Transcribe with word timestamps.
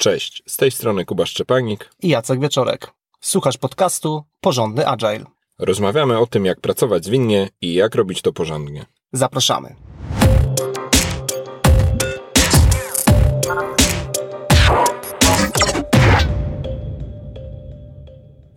Cześć, 0.00 0.42
z 0.46 0.56
tej 0.56 0.70
strony 0.70 1.04
Kuba 1.04 1.26
Szczepanik 1.26 1.90
i 2.02 2.08
Jacek 2.08 2.40
Wieczorek. 2.40 2.92
Słuchasz 3.20 3.58
podcastu 3.58 4.24
Porządny 4.40 4.86
Agile. 4.86 5.24
Rozmawiamy 5.58 6.18
o 6.18 6.26
tym, 6.26 6.44
jak 6.44 6.60
pracować 6.60 7.04
zwinnie 7.04 7.48
i 7.60 7.74
jak 7.74 7.94
robić 7.94 8.22
to 8.22 8.32
porządnie. 8.32 8.86
Zapraszamy. 9.12 9.76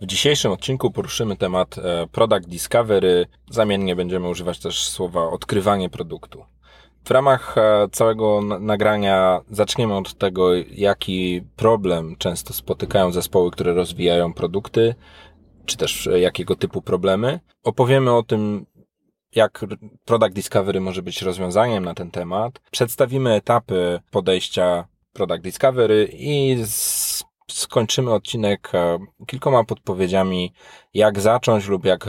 W 0.00 0.06
dzisiejszym 0.06 0.52
odcinku 0.52 0.90
poruszymy 0.90 1.36
temat 1.36 1.78
e, 1.78 2.06
Product 2.12 2.48
Discovery. 2.48 3.26
Zamiennie 3.50 3.96
będziemy 3.96 4.28
używać 4.28 4.58
też 4.58 4.88
słowa 4.88 5.30
odkrywanie 5.30 5.90
produktu. 5.90 6.53
W 7.04 7.10
ramach 7.10 7.58
e, 7.58 7.88
całego 7.92 8.40
nagrania 8.60 9.40
zaczniemy 9.50 9.96
od 9.96 10.14
tego, 10.18 10.54
jaki 10.70 11.42
problem 11.56 12.16
często 12.18 12.52
spotykają 12.52 13.12
zespoły, 13.12 13.50
które 13.50 13.74
rozwijają 13.74 14.32
produkty, 14.32 14.94
czy 15.64 15.76
też 15.76 16.06
e, 16.06 16.20
jakiego 16.20 16.56
typu 16.56 16.82
problemy. 16.82 17.40
Opowiemy 17.64 18.12
o 18.12 18.22
tym, 18.22 18.66
jak 19.34 19.64
Product 20.04 20.34
Discovery 20.34 20.80
może 20.80 21.02
być 21.02 21.22
rozwiązaniem 21.22 21.84
na 21.84 21.94
ten 21.94 22.10
temat. 22.10 22.60
Przedstawimy 22.70 23.32
etapy 23.32 24.00
podejścia 24.10 24.88
Product 25.12 25.42
Discovery 25.42 26.08
i 26.12 26.56
skończymy 27.50 28.12
odcinek 28.12 28.70
e, 28.74 28.98
kilkoma 29.26 29.64
podpowiedziami, 29.64 30.52
jak 30.94 31.20
zacząć 31.20 31.68
lub 31.68 31.84
jak 31.84 32.06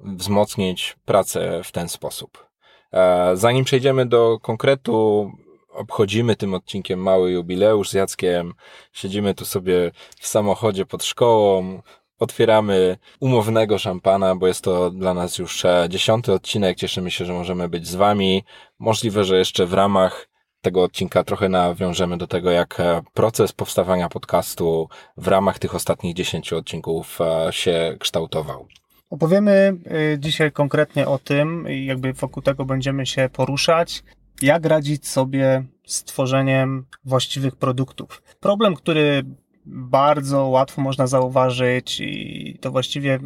wzmocnić 0.00 0.96
pracę 1.04 1.60
w 1.64 1.72
ten 1.72 1.88
sposób. 1.88 2.47
E, 2.92 3.36
zanim 3.36 3.64
przejdziemy 3.64 4.06
do 4.06 4.38
konkretu, 4.42 5.30
obchodzimy 5.68 6.36
tym 6.36 6.54
odcinkiem 6.54 7.00
mały 7.00 7.30
jubileusz 7.30 7.90
z 7.90 7.92
Jackiem. 7.92 8.54
Siedzimy 8.92 9.34
tu 9.34 9.44
sobie 9.44 9.90
w 10.20 10.26
samochodzie 10.26 10.86
pod 10.86 11.04
szkołą, 11.04 11.82
otwieramy 12.18 12.98
umownego 13.20 13.78
szampana, 13.78 14.36
bo 14.36 14.46
jest 14.46 14.62
to 14.62 14.90
dla 14.90 15.14
nas 15.14 15.38
już 15.38 15.64
e, 15.64 15.86
dziesiąty 15.90 16.32
odcinek. 16.32 16.78
Cieszymy 16.78 17.10
się, 17.10 17.24
że 17.24 17.32
możemy 17.32 17.68
być 17.68 17.86
z 17.86 17.94
Wami. 17.94 18.44
Możliwe, 18.78 19.24
że 19.24 19.38
jeszcze 19.38 19.66
w 19.66 19.72
ramach 19.72 20.28
tego 20.60 20.82
odcinka 20.82 21.24
trochę 21.24 21.48
nawiążemy 21.48 22.18
do 22.18 22.26
tego, 22.26 22.50
jak 22.50 22.80
e, 22.80 23.02
proces 23.14 23.52
powstawania 23.52 24.08
podcastu 24.08 24.88
w 25.16 25.28
ramach 25.28 25.58
tych 25.58 25.74
ostatnich 25.74 26.14
dziesięciu 26.14 26.56
odcinków 26.56 27.18
się 27.50 27.96
kształtował. 28.00 28.68
Opowiemy 29.10 29.76
y, 30.14 30.18
dzisiaj 30.18 30.52
konkretnie 30.52 31.08
o 31.08 31.18
tym, 31.18 31.66
jakby 31.68 32.12
wokół 32.12 32.42
tego 32.42 32.64
będziemy 32.64 33.06
się 33.06 33.28
poruszać, 33.32 34.02
jak 34.42 34.66
radzić 34.66 35.08
sobie 35.08 35.64
z 35.86 36.04
tworzeniem 36.04 36.86
właściwych 37.04 37.56
produktów. 37.56 38.22
Problem, 38.40 38.74
który 38.74 39.22
bardzo 39.66 40.46
łatwo 40.46 40.82
można 40.82 41.06
zauważyć 41.06 42.00
i 42.00 42.58
to 42.60 42.70
właściwie 42.70 43.18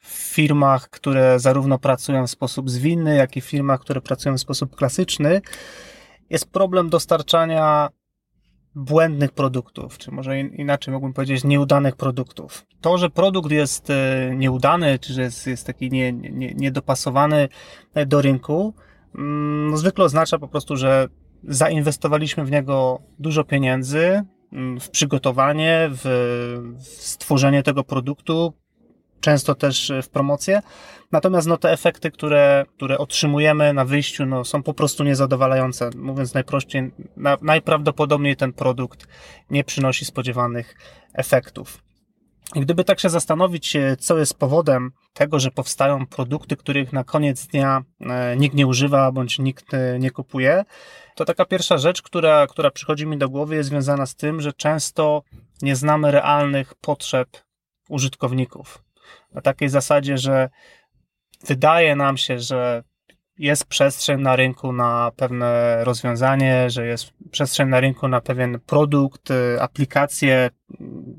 w 0.00 0.12
firmach, 0.12 0.90
które 0.90 1.40
zarówno 1.40 1.78
pracują 1.78 2.26
w 2.26 2.30
sposób 2.30 2.70
zwinny, 2.70 3.16
jak 3.16 3.36
i 3.36 3.40
w 3.40 3.44
firmach, 3.44 3.80
które 3.80 4.00
pracują 4.00 4.36
w 4.36 4.40
sposób 4.40 4.76
klasyczny, 4.76 5.40
jest 6.30 6.50
problem 6.50 6.90
dostarczania 6.90 7.88
błędnych 8.76 9.32
produktów, 9.32 9.98
czy 9.98 10.10
może 10.10 10.40
inaczej 10.40 10.94
mógłbym 10.94 11.12
powiedzieć 11.12 11.44
nieudanych 11.44 11.96
produktów. 11.96 12.66
To, 12.80 12.98
że 12.98 13.10
produkt 13.10 13.50
jest 13.50 13.90
e, 13.90 14.32
nieudany, 14.36 14.98
czy 14.98 15.12
że 15.12 15.22
jest, 15.22 15.46
jest 15.46 15.66
taki 15.66 15.90
nie, 15.90 16.12
nie, 16.12 16.54
niedopasowany 16.54 17.48
e, 17.94 18.06
do 18.06 18.22
rynku, 18.22 18.74
mm, 19.14 19.70
no 19.70 19.76
zwykle 19.76 20.04
oznacza 20.04 20.38
po 20.38 20.48
prostu, 20.48 20.76
że 20.76 21.08
zainwestowaliśmy 21.44 22.44
w 22.44 22.50
niego 22.50 23.02
dużo 23.18 23.44
pieniędzy, 23.44 24.22
mm, 24.52 24.80
w 24.80 24.90
przygotowanie, 24.90 25.88
w, 25.90 26.04
w 26.78 26.84
stworzenie 26.84 27.62
tego 27.62 27.84
produktu, 27.84 28.52
często 29.26 29.54
też 29.54 29.92
w 30.02 30.08
promocję. 30.08 30.62
Natomiast 31.12 31.46
no, 31.46 31.56
te 31.56 31.72
efekty, 31.72 32.10
które, 32.10 32.64
które 32.76 32.98
otrzymujemy 32.98 33.72
na 33.72 33.84
wyjściu, 33.84 34.26
no, 34.26 34.44
są 34.44 34.62
po 34.62 34.74
prostu 34.74 35.04
niezadowalające. 35.04 35.90
Mówiąc 35.96 36.34
najprościej, 36.34 36.90
na, 37.16 37.36
najprawdopodobniej 37.42 38.36
ten 38.36 38.52
produkt 38.52 39.06
nie 39.50 39.64
przynosi 39.64 40.04
spodziewanych 40.04 40.76
efektów. 41.14 41.82
I 42.54 42.60
gdyby 42.60 42.84
tak 42.84 43.00
się 43.00 43.10
zastanowić, 43.10 43.76
co 43.98 44.18
jest 44.18 44.38
powodem 44.38 44.92
tego, 45.12 45.40
że 45.40 45.50
powstają 45.50 46.06
produkty, 46.06 46.56
których 46.56 46.92
na 46.92 47.04
koniec 47.04 47.46
dnia 47.46 47.82
e, 48.00 48.36
nikt 48.36 48.56
nie 48.56 48.66
używa 48.66 49.12
bądź 49.12 49.38
nikt 49.38 49.74
e, 49.74 49.98
nie 49.98 50.10
kupuje, 50.10 50.64
to 51.14 51.24
taka 51.24 51.44
pierwsza 51.44 51.78
rzecz, 51.78 52.02
która, 52.02 52.46
która 52.46 52.70
przychodzi 52.70 53.06
mi 53.06 53.18
do 53.18 53.28
głowy, 53.28 53.54
jest 53.54 53.68
związana 53.68 54.06
z 54.06 54.14
tym, 54.14 54.40
że 54.40 54.52
często 54.52 55.22
nie 55.62 55.76
znamy 55.76 56.10
realnych 56.10 56.74
potrzeb 56.74 57.28
użytkowników 57.88 58.85
na 59.32 59.40
takiej 59.40 59.68
zasadzie, 59.68 60.18
że 60.18 60.50
wydaje 61.46 61.96
nam 61.96 62.16
się, 62.16 62.38
że 62.38 62.82
jest 63.38 63.64
przestrzeń 63.64 64.20
na 64.20 64.36
rynku 64.36 64.72
na 64.72 65.12
pewne 65.16 65.78
rozwiązanie, 65.84 66.70
że 66.70 66.86
jest 66.86 67.12
przestrzeń 67.30 67.68
na 67.68 67.80
rynku 67.80 68.08
na 68.08 68.20
pewien 68.20 68.60
produkt, 68.66 69.30
y, 69.30 69.60
aplikację. 69.60 70.50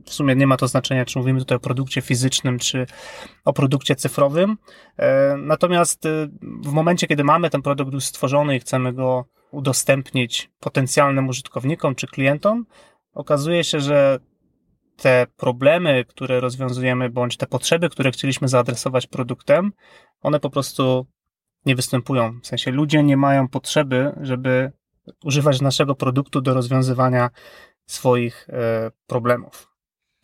W 0.05 0.13
sumie 0.13 0.35
nie 0.35 0.47
ma 0.47 0.57
to 0.57 0.67
znaczenia, 0.67 1.05
czy 1.05 1.19
mówimy 1.19 1.39
tutaj 1.39 1.55
o 1.55 1.59
produkcie 1.59 2.01
fizycznym, 2.01 2.59
czy 2.59 2.85
o 3.45 3.53
produkcie 3.53 3.95
cyfrowym. 3.95 4.57
E, 4.97 5.35
natomiast 5.37 6.05
y, 6.05 6.29
w 6.41 6.71
momencie, 6.71 7.07
kiedy 7.07 7.23
mamy 7.23 7.49
ten 7.49 7.61
produkt 7.61 7.93
już 7.93 8.03
stworzony 8.03 8.55
i 8.55 8.59
chcemy 8.59 8.93
go 8.93 9.25
udostępnić 9.51 10.49
potencjalnym 10.59 11.27
użytkownikom 11.27 11.95
czy 11.95 12.07
klientom, 12.07 12.65
okazuje 13.13 13.63
się, 13.63 13.79
że 13.79 14.19
te 14.97 15.27
problemy, 15.37 16.05
które 16.05 16.39
rozwiązujemy, 16.39 17.09
bądź 17.09 17.37
te 17.37 17.47
potrzeby, 17.47 17.89
które 17.89 18.11
chcieliśmy 18.11 18.47
zaadresować 18.47 19.07
produktem, 19.07 19.71
one 20.21 20.39
po 20.39 20.49
prostu 20.49 21.05
nie 21.65 21.75
występują. 21.75 22.39
W 22.43 22.47
sensie 22.47 22.71
ludzie 22.71 23.03
nie 23.03 23.17
mają 23.17 23.47
potrzeby, 23.47 24.11
żeby 24.21 24.71
używać 25.23 25.61
naszego 25.61 25.95
produktu 25.95 26.41
do 26.41 26.53
rozwiązywania 26.53 27.29
swoich 27.85 28.49
e, 28.49 28.91
problemów. 29.07 29.67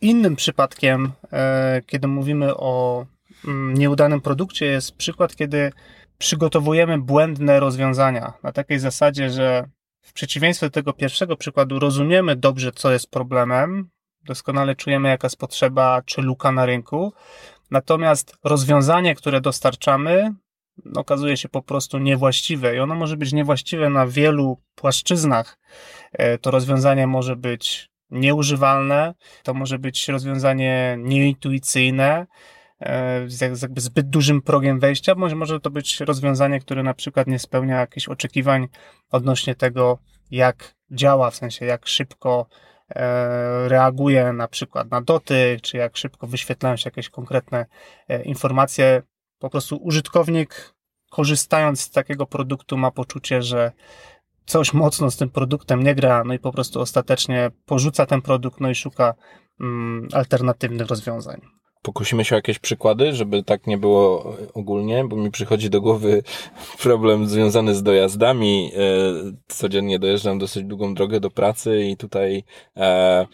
Innym 0.00 0.36
przypadkiem, 0.36 1.12
e, 1.32 1.82
kiedy 1.86 2.08
mówimy 2.08 2.56
o 2.56 3.06
mm, 3.44 3.74
nieudanym 3.74 4.20
produkcie, 4.20 4.66
jest 4.66 4.96
przykład, 4.96 5.36
kiedy 5.36 5.72
przygotowujemy 6.18 6.98
błędne 6.98 7.60
rozwiązania 7.60 8.32
na 8.42 8.52
takiej 8.52 8.78
zasadzie, 8.78 9.30
że 9.30 9.68
w 10.02 10.12
przeciwieństwie 10.12 10.66
do 10.66 10.70
tego 10.70 10.92
pierwszego 10.92 11.36
przykładu 11.36 11.78
rozumiemy 11.78 12.36
dobrze, 12.36 12.72
co 12.72 12.92
jest 12.92 13.10
problemem, 13.10 13.88
doskonale 14.24 14.76
czujemy, 14.76 15.08
jaka 15.08 15.26
jest 15.26 15.36
potrzeba 15.36 16.02
czy 16.02 16.22
luka 16.22 16.52
na 16.52 16.66
rynku. 16.66 17.12
Natomiast 17.70 18.36
rozwiązanie, 18.44 19.14
które 19.14 19.40
dostarczamy, 19.40 20.34
okazuje 20.96 21.36
się 21.36 21.48
po 21.48 21.62
prostu 21.62 21.98
niewłaściwe 21.98 22.76
i 22.76 22.80
ono 22.80 22.94
może 22.94 23.16
być 23.16 23.32
niewłaściwe 23.32 23.90
na 23.90 24.06
wielu 24.06 24.60
płaszczyznach. 24.74 25.58
E, 26.12 26.38
to 26.38 26.50
rozwiązanie 26.50 27.06
może 27.06 27.36
być 27.36 27.90
nieużywalne, 28.10 29.14
to 29.42 29.54
może 29.54 29.78
być 29.78 30.08
rozwiązanie 30.08 30.96
nieintuicyjne, 30.98 32.26
e, 32.80 33.28
z 33.28 33.40
jakby 33.40 33.80
zbyt 33.80 34.10
dużym 34.10 34.42
progiem 34.42 34.80
wejścia, 34.80 35.14
bądź 35.14 35.34
może 35.34 35.60
to 35.60 35.70
być 35.70 36.00
rozwiązanie, 36.00 36.60
które 36.60 36.82
na 36.82 36.94
przykład 36.94 37.26
nie 37.26 37.38
spełnia 37.38 37.80
jakichś 37.80 38.08
oczekiwań 38.08 38.68
odnośnie 39.10 39.54
tego, 39.54 39.98
jak 40.30 40.74
działa, 40.90 41.30
w 41.30 41.36
sensie 41.36 41.66
jak 41.66 41.86
szybko 41.86 42.46
reaguje 43.66 44.32
na 44.32 44.48
przykład 44.48 44.90
na 44.90 45.00
dotyk, 45.00 45.60
czy 45.60 45.76
jak 45.76 45.96
szybko 45.96 46.26
wyświetlają 46.26 46.76
się 46.76 46.88
jakieś 46.88 47.10
konkretne 47.10 47.66
e, 48.08 48.22
informacje. 48.22 49.02
Po 49.38 49.50
prostu 49.50 49.76
użytkownik, 49.76 50.74
korzystając 51.10 51.80
z 51.80 51.90
takiego 51.90 52.26
produktu, 52.26 52.76
ma 52.76 52.90
poczucie, 52.90 53.42
że 53.42 53.72
coś 54.46 54.72
mocno 54.72 55.10
z 55.10 55.16
tym 55.16 55.30
produktem 55.30 55.82
nie 55.82 55.94
gra, 55.94 56.24
no 56.24 56.34
i 56.34 56.38
po 56.38 56.52
prostu 56.52 56.80
ostatecznie 56.80 57.50
porzuca 57.66 58.06
ten 58.06 58.22
produkt, 58.22 58.60
no 58.60 58.70
i 58.70 58.74
szuka 58.74 59.14
mm, 59.60 60.08
alternatywnych 60.12 60.86
rozwiązań. 60.86 61.40
Pokusimy 61.84 62.24
się 62.24 62.34
o 62.34 62.38
jakieś 62.38 62.58
przykłady, 62.58 63.12
żeby 63.12 63.42
tak 63.42 63.66
nie 63.66 63.78
było 63.78 64.36
ogólnie, 64.54 65.04
bo 65.04 65.16
mi 65.16 65.30
przychodzi 65.30 65.70
do 65.70 65.80
głowy 65.80 66.22
problem 66.82 67.28
związany 67.28 67.74
z 67.74 67.82
dojazdami. 67.82 68.72
E, 68.76 68.80
codziennie 69.48 69.98
dojeżdżam 69.98 70.38
dosyć 70.38 70.64
długą 70.64 70.94
drogę 70.94 71.20
do 71.20 71.30
pracy 71.30 71.84
i 71.84 71.96
tutaj 71.96 72.44
e, 72.76 73.26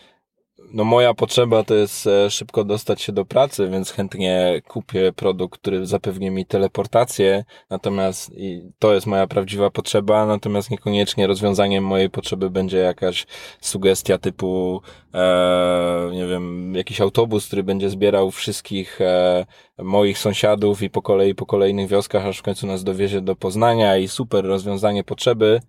no 0.73 0.85
moja 0.85 1.15
potrzeba 1.15 1.65
to 1.65 1.75
jest 1.75 2.07
e, 2.07 2.31
szybko 2.31 2.65
dostać 2.65 3.03
się 3.03 3.13
do 3.13 3.25
pracy, 3.25 3.69
więc 3.69 3.91
chętnie 3.91 4.63
kupię 4.69 5.13
produkt, 5.17 5.61
który 5.61 5.87
zapewni 5.87 6.31
mi 6.31 6.47
teleportację, 6.47 7.45
natomiast 7.71 8.33
i 8.37 8.63
to 8.79 8.95
jest 8.95 9.07
moja 9.07 9.27
prawdziwa 9.27 9.71
potrzeba, 9.71 10.27
natomiast 10.27 10.71
niekoniecznie 10.71 11.27
rozwiązaniem 11.27 11.85
mojej 11.85 12.11
potrzeby 12.11 12.51
będzie 12.51 12.79
jakaś 12.79 13.27
sugestia 13.61 14.19
typu, 14.19 14.83
e, 15.15 16.11
nie 16.13 16.27
wiem, 16.27 16.75
jakiś 16.75 17.01
autobus, 17.01 17.47
który 17.47 17.63
będzie 17.63 17.91
zbierał 17.91 18.31
wszystkich 18.31 19.01
e, 19.01 19.47
moich 19.79 20.19
sąsiadów 20.19 20.83
i 20.83 20.91
po 20.91 21.03
kolei 21.03 21.35
po 21.35 21.47
kolejnych 21.47 21.89
wioskach, 21.89 22.27
aż 22.27 22.39
w 22.39 22.43
końcu 22.43 22.67
nas 22.67 22.85
dowiezie 22.85 23.21
do 23.21 23.37
Poznania 23.37 23.97
i 23.97 24.09
super 24.09 24.45
rozwiązanie 24.45 25.05
potrzeby, 25.05 25.61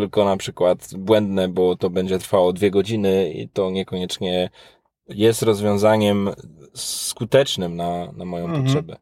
tylko 0.00 0.24
na 0.24 0.36
przykład 0.36 0.88
błędne, 0.98 1.48
bo 1.48 1.76
to 1.76 1.90
będzie 1.90 2.18
trwało 2.18 2.52
dwie 2.52 2.70
godziny 2.70 3.32
i 3.32 3.48
to 3.48 3.70
niekoniecznie 3.70 4.50
jest 5.08 5.42
rozwiązaniem 5.42 6.30
skutecznym 6.74 7.76
na, 7.76 8.12
na 8.12 8.24
moją 8.24 8.44
mhm. 8.44 8.64
potrzebę. 8.64 8.96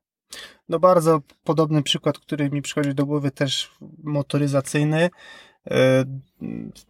No 0.69 0.79
bardzo 0.79 1.21
podobny 1.45 1.83
przykład, 1.83 2.19
który 2.19 2.51
mi 2.51 2.63
przychodzi 2.63 2.95
do 2.95 3.07
głowy 3.07 3.31
też 3.31 3.71
motoryzacyjny. 4.03 5.11
E, 5.71 6.05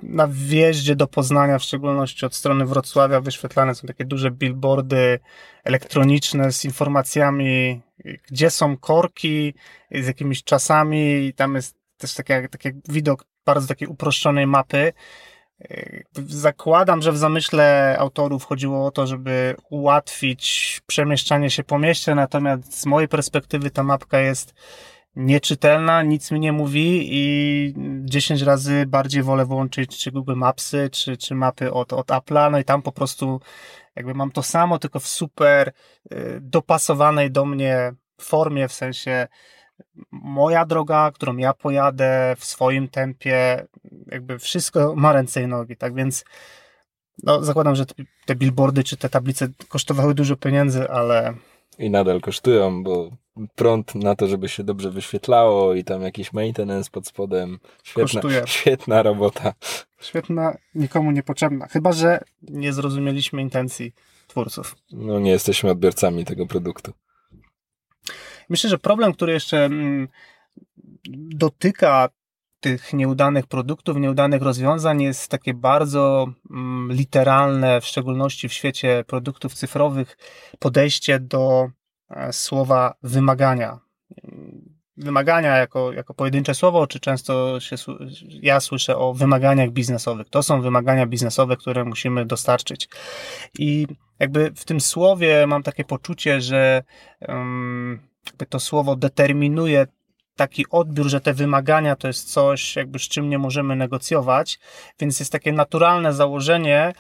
na 0.03 0.29
wjeździe 0.29 0.97
do 0.97 1.07
Poznania, 1.07 1.59
w 1.59 1.63
szczególności 1.63 2.27
od 2.27 2.35
strony 2.35 2.67
Wrocławia, 2.67 3.21
wyświetlane 3.21 3.75
są 3.75 3.87
takie 3.87 4.05
duże 4.05 4.31
billboardy 4.31 5.19
elektroniczne 5.65 6.53
z 6.53 6.65
informacjami, 6.65 7.81
gdzie 8.31 8.51
są 8.51 8.77
korki, 8.77 9.55
z 9.91 10.07
jakimiś 10.07 10.45
czasami 10.45 11.27
i 11.27 11.35
tam 11.35 11.55
jest 11.55 11.77
też 11.97 12.15
taki, 12.15 12.33
taki 12.51 12.69
widok 12.89 13.34
bardzo 13.45 13.69
takiej 13.69 13.89
uproszczonej 13.89 14.47
mapy. 14.47 14.93
Zakładam, 16.29 17.03
że 17.03 17.13
w 17.13 17.19
zamyśle 17.19 17.97
autorów 17.99 18.45
chodziło 18.45 18.87
o 18.87 18.91
to, 18.91 19.07
żeby 19.07 19.57
ułatwić 19.71 20.81
przemieszczanie 20.87 21.51
się 21.51 21.65
po 21.65 21.79
mieście, 21.79 22.15
natomiast 22.15 22.81
z 22.81 22.87
mojej 22.87 23.09
perspektywy 23.09 23.71
ta 23.71 23.83
mapka 23.83 24.19
jest 24.19 24.55
nieczytelna, 25.17 26.03
nic 26.03 26.31
mi 26.31 26.41
nie 26.41 26.53
mówi 26.53 27.09
i 27.11 27.75
10 28.05 28.43
razy 28.43 28.87
bardziej 28.87 29.23
wolę 29.23 29.45
włączyć 29.45 29.99
czy 29.99 30.11
Google 30.13 30.35
Mapsy, 30.35 30.91
czy, 30.93 31.17
czy 31.17 31.35
mapy 31.35 31.73
od, 31.73 31.93
od 31.93 32.07
Apple'a, 32.07 32.51
no 32.51 32.59
i 32.59 32.65
tam 32.65 32.83
po 32.83 32.93
prostu 32.93 33.41
jakby 33.97 34.15
mam 34.15 34.31
to 34.31 34.43
samo, 34.43 34.79
tylko 34.79 35.01
w 35.01 35.09
super 35.09 35.73
y, 36.13 36.39
dopasowanej 36.41 37.31
do 37.31 37.45
mnie 37.45 37.93
formie, 38.21 38.69
w 38.69 38.73
sensie 38.73 39.29
moja 40.11 40.67
droga, 40.67 41.11
którą 41.15 41.37
ja 41.37 41.55
pojadę 41.55 42.37
w 42.39 42.45
swoim 42.45 42.89
tempie, 42.89 43.67
jakby 44.07 44.39
wszystko 44.39 44.95
ma 44.97 45.13
ręce 45.13 45.43
i 45.43 45.47
nogi, 45.47 45.77
tak 45.77 45.95
więc 45.95 46.25
no, 47.23 47.45
zakładam, 47.45 47.77
że 47.77 47.85
te 48.27 48.35
billboardy 48.35 48.85
czy 48.85 48.97
te 48.97 49.09
tablice 49.09 49.49
kosztowały 49.69 50.15
dużo 50.15 50.37
pieniędzy, 50.37 50.91
ale... 50.91 51.35
I 51.79 51.91
nadal 51.91 52.21
kosztują, 52.21 52.83
bo 52.83 53.11
prąd 53.55 53.95
na 53.95 54.15
to, 54.15 54.27
żeby 54.27 54.49
się 54.49 54.65
dobrze 54.65 54.91
wyświetlało 54.91 55.75
i 55.75 55.85
tam 55.85 56.03
jakiś 56.03 56.33
maintenance 56.33 56.91
pod 56.91 57.07
spodem. 57.07 57.59
Świetna, 57.83 58.03
Kosztuje. 58.21 58.43
świetna 58.47 59.03
robota. 59.03 59.55
Świetna, 60.01 60.57
nikomu 60.75 61.11
niepotrzebna. 61.11 61.67
Chyba, 61.67 61.93
że 61.93 62.21
nie 62.43 62.73
zrozumieliśmy 62.73 63.43
intencji 63.43 63.93
twórców. 64.27 64.77
No 64.93 65.21
nie 65.21 65.31
jesteśmy 65.31 65.71
odbiorcami 65.71 66.25
tego 66.25 66.47
produktu. 66.47 66.93
Myślę, 68.49 68.71
że 68.71 68.79
problem, 68.79 69.13
który 69.13 69.33
jeszcze 69.33 69.65
mm, 69.65 70.09
dotyka 71.35 72.09
tych 72.65 72.93
nieudanych 72.93 73.47
produktów, 73.47 73.97
nieudanych 73.97 74.43
rozwiązań 74.43 75.03
jest 75.03 75.31
takie 75.31 75.55
bardzo 75.55 76.27
mm, 76.51 76.93
literalne, 76.93 77.81
w 77.81 77.87
szczególności 77.87 78.49
w 78.49 78.53
świecie 78.53 79.05
produktów 79.07 79.55
cyfrowych, 79.55 80.17
podejście 80.59 81.21
do 81.21 81.71
e, 82.11 82.33
słowa 82.33 82.95
wymagania. 83.03 83.79
Wymagania 84.97 85.57
jako, 85.57 85.93
jako 85.93 86.15
pojedyncze 86.15 86.55
słowo, 86.55 86.87
czy 86.87 87.01
często 87.01 87.61
się, 87.61 87.77
ja 88.43 88.61
słyszę 88.61 88.97
o 88.97 89.15
wymaganiach 89.15 89.71
biznesowych. 89.71 90.29
To 90.31 90.43
są 90.43 90.61
wymagania 90.61 91.07
biznesowe, 91.07 91.57
które 91.57 91.85
musimy 91.85 92.27
dostarczyć. 92.27 92.89
I 93.59 93.87
jakby 94.19 94.53
w 94.57 94.65
tym 94.65 94.81
słowie 94.81 95.47
mam 95.47 95.63
takie 95.63 95.85
poczucie, 95.85 96.41
że 96.41 96.83
um, 97.29 98.01
jakby 98.35 98.47
to 98.47 98.61
słowo 98.61 98.97
determinuje 98.97 99.87
taki 100.37 100.65
odbiór, 100.71 101.07
że 101.09 101.21
te 101.21 101.35
wymagania 101.35 101.97
to 101.97 102.09
jest 102.09 102.33
coś, 102.33 102.77
jakby 102.77 102.99
z 102.99 103.03
czym 103.03 103.29
nie 103.31 103.39
możemy 103.39 103.77
negocjować, 103.77 104.59
więc 105.01 105.21
jest 105.21 105.33
takie 105.33 105.53
naturalne 105.53 106.13
założenie, 106.13 106.93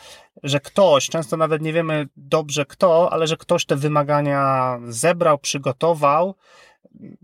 że 0.42 0.60
ktoś, 0.60 1.08
często 1.08 1.36
nawet 1.36 1.62
nie 1.62 1.72
wiemy 1.72 2.08
dobrze 2.16 2.64
kto, 2.64 3.12
ale 3.12 3.26
że 3.26 3.36
ktoś 3.36 3.66
te 3.66 3.76
wymagania 3.76 4.78
zebrał, 4.88 5.38
przygotował, 5.38 6.34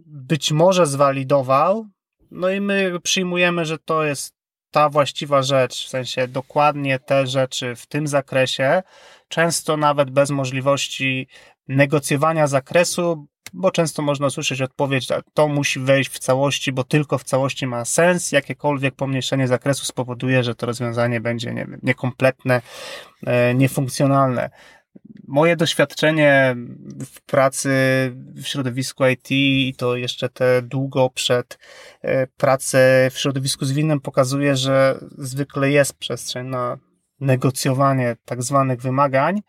być 0.06 0.52
może 0.52 0.86
zwalidował, 0.86 1.86
no 2.30 2.50
i 2.50 2.60
my 2.60 3.00
przyjmujemy, 3.02 3.64
że 3.64 3.78
to 3.78 4.04
jest 4.04 4.34
ta 4.70 4.88
właściwa 4.88 5.42
rzecz, 5.42 5.86
w 5.86 5.88
sensie 5.88 6.28
dokładnie 6.28 6.98
te 6.98 7.26
rzeczy 7.26 7.76
w 7.76 7.86
tym 7.86 8.06
zakresie, 8.06 8.82
często 9.28 9.76
nawet 9.76 10.10
bez 10.10 10.30
możliwości 10.30 11.28
negocjowania 11.68 12.46
zakresu, 12.46 13.26
bo 13.52 13.70
często 13.70 14.02
można 14.02 14.26
usłyszeć 14.26 14.62
odpowiedź, 14.62 15.08
to 15.34 15.48
musi 15.48 15.80
wejść 15.80 16.10
w 16.10 16.18
całości, 16.18 16.72
bo 16.72 16.84
tylko 16.84 17.18
w 17.18 17.24
całości 17.24 17.66
ma 17.66 17.84
sens. 17.84 18.32
Jakiekolwiek 18.32 18.94
pomniejszenie 18.94 19.48
zakresu 19.48 19.84
spowoduje, 19.84 20.44
że 20.44 20.54
to 20.54 20.66
rozwiązanie 20.66 21.20
będzie 21.20 21.54
nie 21.54 21.66
wiem, 21.66 21.80
niekompletne, 21.82 22.62
e, 23.26 23.54
niefunkcjonalne. 23.54 24.50
Moje 25.28 25.56
doświadczenie 25.56 26.56
w 27.06 27.20
pracy 27.20 27.70
w 28.34 28.46
środowisku 28.46 29.06
IT 29.06 29.30
i 29.30 29.74
to 29.78 29.96
jeszcze 29.96 30.28
te 30.28 30.62
długo 30.62 31.10
przed 31.10 31.58
e, 32.02 32.26
pracę 32.26 33.08
w 33.12 33.18
środowisku 33.18 33.64
zwinnym 33.64 34.00
pokazuje, 34.00 34.56
że 34.56 34.98
zwykle 35.18 35.70
jest 35.70 35.94
przestrzeń 35.94 36.46
na 36.46 36.78
negocjowanie 37.20 38.16
tak 38.24 38.42
zwanych 38.42 38.80
wymagań. 38.80 39.40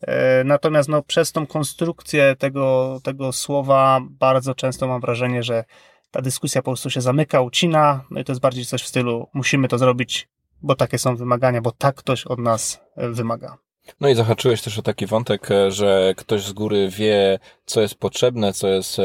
E, 0.00 0.44
natomiast 0.44 0.88
no, 0.88 1.02
przez 1.02 1.32
tą 1.32 1.46
konstrukcję 1.46 2.36
tego, 2.38 2.98
tego 3.02 3.32
słowa 3.32 4.00
bardzo 4.10 4.54
często 4.54 4.88
mam 4.88 5.00
wrażenie, 5.00 5.42
że 5.42 5.64
ta 6.10 6.22
dyskusja 6.22 6.62
po 6.62 6.70
prostu 6.70 6.90
się 6.90 7.00
zamyka, 7.00 7.40
ucina, 7.40 8.04
no 8.10 8.20
i 8.20 8.24
to 8.24 8.32
jest 8.32 8.42
bardziej 8.42 8.64
coś 8.64 8.82
w 8.82 8.88
stylu 8.88 9.28
musimy 9.34 9.68
to 9.68 9.78
zrobić, 9.78 10.28
bo 10.62 10.74
takie 10.74 10.98
są 10.98 11.16
wymagania, 11.16 11.60
bo 11.60 11.72
tak 11.72 11.96
ktoś 11.96 12.26
od 12.26 12.38
nas 12.38 12.80
e, 12.96 13.08
wymaga. 13.08 13.58
No 14.00 14.08
i 14.08 14.14
zahaczyłeś 14.14 14.62
też 14.62 14.78
o 14.78 14.82
taki 14.82 15.06
wątek, 15.06 15.50
e, 15.50 15.70
że 15.70 16.14
ktoś 16.16 16.44
z 16.44 16.52
góry 16.52 16.88
wie, 16.88 17.38
co 17.64 17.80
jest 17.80 17.94
potrzebne, 17.94 18.52
co 18.52 18.68
jest 18.68 18.98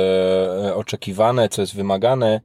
oczekiwane, 0.75 1.50
co 1.50 1.62
jest 1.62 1.75
wymagane. 1.75 2.42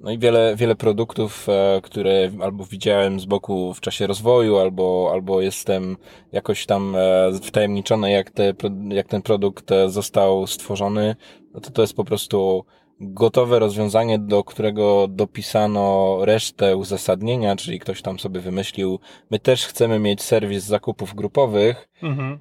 No 0.00 0.10
i 0.10 0.18
wiele, 0.18 0.56
wiele 0.56 0.74
produktów, 0.74 1.48
e, 1.48 1.80
które 1.82 2.30
albo 2.42 2.64
widziałem 2.64 3.20
z 3.20 3.24
boku 3.24 3.74
w 3.74 3.80
czasie 3.80 4.06
rozwoju, 4.06 4.56
albo, 4.56 5.10
albo 5.12 5.40
jestem 5.40 5.96
jakoś 6.32 6.66
tam 6.66 6.96
e, 6.96 7.32
wtajemniczony, 7.42 8.10
jak, 8.10 8.30
te, 8.30 8.54
jak 8.88 9.08
ten 9.08 9.22
produkt 9.22 9.72
e, 9.72 9.90
został 9.90 10.46
stworzony, 10.46 11.16
no 11.54 11.60
to 11.60 11.70
to 11.70 11.82
jest 11.82 11.96
po 11.96 12.04
prostu 12.04 12.64
gotowe 13.00 13.58
rozwiązanie, 13.58 14.18
do 14.18 14.44
którego 14.44 15.06
dopisano 15.08 16.18
resztę 16.20 16.76
uzasadnienia, 16.76 17.56
czyli 17.56 17.80
ktoś 17.80 18.02
tam 18.02 18.18
sobie 18.18 18.40
wymyślił, 18.40 18.98
my 19.30 19.38
też 19.38 19.66
chcemy 19.66 19.98
mieć 19.98 20.22
serwis 20.22 20.64
zakupów 20.64 21.14
grupowych, 21.14 21.88
mhm 22.02 22.38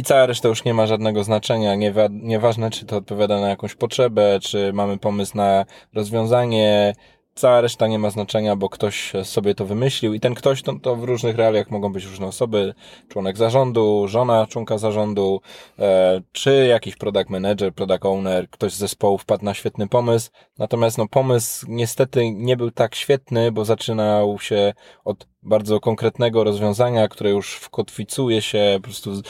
i 0.00 0.02
cała 0.02 0.26
reszta 0.26 0.48
już 0.48 0.64
nie 0.64 0.74
ma 0.74 0.86
żadnego 0.86 1.24
znaczenia. 1.24 1.74
nieważne, 2.10 2.70
czy 2.70 2.86
to 2.86 2.96
odpowiada 2.96 3.40
na 3.40 3.48
jakąś 3.48 3.74
potrzebę, 3.74 4.38
czy 4.42 4.72
mamy 4.72 4.98
pomysł 4.98 5.36
na 5.36 5.64
rozwiązanie. 5.94 6.94
Cała 7.34 7.60
reszta 7.60 7.86
nie 7.86 7.98
ma 7.98 8.10
znaczenia, 8.10 8.56
bo 8.56 8.68
ktoś 8.68 9.12
sobie 9.24 9.54
to 9.54 9.66
wymyślił 9.66 10.14
i 10.14 10.20
ten 10.20 10.34
ktoś 10.34 10.62
to, 10.62 10.74
to 10.82 10.96
w 10.96 11.04
różnych 11.04 11.36
realiach 11.36 11.70
mogą 11.70 11.92
być 11.92 12.04
różne 12.04 12.26
osoby, 12.26 12.74
członek 13.08 13.36
zarządu, 13.36 14.08
żona 14.08 14.46
członka 14.46 14.78
zarządu, 14.78 15.40
e, 15.78 16.20
czy 16.32 16.66
jakiś 16.66 16.96
product 16.96 17.30
manager, 17.30 17.74
product 17.74 18.04
owner, 18.04 18.50
ktoś 18.50 18.72
z 18.72 18.78
zespołu 18.78 19.18
wpadł 19.18 19.44
na 19.44 19.54
świetny 19.54 19.88
pomysł. 19.88 20.30
Natomiast 20.58 20.98
no 20.98 21.08
pomysł 21.08 21.66
niestety 21.68 22.30
nie 22.30 22.56
był 22.56 22.70
tak 22.70 22.94
świetny, 22.94 23.52
bo 23.52 23.64
zaczynał 23.64 24.38
się 24.38 24.72
od 25.04 25.29
bardzo 25.42 25.80
konkretnego 25.80 26.44
rozwiązania, 26.44 27.08
które 27.08 27.30
już 27.30 27.54
wkotwicuje 27.54 28.42
się, 28.42 28.74
po 28.74 28.82
prostu 28.82 29.22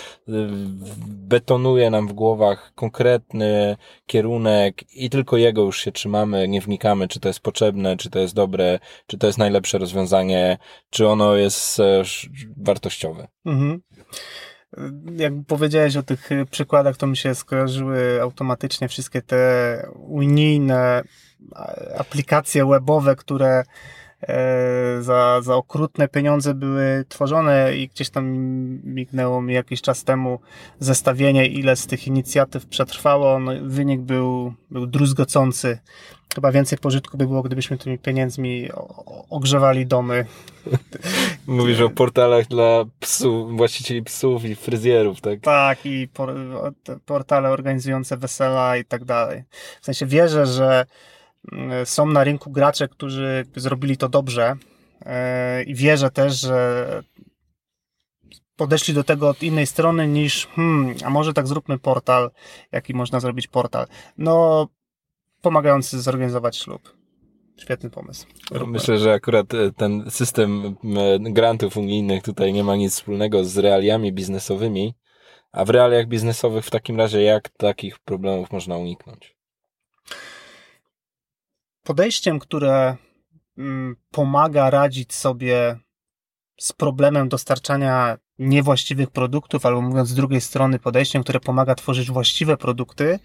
betonuje 1.07 1.91
nam 1.91 2.09
w 2.09 2.13
głowach 2.13 2.73
konkretny 2.75 3.77
kierunek 4.07 4.95
i 4.97 5.11
tylko 5.11 5.37
jego 5.37 5.63
już 5.63 5.81
się 5.81 5.93
trzymamy, 5.93 6.49
nie 6.49 6.61
wnikamy, 6.61 7.09
czy 7.09 7.21
to 7.21 7.29
jest 7.29 7.41
potrzebne, 7.41 7.97
czy 7.97 8.11
to 8.11 8.19
jest 8.19 8.35
dobre, 8.35 8.79
czy 9.07 9.19
to 9.19 9.27
jest 9.27 9.39
najlepsze 9.39 9.79
rozwiązanie, 9.79 10.59
czy 10.91 11.09
ono 11.09 11.35
jest 11.35 11.81
e, 11.81 12.03
wartościowe. 12.57 13.29
Mhm. 13.47 13.83
Jak 15.17 15.33
powiedziałeś 15.47 15.97
o 15.97 16.03
tych 16.03 16.31
przykładach, 16.51 16.97
to 16.97 17.07
mi 17.07 17.17
się 17.17 17.35
skojarzyły 17.35 18.23
automatycznie 18.23 18.89
wszystkie 18.89 19.23
te 19.23 19.87
unijne 19.95 21.03
aplikacje 21.99 22.67
webowe, 22.67 23.17
które 23.17 23.63
E, 23.63 24.00
za, 25.01 25.41
za 25.43 25.55
okrutne 25.55 26.09
pieniądze 26.09 26.55
były 26.55 27.05
tworzone 27.09 27.77
i 27.77 27.89
gdzieś 27.89 28.11
tam 28.11 28.27
mignęło 28.85 29.43
mi 29.43 29.55
jakiś 29.55 29.83
czas 29.83 30.05
temu 30.05 30.41
zestawienie, 30.81 31.47
ile 31.47 31.77
z 31.77 31.87
tych 31.87 32.07
inicjatyw 32.07 32.67
przetrwało. 32.67 33.39
No, 33.39 33.53
wynik 33.63 34.01
był, 34.01 34.55
był 34.71 34.87
druzgocący. 34.87 35.79
Chyba 36.35 36.53
więcej 36.53 36.79
pożytku 36.79 37.17
by 37.17 37.27
było, 37.27 37.43
gdybyśmy 37.43 37.79
tymi 37.79 37.99
pieniędzmi 37.99 38.69
ogrzewali 39.31 39.87
domy. 39.87 40.27
Mówisz 41.47 41.81
o 41.81 41.91
portalach 41.91 42.47
dla 42.47 42.85
psów, 43.01 43.57
właścicieli 43.57 44.03
psów 44.03 44.45
i 44.45 44.55
fryzjerów, 44.55 45.21
tak? 45.21 45.41
Tak, 45.41 45.87
i 45.87 46.09
por, 46.09 46.35
portale 47.07 47.51
organizujące 47.51 48.17
wesela 48.17 48.77
i 48.77 48.85
tak 48.85 49.05
dalej. 49.05 49.43
W 49.81 49.85
sensie 49.85 50.07
wierzę, 50.07 50.47
że 50.47 50.87
są 51.85 52.07
na 52.07 52.25
rynku 52.25 52.51
gracze, 52.51 52.89
którzy 52.89 53.47
zrobili 53.57 53.97
to 53.97 54.09
dobrze, 54.09 54.57
i 55.67 55.75
wierzę 55.75 56.11
też, 56.11 56.41
że 56.41 57.03
podeszli 58.57 58.95
do 58.95 59.05
tego 59.05 59.29
od 59.29 59.43
innej 59.43 59.67
strony 59.67 60.09
niż, 60.09 60.47
hmm, 60.47 60.95
a 61.05 61.11
może 61.11 61.33
tak 61.33 61.47
zróbmy 61.47 61.79
portal, 61.79 62.31
jaki 62.73 62.95
można 62.95 63.21
zrobić 63.21 63.47
portal. 63.47 63.87
No, 64.19 64.67
pomagający 65.43 66.01
zorganizować 66.01 66.57
ślub. 66.57 66.97
Świetny 67.57 67.91
pomysł. 67.91 68.27
Myślę, 68.67 68.99
że 68.99 69.13
akurat 69.13 69.55
e, 69.55 69.73
ten 69.73 70.11
system 70.11 70.77
grantów 71.21 71.77
unijnych 71.77 72.23
tutaj 72.23 72.53
nie 72.53 72.65
ma 72.65 72.77
nic 72.77 72.95
wspólnego 72.95 73.45
z 73.45 73.59
realiami 73.59 74.13
biznesowymi, 74.13 74.95
a 75.53 75.65
w 75.65 75.71
realiach 75.71 76.07
biznesowych 76.07 76.65
w 76.65 76.71
takim 76.71 76.97
razie 76.97 77.23
jak 77.23 77.49
takich 77.49 77.99
problemów 77.99 78.53
można 78.53 78.77
uniknąć? 78.77 79.37
Podejściem, 81.83 82.39
które 82.39 82.97
mm, 83.59 83.97
pomaga 84.11 84.71
radzić 84.71 85.15
sobie 85.15 85.79
z 86.61 86.73
problemem 86.73 87.29
dostarczania 87.29 88.19
niewłaściwych 88.39 89.11
produktów, 89.11 89.67
albo 89.67 89.81
mówiąc 89.81 90.09
z 90.09 90.15
drugiej 90.15 90.41
strony, 90.41 90.79
podejściem, 90.79 91.23
które 91.23 91.41
pomaga 91.41 91.75
tworzyć 91.75 92.11
właściwe 92.11 92.57
produkty, 92.57 93.19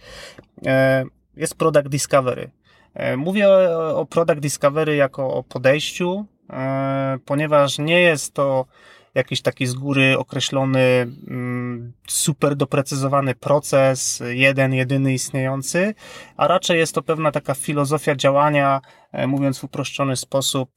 e, 0.66 1.06
jest 1.36 1.56
Product 1.56 1.88
Discovery. 1.88 2.52
E, 2.94 3.18
mówię 3.18 3.50
o 3.96 4.06
Product 4.06 4.40
Discovery 4.40 4.96
jako 4.96 5.34
o 5.34 5.44
podejściu, 5.44 6.26
e, 6.50 7.18
ponieważ 7.26 7.80
nie 7.80 8.02
jest 8.02 8.34
to 8.34 8.66
jakiś 9.16 9.42
taki 9.42 9.68
z 9.68 9.74
góry 9.74 10.18
określony, 10.18 11.08
mm, 11.28 11.94
super 12.08 12.56
doprecyzowany 12.56 13.36
proces, 13.36 14.24
jeden, 14.30 14.74
jedyny 14.74 15.14
istniejący, 15.14 15.94
a 16.38 16.48
raczej 16.48 16.80
jest 16.80 16.96
to 16.96 17.02
pewna 17.02 17.32
taka 17.32 17.54
filozofia 17.54 18.16
działania, 18.16 18.82
mówiąc 19.28 19.60
w 19.60 19.64
uproszczony 19.64 20.16
sposób, 20.16 20.70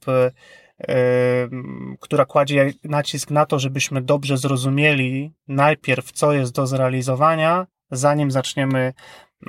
która 1.99 2.25
kładzie 2.25 2.73
nacisk 2.83 3.31
na 3.31 3.45
to, 3.45 3.59
żebyśmy 3.59 4.01
dobrze 4.01 4.37
zrozumieli 4.37 5.33
najpierw, 5.47 6.11
co 6.11 6.33
jest 6.33 6.55
do 6.55 6.67
zrealizowania, 6.67 7.67
zanim 7.91 8.31
zaczniemy 8.31 8.93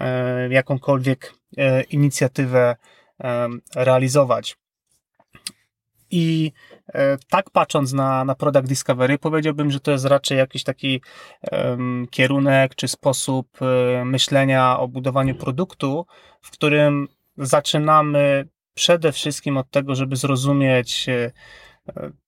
e, 0.01 0.49
jakąkolwiek 0.49 1.35
e, 1.57 1.83
inicjatywę 1.83 2.77
realizować. 3.75 4.57
I 6.11 6.53
e, 6.73 6.80
tak 7.31 7.51
patrząc 7.51 7.93
na, 7.93 8.25
na 8.25 8.35
Product 8.35 8.69
Discovery, 8.69 9.19
powiedziałbym, 9.19 9.71
że 9.71 9.81
to 9.81 9.91
jest 9.91 10.05
raczej 10.05 10.39
jakiś 10.39 10.65
taki 10.65 11.01
um, 11.53 12.07
kierunek 12.11 12.75
czy 12.75 12.89
sposób 12.89 13.59
myślenia 14.05 14.79
o 14.79 14.89
budowaniu 14.89 15.35
produktu, 15.35 16.07
w 16.41 16.51
którym 16.51 17.09
zaczynamy 17.37 18.49
przede 18.75 19.13
wszystkim 19.13 19.57
od 19.57 19.71
tego, 19.71 19.95
żeby 19.95 20.17
zrozumieć, 20.17 21.09
e, 21.09 21.33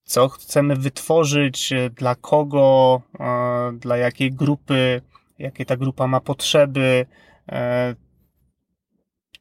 co 0.04 0.28
chcemy 0.28 0.76
wytworzyć, 0.76 1.73
e, 1.73 1.90
dla 1.90 2.14
kogo, 2.14 3.02
e, 3.21 3.73
dla 3.78 3.97
jakiej 3.97 4.33
grupy, 4.33 5.00
jakie 5.38 5.64
ta 5.64 5.76
grupa 5.76 6.07
ma 6.07 6.21
potrzeby, 6.21 7.07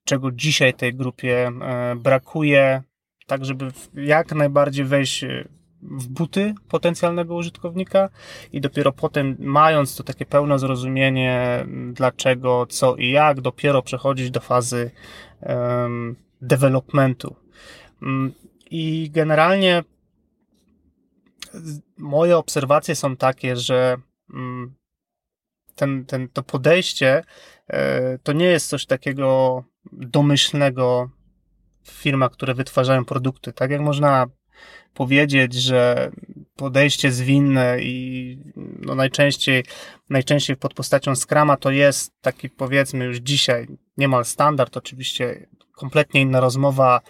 czego 0.04 0.32
dzisiaj 0.32 0.74
tej 0.74 0.94
grupie 0.94 1.52
brakuje, 1.96 2.84
tak 3.32 3.46
żeby 3.46 3.72
jak 3.94 4.36
najbardziej 4.36 4.86
wejść 4.86 5.26
w 5.82 6.08
buty 6.08 6.54
potencjalnego 6.68 7.36
użytkownika 7.36 8.10
i 8.52 8.62
dopiero 8.62 8.92
potem, 8.92 9.36
mając 9.40 9.96
to 9.96 10.04
takie 10.04 10.26
pełne 10.26 10.60
zrozumienie, 10.60 11.66
dlaczego, 11.94 12.66
co 12.70 12.96
i 12.96 13.12
jak, 13.12 13.42
dopiero 13.42 13.82
przechodzić 13.82 14.32
do 14.32 14.40
fazy 14.40 14.92
um, 15.42 16.16
developmentu. 16.42 17.36
Mm, 18.02 18.34
I 18.72 19.10
generalnie 19.14 19.84
moje 21.98 22.38
obserwacje 22.38 22.96
są 22.96 23.16
takie, 23.16 23.56
że 23.56 23.98
mm, 24.34 24.76
ten, 25.76 26.06
ten, 26.06 26.30
to 26.30 26.44
podejście 26.44 27.24
e, 27.68 28.18
to 28.18 28.34
nie 28.34 28.46
jest 28.46 28.68
coś 28.68 28.86
takiego 28.86 29.64
domyślnego 29.92 31.10
firmach, 31.88 32.32
które 32.32 32.54
wytwarzają 32.54 33.06
produkty. 33.06 33.54
Tak 33.54 33.72
jak 33.72 33.82
można 33.82 34.28
powiedzieć, 34.94 35.54
że 35.54 36.12
podejście 36.56 37.12
zwinne 37.12 37.78
i 37.82 38.38
no 38.56 38.96
najczęściej, 38.96 39.64
najczęściej 40.10 40.58
pod 40.58 40.74
postacią 40.74 41.16
Scrama 41.16 41.58
to 41.58 41.72
jest 41.72 42.14
taki 42.22 42.50
powiedzmy 42.50 43.06
już 43.06 43.18
dzisiaj 43.18 43.68
niemal 43.98 44.26
standard, 44.26 44.78
oczywiście 44.78 45.48
kompletnie 45.76 46.22
inna 46.22 46.40
rozmowa, 46.40 47.02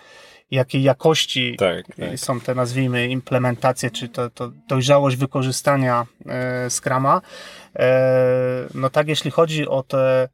jakiej 0.52 0.84
jakości 0.84 1.56
tak, 1.58 1.96
tak. 1.96 2.20
są 2.20 2.40
te, 2.40 2.56
nazwijmy, 2.56 3.08
implementacje, 3.08 3.92
czy 3.92 4.10
to, 4.10 4.30
to 4.30 4.52
dojrzałość 4.68 5.18
wykorzystania 5.18 6.06
e, 6.26 6.70
Scrama. 6.70 7.22
E, 7.76 8.68
no 8.74 8.90
tak, 8.90 9.08
jeśli 9.08 9.32
chodzi 9.32 9.68
o 9.68 9.84
te 9.84 10.30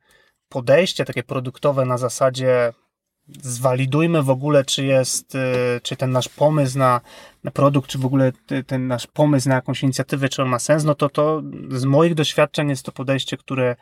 podejście 0.50 1.06
takie 1.06 1.24
produktowe 1.24 1.86
na 1.86 1.98
zasadzie 1.98 2.74
zwalidujmy 3.42 4.24
w 4.24 4.30
ogóle, 4.30 4.66
czy 4.66 4.86
jest, 4.86 5.36
e, 5.36 5.80
czy 5.84 5.96
ten 5.96 6.12
nasz 6.12 6.30
pomysł 6.30 6.78
na, 6.78 7.02
na 7.44 7.52
produkt, 7.52 7.90
czy 7.90 7.98
w 7.98 8.06
ogóle 8.06 8.32
ten 8.68 8.88
nasz 8.88 9.08
pomysł 9.08 9.50
na 9.50 9.56
jakąś 9.56 9.84
inicjatywę, 9.84 10.30
czy 10.30 10.42
on 10.42 10.50
ma 10.50 10.60
sens, 10.60 10.84
no 10.84 10.96
to 10.96 11.10
to 11.10 11.42
z 11.70 11.86
moich 11.86 12.16
doświadczeń 12.16 12.70
jest 12.70 12.86
to 12.86 12.92
podejście, 12.92 13.38
które 13.38 13.76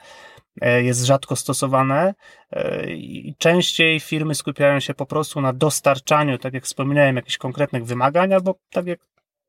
E, 0.62 0.84
jest 0.84 1.06
rzadko 1.06 1.36
stosowane 1.36 2.14
e, 2.52 2.92
i 2.94 3.36
częściej 3.38 4.00
firmy 4.00 4.36
skupiają 4.36 4.80
się 4.80 4.94
po 4.94 5.06
prostu 5.06 5.42
na 5.42 5.54
dostarczaniu, 5.54 6.38
tak 6.38 6.54
jak 6.54 6.64
wspominałem, 6.64 7.16
jakichś 7.16 7.38
konkretnych 7.38 7.86
wymagań, 7.86 8.34
albo 8.34 8.56
tak 8.72 8.86
jak 8.86 9.00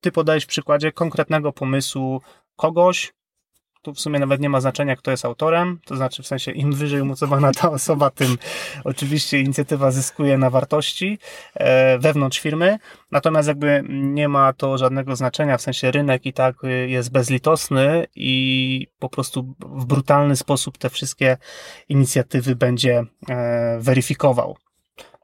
ty 0.01 0.13
podajesz 0.13 0.45
w 0.45 0.49
przykładzie 0.49 0.93
konkretnego 0.93 1.53
pomysłu 1.53 2.21
kogoś, 2.57 3.13
tu 3.87 3.95
w 3.95 4.01
sumie 4.01 4.19
nawet 4.19 4.41
nie 4.41 4.49
ma 4.49 4.61
znaczenia, 4.61 4.97
kto 4.97 5.11
jest 5.11 5.25
autorem, 5.25 5.79
to 5.85 5.97
znaczy 5.97 6.23
w 6.23 6.27
sensie 6.27 6.53
im 6.53 6.73
wyżej 6.73 7.01
umocowana 7.01 7.53
ta 7.53 7.71
osoba, 7.71 8.11
tym 8.11 8.39
oczywiście 8.85 9.41
inicjatywa 9.41 9.91
zyskuje 9.91 10.39
na 10.39 10.51
wartości 10.51 11.19
e, 11.55 11.99
wewnątrz 11.99 12.41
firmy, 12.41 12.79
natomiast 13.11 13.49
jakby 13.49 13.85
nie 13.89 14.29
ma 14.29 14.53
to 14.53 14.79
żadnego 14.79 15.17
znaczenia, 15.17 15.59
w 15.59 15.63
sensie 15.63 15.91
rynek 15.91 16.27
i 16.27 16.33
tak 16.33 16.57
jest 16.87 17.13
bezlitosny 17.13 18.07
i 18.17 18.87
po 18.99 19.09
prostu 19.09 19.55
w 19.61 19.85
brutalny 19.85 20.37
sposób 20.37 20.79
te 20.79 20.91
wszystkie 20.91 21.37
inicjatywy 21.89 22.57
będzie 22.57 23.05
e, 23.29 23.79
weryfikował. 23.81 24.57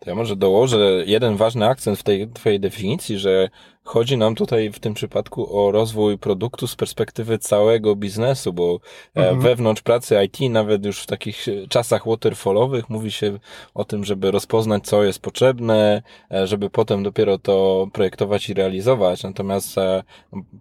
To 0.00 0.10
ja 0.10 0.16
może 0.16 0.36
dołożę 0.36 1.02
jeden 1.06 1.36
ważny 1.36 1.66
akcent 1.66 1.98
w 1.98 2.02
tej 2.02 2.28
twojej 2.30 2.60
definicji, 2.60 3.18
że 3.18 3.48
chodzi 3.84 4.16
nam 4.16 4.34
tutaj 4.34 4.70
w 4.72 4.80
tym 4.80 4.94
przypadku 4.94 5.58
o 5.58 5.72
rozwój 5.72 6.18
produktu 6.18 6.66
z 6.66 6.76
perspektywy 6.76 7.38
całego 7.38 7.96
biznesu, 7.96 8.52
bo 8.52 8.80
e, 9.16 9.20
mhm. 9.20 9.40
wewnątrz 9.40 9.82
pracy 9.82 10.24
IT, 10.24 10.50
nawet 10.50 10.86
już 10.86 11.02
w 11.02 11.06
takich 11.06 11.46
czasach 11.68 12.06
waterfallowych, 12.06 12.90
mówi 12.90 13.10
się 13.10 13.38
o 13.74 13.84
tym, 13.84 14.04
żeby 14.04 14.30
rozpoznać, 14.30 14.84
co 14.84 15.04
jest 15.04 15.18
potrzebne, 15.18 16.02
e, 16.30 16.46
żeby 16.46 16.70
potem 16.70 17.02
dopiero 17.02 17.38
to 17.38 17.86
projektować 17.92 18.48
i 18.48 18.54
realizować. 18.54 19.22
Natomiast 19.22 19.78
e, 19.78 20.02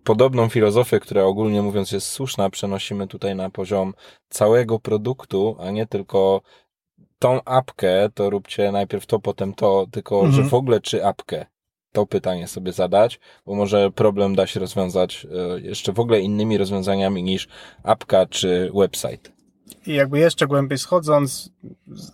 podobną 0.04 0.50
filozofię, 0.50 1.00
która 1.00 1.24
ogólnie 1.24 1.62
mówiąc 1.62 1.92
jest 1.92 2.08
słuszna, 2.08 2.50
przenosimy 2.50 3.08
tutaj 3.08 3.36
na 3.36 3.50
poziom 3.50 3.94
całego 4.30 4.80
produktu, 4.80 5.56
a 5.60 5.72
nie 5.72 5.88
tylko 5.88 6.42
tą 7.20 7.44
apkę, 7.44 8.10
to 8.14 8.30
róbcie 8.30 8.72
najpierw 8.72 9.06
to, 9.06 9.20
potem 9.20 9.54
to, 9.54 9.88
tylko 9.92 10.16
mhm. 10.16 10.34
że 10.34 10.50
w 10.50 10.54
ogóle 10.54 10.82
czy 10.82 11.06
apkę? 11.06 11.46
To 11.92 12.06
pytanie 12.06 12.48
sobie 12.48 12.74
zadać, 12.74 13.20
bo 13.46 13.56
może 13.56 13.92
problem 13.92 14.36
da 14.36 14.48
się 14.48 14.60
rozwiązać 14.60 15.28
e, 15.56 15.62
jeszcze 15.62 15.94
w 15.94 16.00
ogóle 16.00 16.20
innymi 16.20 16.58
rozwiązaniami 16.58 17.24
niż 17.24 17.48
apka 17.84 18.26
czy 18.26 18.72
website. 18.76 19.32
I 19.88 19.94
jakby 19.94 20.20
jeszcze 20.20 20.48
głębiej 20.48 20.78
schodząc, 20.78 21.52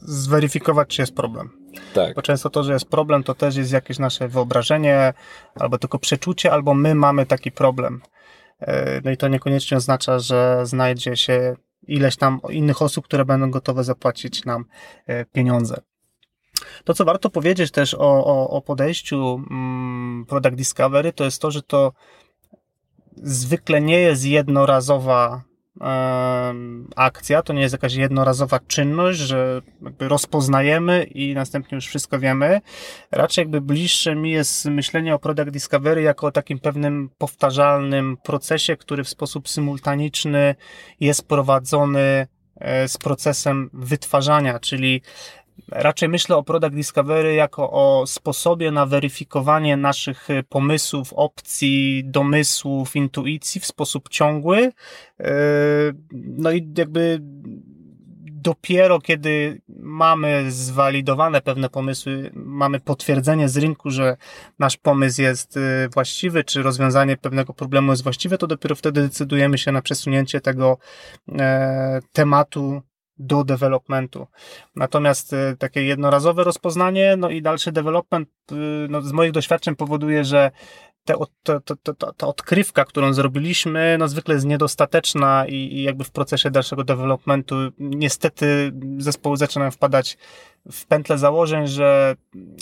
zweryfikować, 0.02 0.88
czy 0.88 1.02
jest 1.02 1.16
problem. 1.16 1.50
Tak. 1.94 2.16
Bo 2.16 2.22
często 2.22 2.50
to, 2.50 2.64
że 2.64 2.74
jest 2.74 2.86
problem, 2.86 3.24
to 3.24 3.36
też 3.36 3.56
jest 3.56 3.72
jakieś 3.72 4.00
nasze 4.00 4.28
wyobrażenie, 4.28 5.14
albo 5.56 5.78
tylko 5.78 6.00
przeczucie, 6.00 6.52
albo 6.52 6.74
my 6.74 6.96
mamy 6.96 7.26
taki 7.26 7.52
problem. 7.52 8.02
E, 8.60 9.02
no 9.04 9.12
i 9.12 9.18
to 9.18 9.28
niekoniecznie 9.28 9.78
oznacza, 9.78 10.20
że 10.20 10.62
znajdzie 10.64 11.16
się 11.16 11.56
ileś 11.88 12.18
tam 12.18 12.40
innych 12.50 12.82
osób, 12.82 13.06
które 13.06 13.26
będą 13.26 13.52
gotowe 13.52 13.84
zapłacić 13.84 14.46
nam 14.46 14.66
e, 15.08 15.26
pieniądze. 15.26 15.82
To, 16.84 16.94
co 16.94 17.06
warto 17.06 17.30
powiedzieć 17.30 17.72
też 17.72 17.94
o, 17.94 18.26
o, 18.26 18.50
o 18.50 18.62
podejściu 18.62 19.42
mm, 19.52 20.26
Product 20.26 20.56
Discovery, 20.56 21.14
to 21.14 21.24
jest 21.24 21.42
to, 21.42 21.52
że 21.52 21.62
to 21.62 21.94
zwykle 23.24 23.82
nie 23.82 24.00
jest 24.00 24.26
jednorazowa 24.26 25.48
akcja, 26.96 27.42
to 27.42 27.54
nie 27.54 27.62
jest 27.62 27.74
jakaś 27.74 27.94
jednorazowa 27.94 28.60
czynność, 28.68 29.20
że 29.20 29.62
jakby 29.82 30.08
rozpoznajemy 30.08 31.04
i 31.04 31.34
następnie 31.34 31.76
już 31.76 31.88
wszystko 31.88 32.20
wiemy. 32.20 32.62
Raczej 33.12 33.42
jakby 33.42 33.62
bliższe 33.62 34.16
mi 34.16 34.32
jest 34.32 34.66
myślenie 34.66 35.16
o 35.16 35.20
Product 35.20 35.50
Discovery 35.50 36.02
jako 36.02 36.28
o 36.28 36.32
takim 36.32 36.60
pewnym 36.60 37.10
powtarzalnym 37.18 38.18
procesie, 38.24 38.78
który 38.78 39.04
w 39.04 39.10
sposób 39.10 39.50
symultaniczny 39.50 40.56
jest 41.00 41.28
prowadzony 41.28 42.28
e, 42.56 42.88
z 42.88 42.98
procesem 42.98 43.70
wytwarzania, 43.74 44.60
czyli 44.60 45.02
Raczej 45.72 46.10
myślę 46.10 46.36
o 46.36 46.44
Product 46.44 46.76
Discovery 46.76 47.34
jako 47.34 47.72
o 47.72 48.08
sposobie 48.08 48.72
na 48.72 48.86
weryfikowanie 48.86 49.78
naszych 49.78 50.28
pomysłów, 50.50 51.14
opcji, 51.14 52.04
domysłów, 52.06 52.96
intuicji 52.96 53.62
w 53.62 53.66
sposób 53.66 54.10
ciągły. 54.10 54.72
No 56.12 56.52
i 56.52 56.74
jakby 56.78 57.20
dopiero 58.48 59.00
kiedy 59.00 59.62
mamy 59.80 60.52
zwalidowane 60.52 61.42
pewne 61.42 61.70
pomysły, 61.70 62.32
mamy 62.34 62.80
potwierdzenie 62.80 63.50
z 63.50 63.58
rynku, 63.58 63.90
że 63.90 64.18
nasz 64.60 64.78
pomysł 64.78 65.22
jest 65.22 65.58
y, 65.58 65.90
właściwy, 65.94 66.44
czy 66.44 66.64
rozwiązanie 66.64 67.18
pewnego 67.18 67.54
problemu 67.54 67.92
jest 67.92 68.04
właściwe, 68.04 68.38
to 68.38 68.48
dopiero 68.48 68.76
wtedy 68.76 69.02
decydujemy 69.02 69.58
się 69.58 69.72
na 69.72 69.82
przesunięcie 69.82 70.42
tego 70.42 70.78
e, 71.40 72.00
tematu 72.14 72.82
do 73.20 73.44
developmentu. 73.44 74.28
Natomiast 74.76 75.34
y, 75.34 75.56
takie 75.60 75.84
jednorazowe 75.84 76.44
rozpoznanie, 76.44 77.16
no 77.18 77.30
i 77.30 77.42
dalszy 77.42 77.72
development, 77.72 78.30
y, 78.52 78.56
no 78.90 79.02
z 79.02 79.12
moich 79.12 79.32
doświadczeń 79.32 79.76
powoduje, 79.76 80.26
że 80.26 80.52
ta 82.18 82.28
odkrywka, 82.28 82.86
którą 82.86 83.14
zrobiliśmy, 83.14 83.96
no 84.00 84.08
zwykle 84.08 84.34
jest 84.34 84.46
niedostateczna 84.46 85.46
i, 85.48 85.54
i 85.54 85.84
jakby 85.84 86.04
w 86.04 86.12
procesie 86.12 86.52
dalszego 86.52 86.84
developmentu 86.84 87.56
niestety 87.80 88.72
zespoły 88.98 89.38
zaczynają 89.38 89.72
wpadać 89.72 90.18
w 90.72 90.86
pętle 90.86 91.18
założeń, 91.18 91.68
że 91.68 92.16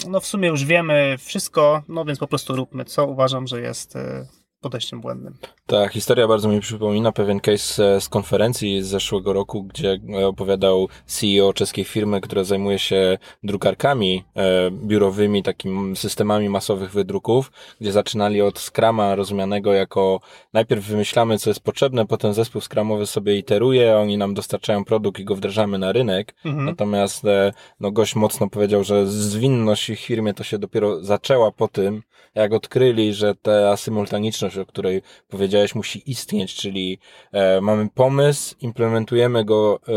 no 0.07 0.19
w 0.19 0.25
sumie 0.25 0.49
już 0.49 0.65
wiemy 0.65 1.15
wszystko, 1.19 1.83
no 1.87 2.05
więc 2.05 2.19
po 2.19 2.27
prostu 2.27 2.55
róbmy, 2.55 2.85
co 2.85 3.07
uważam, 3.07 3.47
że 3.47 3.61
jest 3.61 3.95
y, 3.95 4.27
podejściem 4.65 5.01
błędnym. 5.01 5.37
Ta 5.65 5.87
historia 5.87 6.27
bardzo 6.27 6.49
mi 6.49 6.59
przypomina 6.59 7.11
pewien 7.11 7.39
case 7.39 8.01
z 8.01 8.09
konferencji 8.09 8.83
z 8.83 8.87
zeszłego 8.87 9.33
roku, 9.33 9.63
gdzie 9.63 9.99
opowiadał 10.25 10.87
CEO 11.05 11.53
czeskiej 11.53 11.85
firmy, 11.85 12.21
która 12.21 12.43
zajmuje 12.43 12.79
się 12.79 13.17
drukarkami 13.43 14.23
e, 14.35 14.71
biurowymi, 14.71 15.43
takimi 15.43 15.95
systemami 15.95 16.49
masowych 16.49 16.91
wydruków, 16.91 17.51
gdzie 17.81 17.91
zaczynali 17.91 18.41
od 18.41 18.59
Scrama 18.59 19.15
rozumianego 19.15 19.73
jako 19.73 20.19
najpierw 20.53 20.85
wymyślamy, 20.85 21.37
co 21.37 21.49
jest 21.49 21.59
potrzebne, 21.59 22.05
potem 22.05 22.33
zespół 22.33 22.61
Scramowy 22.61 23.05
sobie 23.05 23.37
iteruje, 23.37 23.97
oni 23.97 24.17
nam 24.17 24.33
dostarczają 24.33 24.85
produkt 24.85 25.19
i 25.19 25.25
go 25.25 25.35
wdrażamy 25.35 25.77
na 25.77 25.91
rynek. 25.91 26.35
Mhm. 26.45 26.65
Natomiast 26.65 27.25
e, 27.25 27.53
no, 27.79 27.91
gość 27.91 28.15
mocno 28.15 28.49
powiedział, 28.49 28.83
że 28.83 29.07
zwinność 29.07 29.89
ich 29.89 29.99
firmie 29.99 30.33
to 30.33 30.43
się 30.43 30.57
dopiero 30.57 31.03
zaczęła 31.03 31.51
po 31.51 31.67
tym, 31.67 32.01
jak 32.35 32.53
odkryli, 32.53 33.13
że 33.13 33.35
ta 33.35 33.77
symultaniczność, 33.77 34.54
o 34.57 34.65
której 34.65 35.01
powiedziałeś, 35.27 35.75
musi 35.75 36.11
istnieć, 36.11 36.55
czyli 36.55 36.99
e, 37.31 37.61
mamy 37.61 37.89
pomysł, 37.93 38.55
implementujemy 38.61 39.45
go 39.45 39.79
e, 39.81 39.91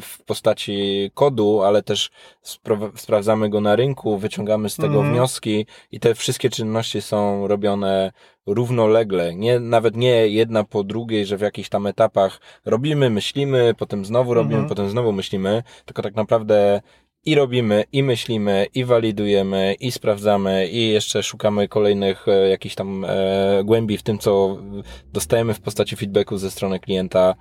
w 0.00 0.18
postaci 0.26 1.10
kodu, 1.14 1.62
ale 1.62 1.82
też 1.82 2.10
sprawdzamy 2.94 3.48
go 3.48 3.60
na 3.60 3.76
rynku, 3.76 4.18
wyciągamy 4.18 4.70
z 4.70 4.76
tego 4.76 5.00
mm. 5.00 5.12
wnioski 5.12 5.66
i 5.92 6.00
te 6.00 6.14
wszystkie 6.14 6.50
czynności 6.50 7.02
są 7.02 7.46
robione 7.48 8.12
równolegle, 8.46 9.34
nie, 9.34 9.60
nawet 9.60 9.96
nie 9.96 10.28
jedna 10.28 10.64
po 10.64 10.84
drugiej, 10.84 11.26
że 11.26 11.36
w 11.36 11.40
jakichś 11.40 11.68
tam 11.68 11.86
etapach 11.86 12.40
robimy, 12.64 13.10
myślimy, 13.10 13.74
potem 13.78 14.04
znowu 14.04 14.34
robimy, 14.34 14.54
mm 14.54 14.66
-hmm. 14.66 14.68
potem 14.68 14.90
znowu 14.90 15.12
myślimy, 15.12 15.62
tylko 15.84 16.02
tak 16.02 16.14
naprawdę 16.14 16.80
i 17.24 17.34
robimy, 17.34 17.84
i 17.92 18.02
myślimy, 18.02 18.66
i 18.74 18.84
walidujemy, 18.84 19.74
i 19.80 19.92
sprawdzamy, 19.92 20.68
i 20.68 20.88
jeszcze 20.88 21.22
szukamy 21.22 21.68
kolejnych 21.68 22.28
e, 22.28 22.48
jakichś 22.48 22.74
tam 22.74 23.04
e, 23.04 23.62
głębi 23.64 23.98
w 23.98 24.02
tym, 24.02 24.18
co 24.18 24.58
dostajemy 25.12 25.54
w 25.54 25.60
postaci 25.60 25.96
feedbacku 25.96 26.38
ze 26.38 26.50
strony 26.50 26.80
klienta. 26.80 27.34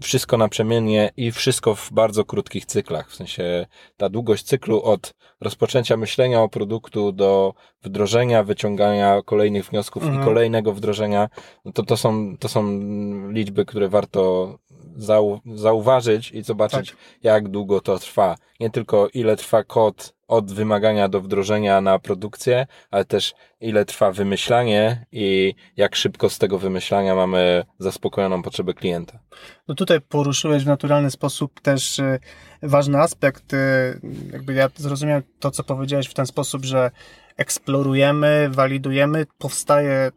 Wszystko 0.00 0.36
naprzemiennie 0.36 1.10
i 1.16 1.32
wszystko 1.32 1.74
w 1.74 1.92
bardzo 1.92 2.24
krótkich 2.24 2.66
cyklach. 2.66 3.10
W 3.10 3.14
sensie 3.14 3.66
ta 3.96 4.08
długość 4.08 4.44
cyklu 4.44 4.82
od 4.82 5.14
rozpoczęcia 5.40 5.96
myślenia 5.96 6.42
o 6.42 6.48
produktu 6.48 7.12
do 7.12 7.54
wdrożenia, 7.82 8.44
wyciągania 8.44 9.22
kolejnych 9.24 9.64
wniosków 9.64 10.02
mhm. 10.02 10.22
i 10.22 10.24
kolejnego 10.24 10.72
wdrożenia, 10.72 11.28
no 11.64 11.72
to, 11.72 11.82
to, 11.82 11.96
są, 11.96 12.36
to 12.38 12.48
są 12.48 12.62
liczby, 13.30 13.64
które 13.64 13.88
warto 13.88 14.58
zau 14.96 15.40
zauważyć 15.54 16.32
i 16.32 16.42
zobaczyć, 16.42 16.90
tak. 16.90 16.98
jak 17.22 17.48
długo 17.48 17.80
to 17.80 17.98
trwa. 17.98 18.36
Nie 18.60 18.70
tylko 18.70 19.08
ile 19.14 19.36
trwa 19.36 19.64
kod 19.64 20.16
od 20.28 20.52
wymagania 20.52 21.08
do 21.08 21.20
wdrożenia 21.20 21.80
na 21.80 21.98
produkcję, 21.98 22.66
ale 22.90 23.04
też 23.04 23.34
ile 23.60 23.84
trwa 23.84 24.12
wymyślanie 24.12 25.06
i 25.12 25.54
jak 25.76 25.96
szybko 25.96 26.30
z 26.30 26.38
tego 26.38 26.58
wymyślania 26.58 27.14
mamy 27.14 27.64
zaspokojoną 27.78 28.42
potrzebę 28.42 28.74
klienta. 28.74 29.18
No 29.68 29.74
tutaj 29.74 30.00
poruszyłeś 30.00 30.64
w 30.64 30.66
naturalny 30.66 31.10
sposób 31.10 31.60
też 31.60 31.98
y, 31.98 32.18
ważny 32.62 32.98
aspekt. 32.98 33.52
Y, 33.52 33.56
jakby 34.32 34.54
ja 34.54 34.68
zrozumiałem 34.76 35.22
to, 35.40 35.50
co 35.50 35.64
powiedziałeś 35.64 36.06
w 36.06 36.14
ten 36.14 36.26
sposób, 36.26 36.64
że 36.64 36.90
eksplorujemy, 37.36 38.48
walidujemy, 38.50 39.26
powstaje 39.38 40.10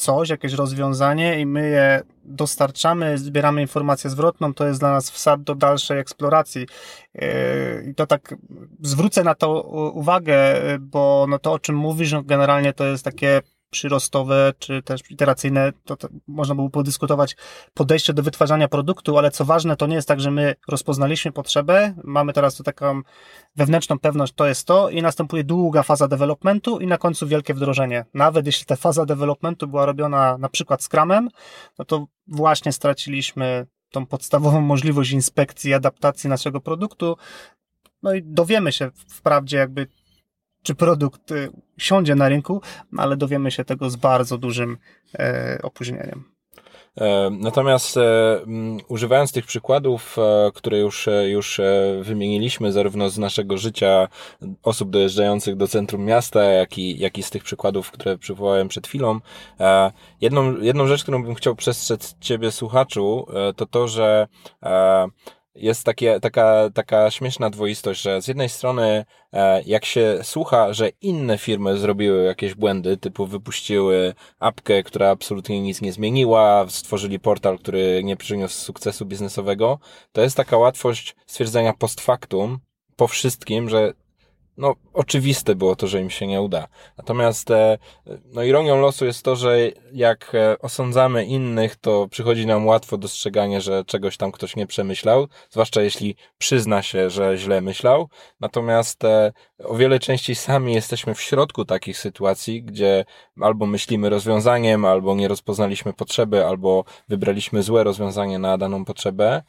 coś, 0.00 0.28
jakieś 0.28 0.52
rozwiązanie 0.52 1.40
i 1.40 1.46
my 1.46 1.68
je 1.68 2.02
dostarczamy, 2.24 3.18
zbieramy 3.18 3.60
informację 3.60 4.10
zwrotną, 4.10 4.54
to 4.54 4.66
jest 4.66 4.80
dla 4.80 4.90
nas 4.90 5.10
wsad 5.10 5.42
do 5.42 5.54
dalszej 5.54 5.98
eksploracji. 5.98 6.66
Yy, 7.14 7.22
I 7.90 7.94
to 7.94 8.06
tak 8.06 8.34
zwrócę 8.82 9.24
na 9.24 9.34
to 9.34 9.62
uwagę, 9.94 10.36
bo 10.80 11.26
no 11.28 11.38
to, 11.38 11.52
o 11.52 11.58
czym 11.58 11.76
mówisz, 11.76 12.12
no 12.12 12.22
generalnie 12.22 12.72
to 12.72 12.84
jest 12.86 13.04
takie 13.04 13.40
przyrostowe, 13.70 14.52
czy 14.58 14.82
też 14.82 15.10
iteracyjne, 15.10 15.72
to, 15.84 15.96
to 15.96 16.08
można 16.28 16.54
było 16.54 16.70
podyskutować 16.70 17.36
podejście 17.74 18.12
do 18.12 18.22
wytwarzania 18.22 18.68
produktu, 18.68 19.18
ale 19.18 19.30
co 19.30 19.44
ważne, 19.44 19.76
to 19.76 19.86
nie 19.86 19.94
jest 19.94 20.08
tak, 20.08 20.20
że 20.20 20.30
my 20.30 20.54
rozpoznaliśmy 20.68 21.32
potrzebę, 21.32 21.94
mamy 22.04 22.32
teraz 22.32 22.54
tu 22.54 22.62
taką 22.62 23.02
wewnętrzną 23.56 23.98
pewność, 23.98 24.32
to 24.32 24.46
jest 24.46 24.66
to 24.66 24.90
i 24.90 25.02
następuje 25.02 25.44
długa 25.44 25.82
faza 25.82 26.08
developmentu 26.08 26.78
i 26.78 26.86
na 26.86 26.98
końcu 26.98 27.26
wielkie 27.26 27.54
wdrożenie. 27.54 28.04
Nawet 28.14 28.46
jeśli 28.46 28.66
ta 28.66 28.76
faza 28.76 29.06
developmentu 29.06 29.68
była 29.68 29.86
robiona 29.86 30.38
na 30.38 30.48
przykład 30.48 30.82
Scrumem, 30.82 31.28
no 31.78 31.84
to 31.84 32.06
właśnie 32.26 32.72
straciliśmy 32.72 33.66
tą 33.90 34.06
podstawową 34.06 34.60
możliwość 34.60 35.10
inspekcji, 35.10 35.74
adaptacji 35.74 36.30
naszego 36.30 36.60
produktu, 36.60 37.16
no 38.02 38.14
i 38.14 38.22
dowiemy 38.22 38.72
się 38.72 38.90
wprawdzie 39.08 39.56
jakby 39.56 39.86
czy 40.62 40.74
produkt 40.74 41.32
y, 41.32 41.50
siądzie 41.78 42.14
na 42.14 42.28
rynku, 42.28 42.60
ale 42.96 43.16
dowiemy 43.16 43.50
się 43.50 43.64
tego 43.64 43.90
z 43.90 43.96
bardzo 43.96 44.38
dużym 44.38 44.78
e, 45.18 45.58
opóźnieniem. 45.62 46.24
E, 47.00 47.30
natomiast 47.30 47.96
e, 47.96 48.40
używając 48.88 49.32
tych 49.32 49.46
przykładów, 49.46 50.16
które 50.54 50.78
już, 50.78 51.08
już 51.26 51.60
wymieniliśmy, 52.02 52.72
zarówno 52.72 53.10
z 53.10 53.18
naszego 53.18 53.58
życia 53.58 54.08
osób 54.62 54.90
dojeżdżających 54.90 55.56
do 55.56 55.68
centrum 55.68 56.04
miasta, 56.04 56.42
jak 56.44 56.78
i, 56.78 56.98
jak 56.98 57.18
i 57.18 57.22
z 57.22 57.30
tych 57.30 57.44
przykładów, 57.44 57.90
które 57.90 58.18
przywołałem 58.18 58.68
przed 58.68 58.86
chwilą, 58.86 59.20
jedną, 60.20 60.60
jedną 60.60 60.86
rzecz, 60.86 61.02
którą 61.02 61.24
bym 61.24 61.34
chciał 61.34 61.54
przestrzec 61.54 62.16
Ciebie, 62.20 62.52
słuchaczu, 62.52 63.26
to 63.56 63.66
to, 63.66 63.88
że 63.88 64.26
jest 65.54 65.84
takie, 65.84 66.20
taka, 66.20 66.70
taka 66.74 67.10
śmieszna 67.10 67.50
dwoistość, 67.50 68.02
że 68.02 68.22
z 68.22 68.28
jednej 68.28 68.48
strony, 68.48 69.04
e, 69.32 69.62
jak 69.62 69.84
się 69.84 70.18
słucha, 70.22 70.72
że 70.72 70.88
inne 71.00 71.38
firmy 71.38 71.78
zrobiły 71.78 72.24
jakieś 72.24 72.54
błędy, 72.54 72.96
typu 72.96 73.26
wypuściły 73.26 74.14
apkę, 74.38 74.82
która 74.82 75.10
absolutnie 75.10 75.60
nic 75.60 75.80
nie 75.80 75.92
zmieniła, 75.92 76.66
stworzyli 76.68 77.20
portal, 77.20 77.58
który 77.58 78.04
nie 78.04 78.16
przyniósł 78.16 78.54
sukcesu 78.54 79.06
biznesowego, 79.06 79.78
to 80.12 80.22
jest 80.22 80.36
taka 80.36 80.58
łatwość 80.58 81.16
stwierdzenia 81.26 81.72
post 81.72 82.00
factum 82.00 82.58
po 82.96 83.08
wszystkim, 83.08 83.68
że 83.68 83.92
no, 84.60 84.74
oczywiste 84.92 85.54
było 85.54 85.76
to, 85.76 85.86
że 85.86 86.00
im 86.00 86.10
się 86.10 86.26
nie 86.26 86.42
uda. 86.42 86.68
Natomiast, 86.98 87.50
e, 87.50 87.78
no, 88.24 88.42
ironią 88.42 88.80
losu 88.80 89.06
jest 89.06 89.22
to, 89.22 89.36
że 89.36 89.58
jak 89.92 90.34
e, 90.34 90.58
osądzamy 90.58 91.24
innych, 91.24 91.76
to 91.76 92.08
przychodzi 92.08 92.46
nam 92.46 92.66
łatwo 92.66 92.98
dostrzeganie, 92.98 93.60
że 93.60 93.84
czegoś 93.84 94.16
tam 94.16 94.32
ktoś 94.32 94.56
nie 94.56 94.66
przemyślał, 94.66 95.28
zwłaszcza 95.50 95.82
jeśli 95.82 96.16
przyzna 96.38 96.82
się, 96.82 97.10
że 97.10 97.36
źle 97.36 97.60
myślał. 97.60 98.08
Natomiast 98.40 99.04
e, 99.04 99.32
o 99.64 99.74
wiele 99.74 99.98
częściej 99.98 100.36
sami 100.36 100.74
jesteśmy 100.74 101.14
w 101.14 101.20
środku 101.20 101.64
takich 101.64 101.98
sytuacji, 101.98 102.62
gdzie 102.62 103.04
albo 103.40 103.66
myślimy 103.66 104.10
rozwiązaniem, 104.10 104.84
albo 104.84 105.14
nie 105.14 105.28
rozpoznaliśmy 105.28 105.92
potrzeby, 105.92 106.46
albo 106.46 106.84
wybraliśmy 107.08 107.62
złe 107.62 107.84
rozwiązanie 107.84 108.38
na 108.38 108.58
daną 108.58 108.84
potrzebę. 108.84 109.42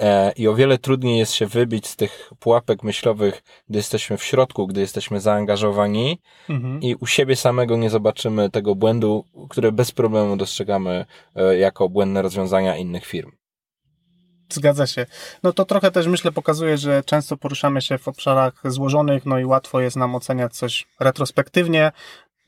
E, 0.00 0.32
I 0.32 0.48
o 0.48 0.54
wiele 0.54 0.78
trudniej 0.78 1.18
jest 1.18 1.32
się 1.32 1.46
wybić 1.46 1.86
z 1.86 1.96
tych 1.96 2.30
pułapek 2.38 2.82
myślowych, 2.82 3.42
gdy 3.68 3.78
jesteśmy 3.78 4.16
w 4.16 4.24
środku, 4.24 4.66
gdy 4.66 4.80
jesteśmy 4.80 5.20
zaangażowani 5.20 6.20
mhm. 6.48 6.82
i 6.82 6.94
u 6.94 7.06
siebie 7.06 7.36
samego 7.36 7.76
nie 7.76 7.90
zobaczymy 7.90 8.50
tego 8.50 8.74
błędu, 8.74 9.24
który 9.50 9.72
bez 9.72 9.92
problemu 9.92 10.36
dostrzegamy 10.36 11.06
e, 11.36 11.58
jako 11.58 11.88
błędne 11.88 12.22
rozwiązania 12.22 12.76
innych 12.76 13.06
firm. 13.06 13.32
Zgadza 14.48 14.86
się. 14.86 15.06
No 15.42 15.52
to 15.52 15.64
trochę 15.64 15.90
też 15.90 16.06
myślę 16.06 16.32
pokazuje, 16.32 16.78
że 16.78 17.02
często 17.04 17.36
poruszamy 17.36 17.82
się 17.82 17.98
w 17.98 18.08
obszarach 18.08 18.62
złożonych, 18.64 19.26
no 19.26 19.38
i 19.38 19.44
łatwo 19.44 19.80
jest 19.80 19.96
nam 19.96 20.14
oceniać 20.14 20.56
coś 20.56 20.86
retrospektywnie, 21.00 21.92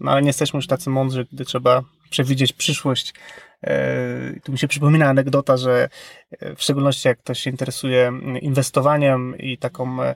no 0.01 0.11
ale 0.11 0.23
nie 0.23 0.29
jesteśmy 0.29 0.59
już 0.59 0.67
tacy 0.67 0.91
mądrzy, 0.91 1.27
gdy 1.33 1.45
trzeba 1.45 1.83
przewidzieć 2.11 2.53
przyszłość. 2.53 3.15
E, 3.63 4.41
tu 4.41 4.53
mi 4.53 4.59
się 4.59 4.69
przypomina 4.69 5.09
anegdota, 5.09 5.57
że 5.57 5.89
e, 6.31 6.55
w 6.55 6.63
szczególności 6.63 7.09
jak 7.09 7.19
ktoś 7.19 7.39
się 7.39 7.51
interesuje 7.51 8.13
inwestowaniem 8.41 9.39
i 9.39 9.59
taką 9.59 10.03
e, 10.03 10.15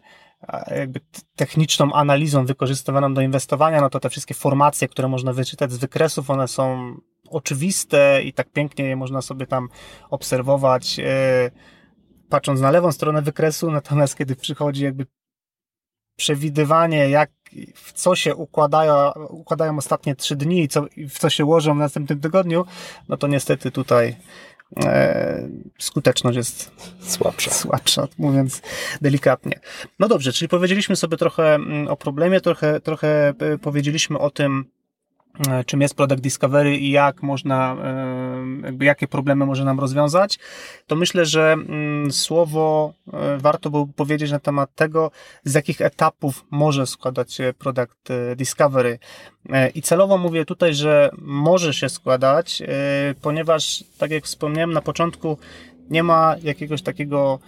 jakby 0.71 1.01
techniczną 1.37 1.93
analizą 1.93 2.47
wykorzystywaną 2.47 3.15
do 3.15 3.21
inwestowania, 3.21 3.81
no 3.81 3.91
to 3.91 4.01
te 4.01 4.11
wszystkie 4.11 4.35
formacje, 4.35 4.89
które 4.89 5.09
można 5.09 5.33
wyczytać 5.33 5.73
z 5.73 5.77
wykresów, 5.77 6.31
one 6.31 6.49
są 6.49 6.95
oczywiste 7.31 8.23
i 8.23 8.33
tak 8.33 8.53
pięknie 8.53 8.85
je 8.85 8.97
można 8.97 9.23
sobie 9.23 9.47
tam 9.47 9.69
obserwować, 10.11 11.01
patrząc 12.29 12.61
na 12.61 12.71
lewą 12.71 12.93
stronę 12.93 13.23
wykresu, 13.23 13.71
natomiast 13.71 14.19
kiedy 14.19 14.37
przychodzi 14.37 14.85
jakby 14.85 15.07
przewidywanie, 16.17 17.11
jak, 17.11 17.31
w 17.75 17.93
co 17.93 18.17
się 18.17 18.35
układają, 18.35 19.13
układają 19.29 19.79
ostatnie 19.79 20.17
trzy 20.17 20.37
dni 20.37 20.63
i 20.63 20.69
co, 20.69 20.87
w 21.09 21.19
co 21.19 21.31
się 21.31 21.45
łożą 21.45 21.75
w 21.75 21.79
następnym 21.79 22.21
tygodniu, 22.21 22.65
no 23.09 23.17
to 23.17 23.27
niestety 23.27 23.71
tutaj 23.71 24.17
e, 24.85 25.49
skuteczność 25.79 26.37
jest 26.37 26.71
słabsza. 27.01 27.51
słabsza, 27.51 28.09
mówiąc 28.19 28.63
delikatnie. 29.01 29.61
No 29.99 30.09
dobrze, 30.09 30.33
czyli 30.33 30.49
powiedzieliśmy 30.49 30.97
sobie 30.97 31.17
trochę 31.17 31.55
mm, 31.55 31.89
o 31.89 31.97
problemie, 31.97 32.41
trochę, 32.41 32.81
trochę 32.81 33.35
e, 33.39 33.59
powiedzieliśmy 33.59 34.19
o 34.19 34.31
tym, 34.31 34.65
czym 35.67 35.81
jest 35.81 35.95
Product 35.95 36.21
Discovery 36.21 36.77
i 36.77 36.91
jak 36.91 37.23
można, 37.23 37.77
e, 37.85 38.67
jakby 38.67 38.85
jakie 38.85 39.09
problemy 39.09 39.47
może 39.47 39.65
nam 39.65 39.81
rozwiązać, 39.81 40.39
to 40.87 40.97
myślę, 40.97 41.27
że 41.27 41.53
mm, 41.53 42.13
słowo 42.13 42.93
e, 43.13 43.39
warto 43.39 43.71
by 43.71 43.93
powiedzieć 43.93 44.31
na 44.31 44.39
temat 44.39 44.75
tego, 44.75 45.11
z 45.45 45.55
jakich 45.55 45.81
etapów 45.81 46.45
może 46.51 46.87
składać 46.87 47.33
się 47.33 47.55
Product 47.59 48.09
Discovery. 48.37 48.99
I 49.75 49.83
celowo 49.83 50.19
mówię 50.19 50.45
tutaj, 50.45 50.75
że 50.75 51.11
może 51.19 51.75
się 51.75 51.89
składać, 51.89 52.63
ponieważ, 53.23 53.85
tak 53.99 54.11
jak 54.11 54.25
wspomniałem 54.25 54.73
na 54.73 54.83
początku, 54.83 55.39
nie 55.91 56.03
ma 56.03 56.37
jakiegoś 56.43 56.83
takiego 56.83 57.39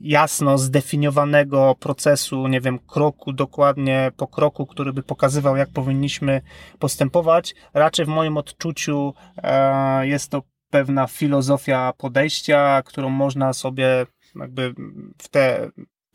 jasno 0.00 0.58
zdefiniowanego 0.58 1.74
procesu, 1.80 2.48
nie 2.48 2.60
wiem, 2.60 2.78
kroku 2.78 3.32
dokładnie 3.32 4.12
po 4.16 4.26
kroku, 4.26 4.66
który 4.66 4.92
by 4.92 5.02
pokazywał, 5.02 5.56
jak 5.56 5.68
powinniśmy 5.68 6.40
postępować. 6.78 7.54
Raczej 7.74 8.06
w 8.06 8.08
moim 8.08 8.36
odczuciu 8.36 9.14
e, 9.36 10.06
jest 10.06 10.30
to 10.30 10.42
pewna 10.70 11.06
filozofia 11.06 11.92
podejścia, 11.98 12.82
którą 12.84 13.08
można 13.08 13.52
sobie 13.52 14.06
jakby 14.36 14.74
w 15.18 15.28
te 15.28 15.70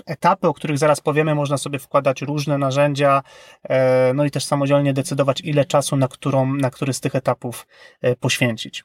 etapy, 0.06 0.48
o 0.48 0.54
których 0.54 0.78
zaraz 0.78 1.02
powiemy, 1.02 1.36
można 1.36 1.58
sobie 1.58 1.80
wkładać 1.80 2.22
różne 2.22 2.58
narzędzia, 2.58 3.24
e, 3.64 4.14
no 4.14 4.26
i 4.26 4.32
też 4.32 4.46
samodzielnie 4.46 4.94
decydować, 4.94 5.42
ile 5.42 5.66
czasu 5.66 5.96
na, 5.96 6.08
którą, 6.08 6.54
na 6.54 6.70
który 6.70 6.94
z 6.94 7.00
tych 7.00 7.16
etapów 7.16 7.68
e, 8.02 8.16
poświęcić. 8.16 8.84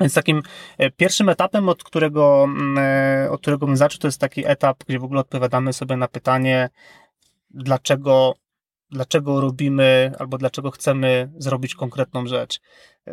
Więc 0.00 0.14
takim 0.14 0.42
e, 0.78 0.90
pierwszym 0.90 1.28
etapem, 1.28 1.68
od 1.68 1.84
którego, 1.84 2.44
mm, 2.44 2.78
e, 2.78 3.30
od 3.30 3.40
którego 3.40 3.66
bym 3.66 3.76
zaczął, 3.76 3.98
to 3.98 4.08
jest 4.08 4.20
taki 4.20 4.46
etap, 4.46 4.84
gdzie 4.86 4.98
w 4.98 5.04
ogóle 5.04 5.20
odpowiadamy 5.20 5.72
sobie 5.72 5.96
na 5.96 6.08
pytanie, 6.08 6.68
dlaczego, 7.50 8.34
dlaczego 8.90 9.40
robimy 9.40 10.12
albo 10.18 10.38
dlaczego 10.38 10.70
chcemy 10.70 11.30
zrobić 11.38 11.74
konkretną 11.74 12.26
rzecz. 12.26 12.60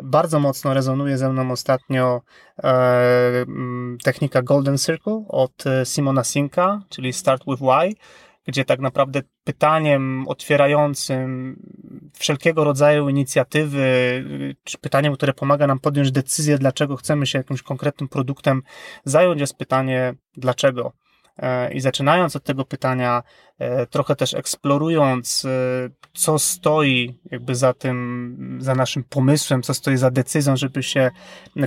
Bardzo 0.02 0.40
mocno 0.40 0.74
rezonuje 0.74 1.18
ze 1.18 1.32
mną 1.32 1.50
ostatnio 1.50 2.20
e, 2.58 2.68
mm, 3.40 3.98
technika 4.04 4.42
Golden 4.42 4.78
Circle 4.78 5.24
od 5.28 5.64
Simona 5.84 6.24
Sinka, 6.24 6.82
czyli 6.88 7.12
Start 7.12 7.44
with 7.46 7.62
Why 7.62 7.94
gdzie 8.48 8.64
tak 8.64 8.80
naprawdę 8.80 9.22
pytaniem 9.44 10.28
otwierającym 10.28 11.56
wszelkiego 12.18 12.64
rodzaju 12.64 13.08
inicjatywy, 13.08 13.84
czy 14.64 14.78
pytaniem, 14.78 15.14
które 15.14 15.34
pomaga 15.34 15.66
nam 15.66 15.78
podjąć 15.78 16.12
decyzję, 16.12 16.58
dlaczego 16.58 16.96
chcemy 16.96 17.26
się 17.26 17.38
jakimś 17.38 17.62
konkretnym 17.62 18.08
produktem 18.08 18.62
zająć, 19.04 19.40
jest 19.40 19.56
pytanie, 19.56 20.14
dlaczego. 20.36 20.92
E, 21.38 21.72
I 21.72 21.80
zaczynając 21.80 22.36
od 22.36 22.44
tego 22.44 22.64
pytania, 22.64 23.22
e, 23.58 23.86
trochę 23.86 24.16
też 24.16 24.34
eksplorując, 24.34 25.44
e, 25.44 25.48
co 26.14 26.38
stoi 26.38 27.18
jakby 27.30 27.54
za 27.54 27.74
tym, 27.74 28.58
za 28.60 28.74
naszym 28.74 29.04
pomysłem, 29.04 29.62
co 29.62 29.74
stoi 29.74 29.96
za 29.96 30.10
decyzją, 30.10 30.56
żeby 30.56 30.82
się 30.82 31.10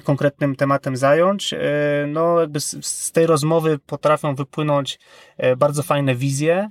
konkretnym 0.04 0.56
tematem 0.56 0.98
zająć, 0.98 1.54
no 2.08 2.40
jakby 2.40 2.60
z, 2.60 3.12
tej 3.12 3.26
rozmowy 3.26 3.80
potrafią 3.80 4.36
wypłynąć 4.36 5.00
bardzo 5.58 5.84
fajne 5.84 6.16
wizje, 6.16 6.68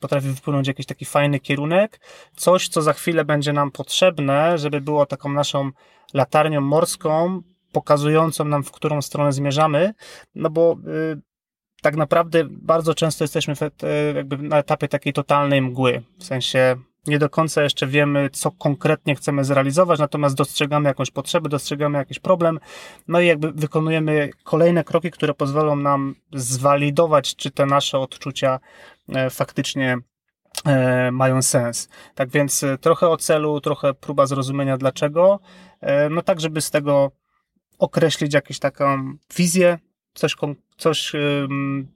potrafi 0.00 0.28
wypłynąć 0.28 0.68
jakiś 0.68 0.86
taki 0.86 1.04
fajny 1.04 1.40
kierunek, 1.40 2.00
coś, 2.36 2.68
co 2.68 2.82
za 2.82 2.92
chwilę 2.92 3.24
będzie 3.24 3.52
nam 3.52 3.70
potrzebne, 3.70 4.58
żeby 4.58 4.80
było 4.80 5.06
taką 5.06 5.32
naszą 5.32 5.70
latarnią 6.14 6.60
morską, 6.60 7.42
pokazującą 7.72 8.44
nam, 8.44 8.62
w 8.64 8.72
którą 8.72 9.02
stronę 9.02 9.32
zmierzamy, 9.32 9.94
no 10.34 10.50
bo 10.50 10.76
tak 11.82 11.96
naprawdę 11.96 12.44
bardzo 12.50 12.94
często 12.94 13.24
jesteśmy 13.24 13.54
w, 13.56 13.62
e, 13.62 13.68
jakby 14.14 14.38
na 14.38 14.58
etapie 14.58 14.88
takiej 14.88 15.12
totalnej 15.12 15.62
mgły. 15.62 16.02
W 16.18 16.24
sensie 16.24 16.76
nie 17.06 17.18
do 17.18 17.30
końca 17.30 17.62
jeszcze 17.62 17.86
wiemy, 17.86 18.30
co 18.32 18.50
konkretnie 18.50 19.14
chcemy 19.14 19.44
zrealizować, 19.44 20.00
natomiast 20.00 20.36
dostrzegamy 20.36 20.88
jakąś 20.88 21.10
potrzebę, 21.10 21.48
dostrzegamy 21.48 21.98
jakiś 21.98 22.18
problem, 22.18 22.60
no 23.08 23.20
i 23.20 23.26
jakby 23.26 23.52
wykonujemy 23.52 24.30
kolejne 24.44 24.84
kroki, 24.84 25.10
które 25.10 25.34
pozwolą 25.34 25.76
nam 25.76 26.14
zwalidować, 26.32 27.36
czy 27.36 27.50
te 27.50 27.66
nasze 27.66 27.98
odczucia 27.98 28.60
e, 29.08 29.30
faktycznie 29.30 29.98
e, 30.66 31.10
mają 31.12 31.42
sens. 31.42 31.88
Tak 32.14 32.30
więc 32.30 32.64
trochę 32.80 33.08
o 33.08 33.16
celu, 33.16 33.60
trochę 33.60 33.94
próba 33.94 34.26
zrozumienia 34.26 34.78
dlaczego, 34.78 35.40
no 36.10 36.22
tak, 36.22 36.40
żeby 36.40 36.60
z 36.60 36.70
tego 36.70 37.10
określić 37.78 38.34
jakąś 38.34 38.58
taką 38.58 39.12
wizję, 39.36 39.78
coś, 40.18 40.36
coś, 40.76 41.12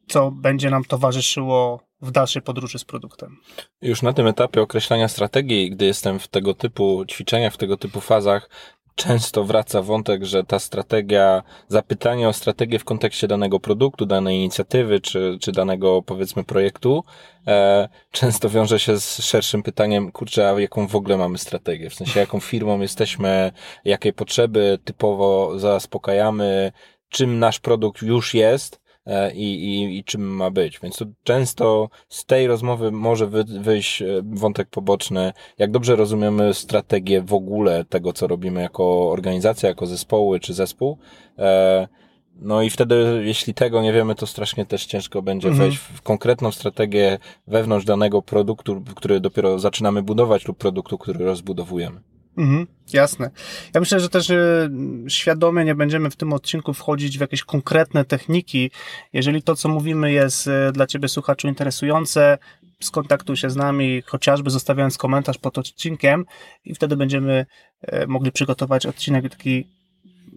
co 0.09 0.31
będzie 0.31 0.71
nam 0.71 0.85
towarzyszyło 0.85 1.81
w 2.03 2.11
dalszej 2.11 2.43
podróży 2.43 2.79
z 2.79 2.85
produktem. 2.85 3.37
Już 3.83 4.03
na 4.03 4.13
tym 4.13 4.27
etapie 4.27 4.63
określania 4.63 5.09
strategii, 5.09 5.71
gdy 5.71 5.85
jestem 5.85 6.19
w 6.19 6.29
tego 6.29 6.55
typu 6.55 7.05
ćwiczeniach, 7.07 7.55
w 7.55 7.57
tego 7.57 7.77
typu 7.77 8.01
fazach, 8.01 8.49
często 8.95 9.45
wraca 9.45 9.83
wątek, 9.83 10.25
że 10.25 10.45
ta 10.45 10.59
strategia, 10.59 11.43
zapytanie 11.69 12.29
o 12.29 12.33
strategię 12.33 12.79
w 12.79 12.85
kontekście 12.85 13.29
danego 13.29 13.61
produktu, 13.61 14.07
danej 14.07 14.37
inicjatywy, 14.37 15.01
czy, 15.01 15.39
czy 15.41 15.53
danego 15.53 16.03
powiedzmy 16.03 16.45
projektu, 16.45 17.05
e, 17.47 17.89
często 18.11 18.51
wiąże 18.51 18.79
się 18.79 19.01
z 19.01 19.23
szerszym 19.25 19.63
pytaniem, 19.63 20.13
kurczę, 20.13 20.49
a 20.49 20.61
jaką 20.61 20.87
w 20.87 20.97
ogóle 20.97 21.17
mamy 21.17 21.39
strategię? 21.39 21.91
W 21.91 21.95
sensie, 21.95 22.21
jaką 22.21 22.41
firmą 22.41 22.81
jesteśmy, 22.81 23.53
jakie 23.85 24.13
potrzeby 24.13 24.79
typowo 24.85 25.59
zaspokajamy, 25.59 26.73
czym 27.13 27.39
nasz 27.39 27.61
produkt 27.61 28.03
już 28.03 28.35
jest 28.35 28.81
e, 29.07 29.35
i, 29.35 29.65
i, 29.65 29.99
i 29.99 30.05
czym 30.05 30.23
ma 30.23 30.51
być. 30.51 30.81
Więc 30.81 30.97
to 30.97 31.05
często 31.23 31.89
z 32.09 32.25
tej 32.25 32.47
rozmowy 32.47 32.91
może 32.91 33.27
wyjść 33.47 34.03
e, 34.03 34.07
wątek 34.25 34.69
poboczny, 34.69 35.33
jak 35.59 35.71
dobrze 35.71 35.97
rozumiemy 35.97 36.55
strategię 36.55 37.23
w 37.23 37.35
ogóle 37.35 37.85
tego, 37.85 38.13
co 38.13 38.27
robimy 38.27 38.63
jako 38.63 39.11
organizacja, 39.11 39.69
jako 39.69 39.87
zespoły 39.87 40.41
czy 40.41 40.55
zespół. 40.55 40.99
E, 41.39 41.89
no 42.37 42.63
i 42.63 42.71
wtedy, 42.71 43.23
jeśli 43.25 43.55
tego 43.55 43.83
nie 43.83 43.93
wiemy, 43.93 44.15
to 44.15 44.27
strasznie 44.27 44.67
też 44.67 44.87
ciężko 44.87 45.23
będzie 45.23 45.49
mhm. 45.49 45.69
wejść 45.69 45.83
w 45.83 46.03
konkretną 46.03 46.53
strategię 46.53 47.19
wewnątrz 47.47 47.87
danego 47.87 48.23
produktu, 48.23 48.83
który 48.95 49.21
dopiero 49.21 49.59
zaczynamy 49.59 50.03
budować 50.03 50.49
lub 50.49 50.59
produktu, 50.59 50.99
który 50.99 51.25
rozbudowujemy. 51.25 52.01
Mhm, 52.37 52.67
jasne. 52.93 53.31
Ja 53.75 53.81
myślę, 53.81 54.01
że 54.01 54.09
też 54.09 54.31
y, 54.31 54.71
świadomie 55.09 55.65
nie 55.65 55.75
będziemy 55.75 56.11
w 56.11 56.17
tym 56.17 56.33
odcinku 56.33 56.75
wchodzić 56.75 57.19
w 57.19 57.21
jakieś 57.21 57.45
konkretne 57.45 58.05
techniki. 58.05 58.71
Jeżeli 59.13 59.43
to, 59.43 59.57
co 59.57 59.69
mówimy, 59.69 60.13
jest 60.13 60.47
y, 60.47 60.73
dla 60.73 60.87
Ciebie, 60.87 61.09
słuchaczu, 61.09 61.49
interesujące, 61.49 62.39
skontaktuj 62.81 63.37
się 63.37 63.51
z 63.51 63.57
nami, 63.57 64.03
chociażby 64.07 64.51
zostawiając 64.51 64.99
komentarz 64.99 65.39
pod 65.39 65.59
odcinkiem 65.59 66.25
i 66.65 66.75
wtedy 66.75 66.97
będziemy 66.97 67.47
y, 67.93 68.07
mogli 68.07 68.33
przygotować 68.33 68.87
odcinek 68.87 69.31
taki 69.31 69.67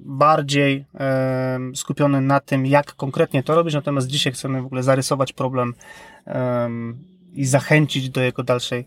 bardziej 0.08 0.86
skupiony 1.76 2.22
na 2.22 2.40
tym, 2.40 2.66
jak 2.66 2.96
konkretnie 2.96 3.44
to 3.44 3.56
robić, 3.56 3.74
natomiast 3.74 4.08
dzisiaj 4.08 4.34
chcemy 4.34 4.62
w 4.62 4.66
ogóle 4.66 4.84
zarysować 4.84 5.34
problem 5.34 5.74
i 7.34 7.46
zachęcić 7.46 8.10
do 8.10 8.22
jego 8.22 8.44
dalszej 8.44 8.86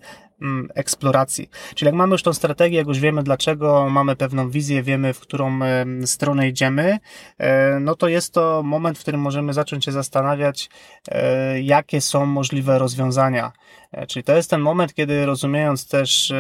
eksploracji. 0.75 1.51
Czyli 1.75 1.87
jak 1.87 1.95
mamy 1.95 2.13
już 2.13 2.23
tą 2.23 2.33
strategię, 2.33 2.79
jak 2.79 2.87
już 2.87 2.99
wiemy 2.99 3.23
dlaczego, 3.23 3.89
mamy 3.91 4.17
pewną 4.17 4.51
wizję, 4.51 4.83
wiemy 4.83 5.15
w 5.15 5.21
którą 5.21 5.59
stronę 6.05 6.49
idziemy, 6.49 6.99
e, 7.39 7.81
no 7.81 7.95
to 7.95 8.09
jest 8.09 8.35
to 8.35 8.63
moment, 8.65 8.99
w 8.99 9.01
którym 9.01 9.21
możemy 9.21 9.53
zacząć 9.53 9.85
się 9.85 9.93
zastanawiać, 9.93 10.71
e, 11.09 11.61
jakie 11.61 12.01
są 12.01 12.27
możliwe 12.27 12.79
rozwiązania. 12.79 13.53
E, 13.93 14.07
czyli 14.07 14.25
to 14.25 14.37
jest 14.37 14.51
ten 14.51 14.61
moment, 14.61 14.95
kiedy 14.95 15.27
rozumiejąc 15.27 15.89
też, 15.89 16.33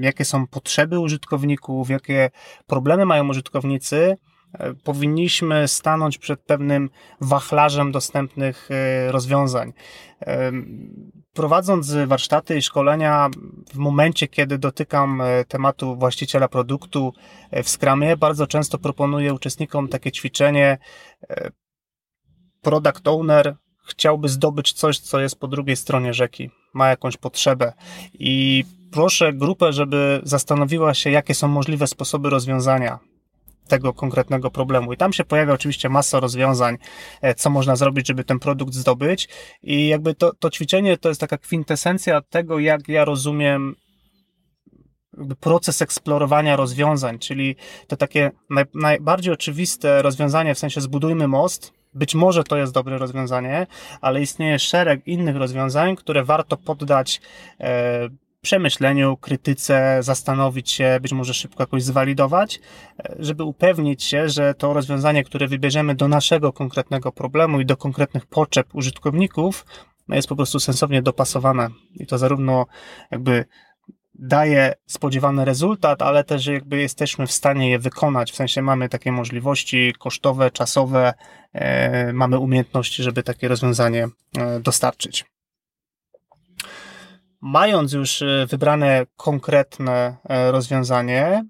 jakie 0.00 0.24
są 0.24 0.46
potrzeby 0.46 0.98
użytkowników, 0.98 1.90
jakie 1.90 2.30
problemy 2.66 3.06
mają 3.06 3.28
użytkownicy, 3.28 4.16
powinniśmy 4.84 5.68
stanąć 5.68 6.18
przed 6.18 6.40
pewnym 6.40 6.90
wachlarzem 7.20 7.92
dostępnych 7.92 8.68
rozwiązań. 9.10 9.72
Prowadząc 11.36 11.94
warsztaty 12.06 12.56
i 12.56 12.62
szkolenia, 12.62 13.30
w 13.72 13.76
momencie, 13.76 14.28
kiedy 14.28 14.58
dotykam 14.58 15.20
e, 15.20 15.44
tematu 15.44 15.96
właściciela 15.96 16.48
produktu 16.48 17.12
e, 17.50 17.62
w 17.62 17.68
Scrumie, 17.68 18.16
bardzo 18.16 18.46
często 18.46 18.78
proponuję 18.78 19.34
uczestnikom 19.34 19.88
takie 19.88 20.12
ćwiczenie 20.12 20.78
e, 21.30 21.50
Product 22.62 23.08
Owner 23.08 23.56
chciałby 23.86 24.28
zdobyć 24.28 24.72
coś, 24.72 24.98
co 24.98 25.20
jest 25.20 25.40
po 25.40 25.48
drugiej 25.48 25.76
stronie 25.76 26.14
rzeki, 26.14 26.50
ma 26.74 26.88
jakąś 26.88 27.16
potrzebę. 27.16 27.72
I 28.12 28.64
proszę 28.92 29.32
grupę, 29.32 29.72
żeby 29.72 30.20
zastanowiła 30.22 30.94
się, 30.94 31.10
jakie 31.10 31.34
są 31.34 31.48
możliwe 31.48 31.86
sposoby 31.86 32.30
rozwiązania 32.30 32.98
tego 33.68 33.92
konkretnego 33.92 34.50
problemu. 34.50 34.92
I 34.92 34.96
tam 34.96 35.12
się 35.12 35.24
pojawia 35.24 35.52
oczywiście 35.52 35.88
masa 35.88 36.20
rozwiązań, 36.20 36.78
e, 37.22 37.34
co 37.34 37.50
można 37.50 37.76
zrobić, 37.76 38.08
żeby 38.08 38.24
ten 38.24 38.38
produkt 38.38 38.74
zdobyć. 38.74 39.28
I 39.62 39.88
jakby 39.88 40.14
to, 40.14 40.32
to 40.38 40.50
ćwiczenie 40.50 40.98
to 40.98 41.08
jest 41.08 41.20
taka 41.20 41.38
kwintesencja 41.38 42.20
tego, 42.20 42.58
jak 42.58 42.88
ja 42.88 43.04
rozumiem 43.04 43.74
proces 45.40 45.82
eksplorowania 45.82 46.56
rozwiązań, 46.56 47.18
czyli 47.18 47.56
to 47.86 47.96
takie 47.96 48.30
naj, 48.50 48.64
najbardziej 48.74 49.32
oczywiste 49.32 50.02
rozwiązanie, 50.02 50.54
w 50.54 50.58
sensie 50.58 50.80
zbudujmy 50.80 51.28
most, 51.28 51.72
być 51.94 52.14
może 52.14 52.44
to 52.44 52.56
jest 52.56 52.72
dobre 52.72 52.98
rozwiązanie, 52.98 53.66
ale 54.00 54.22
istnieje 54.22 54.58
szereg 54.58 55.06
innych 55.06 55.36
rozwiązań, 55.36 55.96
które 55.96 56.24
warto 56.24 56.56
poddać 56.56 57.20
e, 57.60 58.08
przemyśleniu, 58.40 59.16
krytyce, 59.16 59.98
zastanowić 60.02 60.70
się, 60.70 60.98
być 61.02 61.12
może 61.12 61.34
szybko 61.34 61.62
jakoś 61.62 61.82
zwalidować, 61.82 62.60
e, 62.98 63.16
żeby 63.18 63.44
upewnić 63.44 64.04
się, 64.04 64.28
że 64.28 64.54
to 64.54 64.72
rozwiązanie, 64.72 65.24
które 65.24 65.48
wybierzemy 65.48 65.94
do 65.94 66.08
naszego 66.08 66.52
konkretnego 66.52 67.12
problemu 67.12 67.60
i 67.60 67.66
do 67.66 67.76
konkretnych 67.76 68.26
potrzeb 68.26 68.74
użytkowników, 68.74 69.66
no, 70.08 70.16
jest 70.16 70.28
po 70.28 70.36
prostu 70.36 70.60
sensownie 70.60 71.02
dopasowane. 71.02 71.68
I 71.94 72.06
to 72.06 72.18
zarówno 72.18 72.66
jakby 73.10 73.44
daje 74.18 74.74
spodziewany 74.86 75.44
rezultat, 75.44 76.02
ale 76.02 76.24
też 76.24 76.46
jakby 76.46 76.76
jesteśmy 76.80 77.26
w 77.26 77.32
stanie 77.32 77.70
je 77.70 77.78
wykonać, 77.78 78.32
w 78.32 78.36
sensie 78.36 78.62
mamy 78.62 78.88
takie 78.88 79.12
możliwości 79.12 79.94
kosztowe, 79.98 80.50
czasowe, 80.50 81.14
e, 81.52 82.12
mamy 82.12 82.38
umiejętności, 82.38 83.02
żeby 83.02 83.22
takie 83.22 83.48
rozwiązanie 83.48 84.08
e, 84.38 84.60
dostarczyć. 84.60 85.24
Mając 87.40 87.92
już 87.92 88.22
e, 88.22 88.46
wybrane 88.46 89.06
konkretne 89.16 90.16
e, 90.28 90.52
rozwiązanie, 90.52 91.44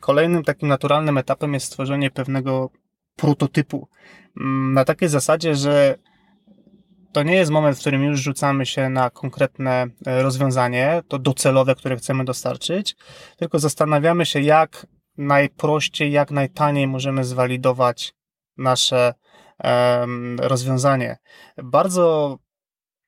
kolejnym 0.00 0.44
takim 0.44 0.68
naturalnym 0.68 1.18
etapem 1.18 1.54
jest 1.54 1.66
stworzenie 1.66 2.10
pewnego 2.10 2.70
prototypu. 3.16 3.88
Na 4.72 4.84
takiej 4.84 5.08
zasadzie, 5.08 5.54
że 5.54 5.94
to 7.12 7.22
nie 7.22 7.34
jest 7.34 7.50
moment, 7.50 7.76
w 7.76 7.80
którym 7.80 8.02
już 8.02 8.20
rzucamy 8.20 8.66
się 8.66 8.88
na 8.88 9.10
konkretne 9.10 9.86
e, 10.06 10.22
rozwiązanie, 10.22 11.02
to 11.08 11.18
docelowe, 11.18 11.74
które 11.74 11.96
chcemy 11.96 12.24
dostarczyć, 12.24 12.96
tylko 13.36 13.58
zastanawiamy 13.58 14.26
się, 14.26 14.40
jak 14.40 14.86
najprościej, 15.18 16.12
jak 16.12 16.30
najtaniej 16.30 16.86
możemy 16.86 17.24
zwalidować 17.24 18.14
nasze 18.56 19.14
rozwiązanie. 20.38 21.16
Bardzo 21.62 22.38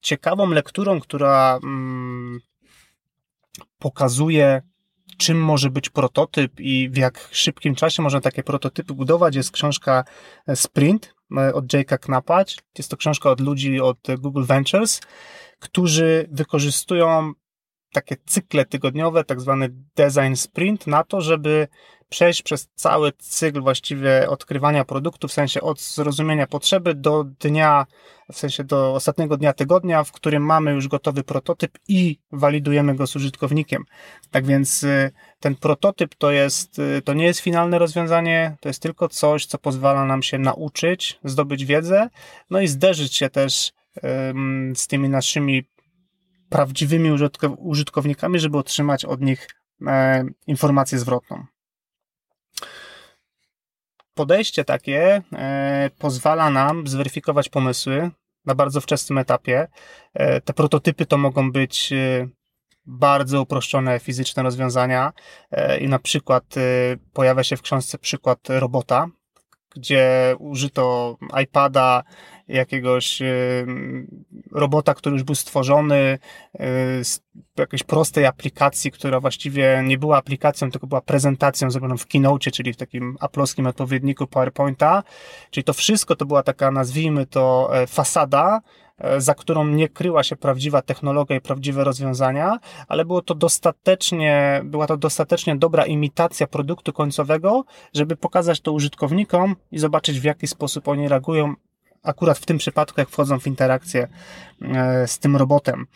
ciekawą 0.05 0.51
lekturą, 0.51 1.01
która 1.01 1.59
um, 1.63 2.41
pokazuje, 3.79 4.63
czym 5.19 5.45
może 5.45 5.71
być 5.71 5.91
prototyp 5.91 6.61
i 6.61 6.91
w 6.91 6.97
jak 6.97 7.29
szybkim 7.33 7.75
czasie 7.75 8.03
można 8.03 8.21
takie 8.21 8.43
prototypy 8.43 8.95
budować, 8.95 9.37
jest 9.37 9.51
książka 9.51 10.05
Sprint 10.55 11.15
E, 11.37 11.55
od 11.55 11.67
Jake'a 11.67 11.99
Knappa. 11.99 12.45
Jest 12.79 12.91
to 12.91 12.97
książka 12.97 13.31
od 13.31 13.41
ludzi 13.41 13.81
od 13.81 13.99
Google 14.19 14.45
Ventures, 14.45 15.01
którzy 15.59 16.29
wykorzystują 16.31 17.33
takie 17.95 18.17
cykle 18.27 18.65
tygodniowe, 18.65 19.25
tak 19.25 19.41
zwany 19.41 19.69
design 19.97 20.35
sprint, 20.35 20.87
na 20.87 21.05
to, 21.05 21.21
żeby 21.21 21.69
przejść 22.09 22.43
przez 22.43 22.69
cały 22.75 23.13
cykl 23.13 23.61
właściwie 23.61 24.29
odkrywania 24.29 24.85
produktu, 24.85 25.29
w 25.29 25.33
sensie 25.33 25.61
od 25.61 25.81
zrozumienia 25.81 26.47
potrzeby 26.47 26.95
do 26.95 27.25
dnia, 27.25 27.87
w 28.33 28.39
sensie 28.39 28.65
do 28.65 28.95
ostatniego 28.95 29.37
dnia 29.37 29.53
tygodnia, 29.53 30.05
w 30.05 30.13
którym 30.13 30.43
mamy 30.43 30.73
już 30.73 30.89
gotowy 30.89 31.25
prototyp 31.25 31.79
i 31.89 32.19
walidujemy 32.33 32.95
go 32.95 33.07
z 33.07 33.17
użytkownikiem. 33.17 33.85
Tak 34.31 34.47
więc 34.47 34.83
y, 34.83 35.11
ten 35.41 35.57
prototyp 35.57 36.15
to 36.15 36.31
jest, 36.31 36.79
y, 36.79 37.03
to 37.03 37.15
nie 37.15 37.25
jest 37.25 37.41
finalne 37.41 37.79
rozwiązanie, 37.79 38.57
to 38.61 38.69
jest 38.69 38.83
tylko 38.83 39.09
coś, 39.09 39.47
co 39.47 39.59
pozwala 39.59 40.05
nam 40.05 40.23
się 40.23 40.39
nauczyć, 40.39 41.19
zdobyć 41.25 41.65
wiedzę, 41.65 42.09
no 42.51 42.61
i 42.61 42.69
zderzyć 42.69 43.15
się 43.15 43.31
też 43.31 43.73
z 44.75 44.87
tymi 44.87 45.09
naszymi 45.09 45.65
prawdziwymi 46.55 47.11
użytkownikami, 47.59 48.39
żeby 48.39 48.59
otrzymać 48.59 49.05
od 49.05 49.21
nich 49.21 49.49
e, 49.87 50.25
informację 50.47 50.99
zwrotną. 50.99 51.45
Podejście 54.15 54.65
takie 54.65 55.23
e, 55.33 55.91
pozwala 55.99 56.51
nam 56.51 56.87
zweryfikować 56.87 57.49
pomysły 57.49 58.11
na 58.45 58.55
bardzo 58.55 58.81
wczesnym 58.81 59.19
etapie. 59.19 59.69
E, 60.15 60.41
te 60.41 60.53
prototypy 60.53 61.07
to 61.07 61.19
mogą 61.19 61.53
być 61.53 61.93
bardzo 62.87 63.43
uproszczone 63.43 64.01
fizyczne 64.01 64.43
rozwiązania 64.43 65.13
i 65.81 65.89
na 65.89 65.99
przykład 65.99 66.55
pojawia 67.13 67.45
się 67.45 67.57
w 67.57 67.63
książce 67.63 67.99
przykład 67.99 68.39
robota, 68.49 69.07
gdzie 69.77 70.35
użyto 70.39 71.17
iPada, 71.43 72.03
jakiegoś 72.49 73.23
y, 73.23 73.67
robota, 74.53 74.95
który 74.95 75.13
już 75.13 75.23
był 75.23 75.35
stworzony 75.35 76.19
y, 76.55 76.59
z 77.05 77.21
jakiejś 77.59 77.83
prostej 77.83 78.27
aplikacji, 78.27 78.91
która 78.91 79.21
właściwie 79.21 79.83
nie 79.87 79.99
była 79.99 80.17
aplikacją, 80.17 80.71
tylko 80.71 80.87
była 80.87 81.01
prezentacją 81.01 81.71
zrobioną 81.71 81.97
w 81.97 82.07
Keynote, 82.07 82.51
czyli 82.51 82.73
w 82.73 82.77
takim 82.77 83.17
aploskim 83.21 83.67
odpowiedniku 83.67 84.27
PowerPointa. 84.27 85.03
Czyli 85.51 85.65
to 85.65 85.73
wszystko 85.73 86.17
to 86.17 86.27
była 86.27 86.43
taka, 86.43 86.71
nazwijmy 86.71 87.27
to, 87.27 87.71
e, 87.73 87.87
fasada, 87.87 88.61
e, 88.99 89.21
za 89.21 89.35
którą 89.35 89.67
nie 89.67 89.89
kryła 89.89 90.23
się 90.23 90.37
prawdziwa 90.37 90.83
technologia 90.83 91.37
i 91.37 91.41
prawdziwe 91.41 91.85
rozwiązania, 91.85 92.59
ale 92.89 93.05
było 93.05 93.23
to 93.23 93.35
dostatecznie, 93.35 94.61
była 94.65 94.87
to 94.87 94.97
dostatecznie 94.97 95.57
dobra 95.57 95.87
imitacja 95.87 96.47
produktu 96.47 96.93
końcowego, 96.93 97.65
żeby 97.95 98.17
pokazać 98.17 98.61
to 98.61 98.73
użytkownikom 98.73 99.57
i 99.73 99.79
zobaczyć 99.79 100.21
w 100.21 100.25
jaki 100.25 100.47
sposób 100.47 100.89
oni 100.89 101.09
reagują 101.09 101.55
akurat 102.05 102.39
w 102.39 102.47
tym 102.47 102.59
przypadku, 102.59 103.01
jak 103.01 103.09
wchodzą 103.09 103.41
w 103.41 103.47
interakcję 103.47 104.09
e, 104.63 105.09
z 105.09 105.19
tym 105.19 105.37
robotem. 105.37 105.87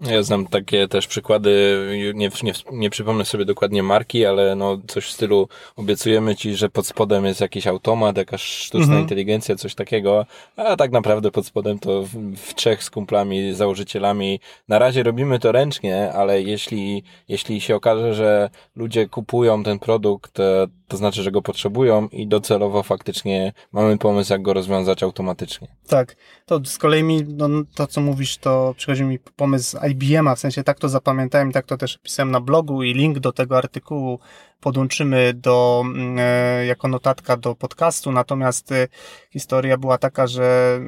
Ja 0.00 0.22
znam 0.22 0.46
takie 0.46 0.88
też 0.88 1.06
przykłady, 1.06 1.80
nie, 2.14 2.28
nie, 2.42 2.52
nie 2.72 2.90
przypomnę 2.90 3.24
sobie 3.24 3.44
dokładnie 3.44 3.82
marki, 3.82 4.26
ale 4.26 4.54
no 4.54 4.78
coś 4.86 5.06
w 5.06 5.12
stylu 5.12 5.48
obiecujemy 5.76 6.36
ci, 6.36 6.54
że 6.54 6.68
pod 6.68 6.86
spodem 6.86 7.24
jest 7.24 7.40
jakiś 7.40 7.66
automat, 7.66 8.16
jakaś 8.16 8.42
sztuczna 8.42 8.84
mhm. 8.84 9.02
inteligencja, 9.02 9.56
coś 9.56 9.74
takiego, 9.74 10.26
a 10.56 10.76
tak 10.76 10.92
naprawdę 10.92 11.30
pod 11.30 11.46
spodem 11.46 11.78
to 11.78 12.02
w, 12.02 12.36
w 12.36 12.54
trzech 12.54 12.84
z 12.84 12.90
kumplami, 12.90 13.54
założycielami. 13.54 14.40
Na 14.68 14.78
razie 14.78 15.02
robimy 15.02 15.38
to 15.38 15.52
ręcznie, 15.52 16.12
ale 16.12 16.42
jeśli, 16.42 17.02
jeśli 17.28 17.60
się 17.60 17.76
okaże, 17.76 18.14
że 18.14 18.50
ludzie 18.76 19.08
kupują 19.08 19.62
ten 19.62 19.78
produkt, 19.78 20.40
e, 20.40 20.66
to 20.88 20.96
znaczy, 20.96 21.22
że 21.22 21.30
go 21.30 21.42
potrzebują 21.42 22.08
i 22.08 22.26
docelowo 22.26 22.82
faktycznie 22.82 23.52
mamy 23.72 23.98
pomysł, 23.98 24.32
jak 24.32 24.42
go 24.42 24.54
rozwiązać 24.54 25.02
automatycznie. 25.02 25.68
Tak, 25.86 26.16
to 26.46 26.60
z 26.64 26.78
kolei 26.78 27.02
mi, 27.02 27.24
no, 27.28 27.48
to 27.74 27.86
co 27.86 28.00
mówisz, 28.00 28.36
to 28.36 28.74
przychodzi 28.76 29.04
mi 29.04 29.18
pomysł 29.18 29.76
IBM-a, 29.90 30.34
w 30.34 30.38
sensie 30.38 30.64
tak 30.64 30.78
to 30.78 30.88
zapamiętałem, 30.88 31.52
tak 31.52 31.66
to 31.66 31.76
też 31.76 31.98
pisałem 31.98 32.30
na 32.30 32.40
blogu 32.40 32.82
i 32.82 32.94
link 32.94 33.18
do 33.18 33.32
tego 33.32 33.58
artykułu 33.58 34.18
podłączymy 34.60 35.34
do, 35.34 35.82
mm, 35.84 36.16
e, 36.18 36.66
jako 36.66 36.88
notatka 36.88 37.36
do 37.36 37.54
podcastu, 37.54 38.12
natomiast 38.12 38.72
e, 38.72 38.88
historia 39.30 39.78
była 39.78 39.98
taka, 39.98 40.26
że 40.26 40.80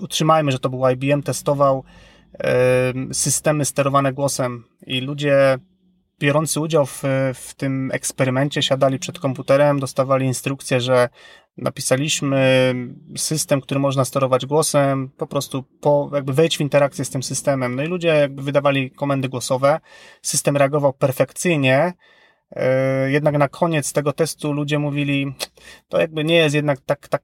utrzymajmy, 0.00 0.52
że 0.52 0.58
to 0.58 0.68
był 0.68 0.88
IBM, 0.88 1.22
testował 1.22 1.84
e, 2.38 2.92
systemy 3.12 3.64
sterowane 3.64 4.12
głosem 4.12 4.64
i 4.86 5.00
ludzie 5.00 5.58
biorący 6.22 6.60
udział 6.60 6.86
w, 6.86 7.02
w 7.34 7.54
tym 7.54 7.90
eksperymencie 7.92 8.62
siadali 8.62 8.98
przed 8.98 9.18
komputerem, 9.18 9.80
dostawali 9.80 10.26
instrukcję, 10.26 10.80
że 10.80 11.08
napisaliśmy 11.56 12.74
system, 13.16 13.60
który 13.60 13.80
można 13.80 14.04
sterować 14.04 14.46
głosem, 14.46 15.10
po 15.16 15.26
prostu 15.26 15.62
po, 15.80 16.10
jakby 16.14 16.32
wejść 16.32 16.56
w 16.56 16.60
interakcję 16.60 17.04
z 17.04 17.10
tym 17.10 17.22
systemem. 17.22 17.76
No 17.76 17.82
i 17.82 17.86
ludzie 17.86 18.08
jakby 18.08 18.42
wydawali 18.42 18.90
komendy 18.90 19.28
głosowe, 19.28 19.80
system 20.22 20.56
reagował 20.56 20.92
perfekcyjnie, 20.92 21.92
e, 22.50 23.10
jednak 23.10 23.38
na 23.38 23.48
koniec 23.48 23.92
tego 23.92 24.12
testu 24.12 24.52
ludzie 24.52 24.78
mówili, 24.78 25.34
to 25.88 26.00
jakby 26.00 26.24
nie 26.24 26.36
jest 26.36 26.54
jednak 26.54 26.80
tak, 26.80 27.08
tak 27.08 27.22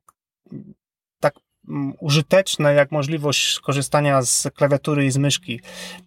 użyteczne 2.01 2.75
jak 2.75 2.93
możliwość 2.93 3.61
korzystania 3.61 4.23
z 4.23 4.49
klawiatury 4.55 5.07
i 5.07 5.11
z 5.11 5.17
myszki. 5.17 5.61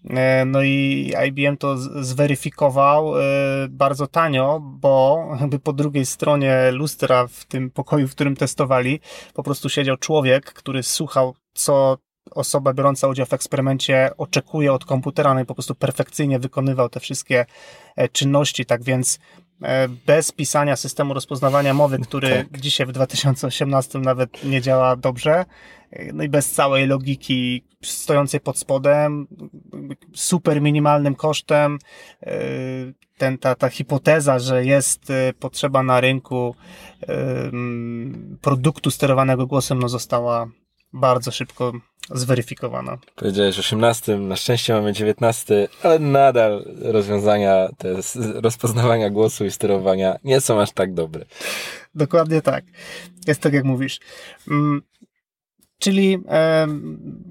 E, 0.10 0.46
no 0.46 0.64
i 0.64 1.14
IBM 1.28 1.58
to 1.58 1.78
zweryfikował 2.04 3.20
e, 3.20 3.22
bardzo 3.70 4.08
tanio, 4.08 4.60
bo 4.60 5.28
jakby 5.40 5.60
po 5.60 5.74
drugiej 5.74 6.06
stronie 6.06 6.72
lustra 6.72 7.28
w 7.28 7.46
tym 7.46 7.70
pokoju, 7.70 8.08
w 8.08 8.12
którym 8.12 8.36
testowali, 8.36 9.00
po 9.34 9.44
prostu 9.44 9.70
siedział 9.70 9.98
człowiek, 9.98 10.54
który 10.54 10.84
słuchał, 10.84 11.36
co 11.54 11.98
osoba 12.32 12.74
biorąca 12.74 13.08
udział 13.08 13.26
w 13.26 13.34
eksperymencie 13.34 14.10
oczekuje 14.18 14.74
od 14.74 14.86
komputera, 14.86 15.34
no 15.34 15.42
i 15.42 15.46
po 15.46 15.54
prostu 15.54 15.76
perfekcyjnie 15.76 16.40
wykonywał 16.40 16.90
te 16.90 17.00
wszystkie 17.00 17.46
e, 17.96 18.10
czynności, 18.10 18.66
tak 18.66 18.84
więc 18.84 19.20
bez 20.06 20.32
pisania 20.32 20.76
systemu 20.76 21.14
rozpoznawania 21.14 21.74
mowy, 21.74 22.00
który 22.00 22.30
tak. 22.30 22.62
dzisiaj 22.62 22.88
w 22.88 22.92
2018 22.92 24.00
nawet 24.00 24.44
nie 24.44 24.62
działa 24.62 24.96
dobrze, 24.96 25.46
e, 25.92 26.14
no 26.14 26.24
i 26.24 26.30
bez 26.30 26.52
całej 26.52 26.88
logiki 26.88 27.64
stojącej 27.84 28.40
pod 28.40 28.58
spodem, 28.58 29.28
super 30.14 30.62
minimalnym 30.62 31.16
kosztem, 31.16 31.80
e, 32.24 32.40
ten, 33.18 33.38
ta, 33.38 33.56
ta 33.56 33.70
hipoteza, 33.70 34.40
że 34.40 34.66
jest 34.66 35.12
potrzeba 35.40 35.84
na 35.84 36.02
rynku 36.02 36.56
produktu 38.42 38.92
sterowanego 38.92 39.48
głosem, 39.48 39.80
no 39.80 39.90
została 39.90 40.48
bardzo 40.94 41.32
szybko 41.32 41.74
zweryfikowana. 42.10 42.98
Powiedziałeś 43.16 43.60
18, 43.60 44.18
na 44.18 44.36
szczęście 44.36 44.74
mamy 44.74 44.94
19, 44.94 45.68
ale 45.84 46.00
nadal 46.00 46.66
rozwiązania 46.82 47.70
te 47.78 47.96
rozpoznawania 48.34 49.10
głosu 49.10 49.46
i 49.46 49.52
sterowania 49.52 50.16
nie 50.24 50.42
są 50.42 50.62
aż 50.62 50.72
tak 50.72 50.94
dobre. 50.94 51.26
Dokładnie 51.96 52.42
tak. 52.42 52.66
Jest 53.28 53.42
tak, 53.42 53.54
jak 53.54 53.64
mówisz. 53.64 54.00
Mm, 54.48 54.82
czyli 55.82 56.20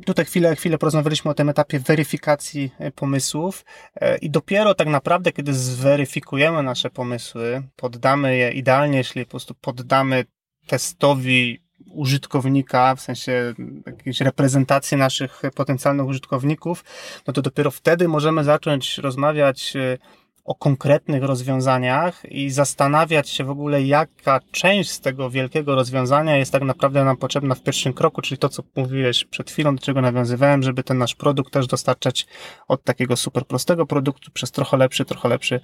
tutaj 0.06 0.24
chwilę, 0.24 0.56
chwilę 0.56 0.78
porozmawialiśmy 0.78 1.30
o 1.30 1.34
tym 1.34 1.48
etapie 1.48 1.78
weryfikacji 1.78 2.70
e, 2.78 2.90
pomysłów 2.90 3.64
e, 3.94 4.18
i 4.18 4.30
dopiero 4.30 4.74
tak 4.74 4.88
naprawdę, 4.88 5.32
kiedy 5.32 5.54
zweryfikujemy 5.54 6.62
nasze 6.62 6.90
pomysły, 6.90 7.62
poddamy 7.76 8.36
je 8.36 8.52
idealnie, 8.52 8.98
jeśli 8.98 9.24
po 9.24 9.30
prostu 9.30 9.54
poddamy 9.54 10.24
testowi 10.66 11.62
użytkownika, 11.86 12.94
w 12.94 13.00
sensie 13.00 13.54
jakiejś 13.86 14.20
reprezentacji 14.20 14.96
naszych 14.96 15.42
potencjalnych 15.54 16.06
użytkowników, 16.06 16.84
no 17.26 17.32
to 17.32 17.42
dopiero 17.42 17.70
wtedy 17.70 18.08
możemy 18.08 18.44
zacząć 18.44 18.98
rozmawiać 18.98 19.76
e, 19.76 19.98
o 20.44 20.54
konkretnych 20.54 21.22
rozwiązaniach 21.22 22.32
i 22.32 22.50
zastanawiać 22.50 23.28
się 23.28 23.44
w 23.44 23.50
ogóle, 23.50 23.82
jaka 23.82 24.40
część 24.50 24.90
z 24.90 25.00
tego 25.00 25.30
wielkiego 25.30 25.74
rozwiązania 25.74 26.36
jest 26.36 26.52
tak 26.52 26.62
naprawdę 26.62 27.04
nam 27.04 27.16
potrzebna 27.16 27.54
w 27.54 27.62
pierwszym 27.62 27.92
kroku, 27.92 28.22
czyli 28.22 28.38
to, 28.38 28.48
co 28.48 28.62
mówiłeś 28.76 29.24
przed 29.24 29.50
chwilą, 29.50 29.76
do 29.76 29.82
czego 29.82 30.00
nawiązywałem, 30.00 30.62
żeby 30.62 30.82
ten 30.82 30.98
nasz 30.98 31.14
produkt 31.14 31.52
też 31.52 31.66
dostarczać 31.66 32.26
od 32.68 32.84
takiego 32.84 33.16
super 33.16 33.46
prostego 33.46 33.86
produktu 33.86 34.30
przez 34.30 34.50
trochę 34.50 34.76
lepszy, 34.76 35.04
trochę 35.04 35.28
lepszy 35.28 35.60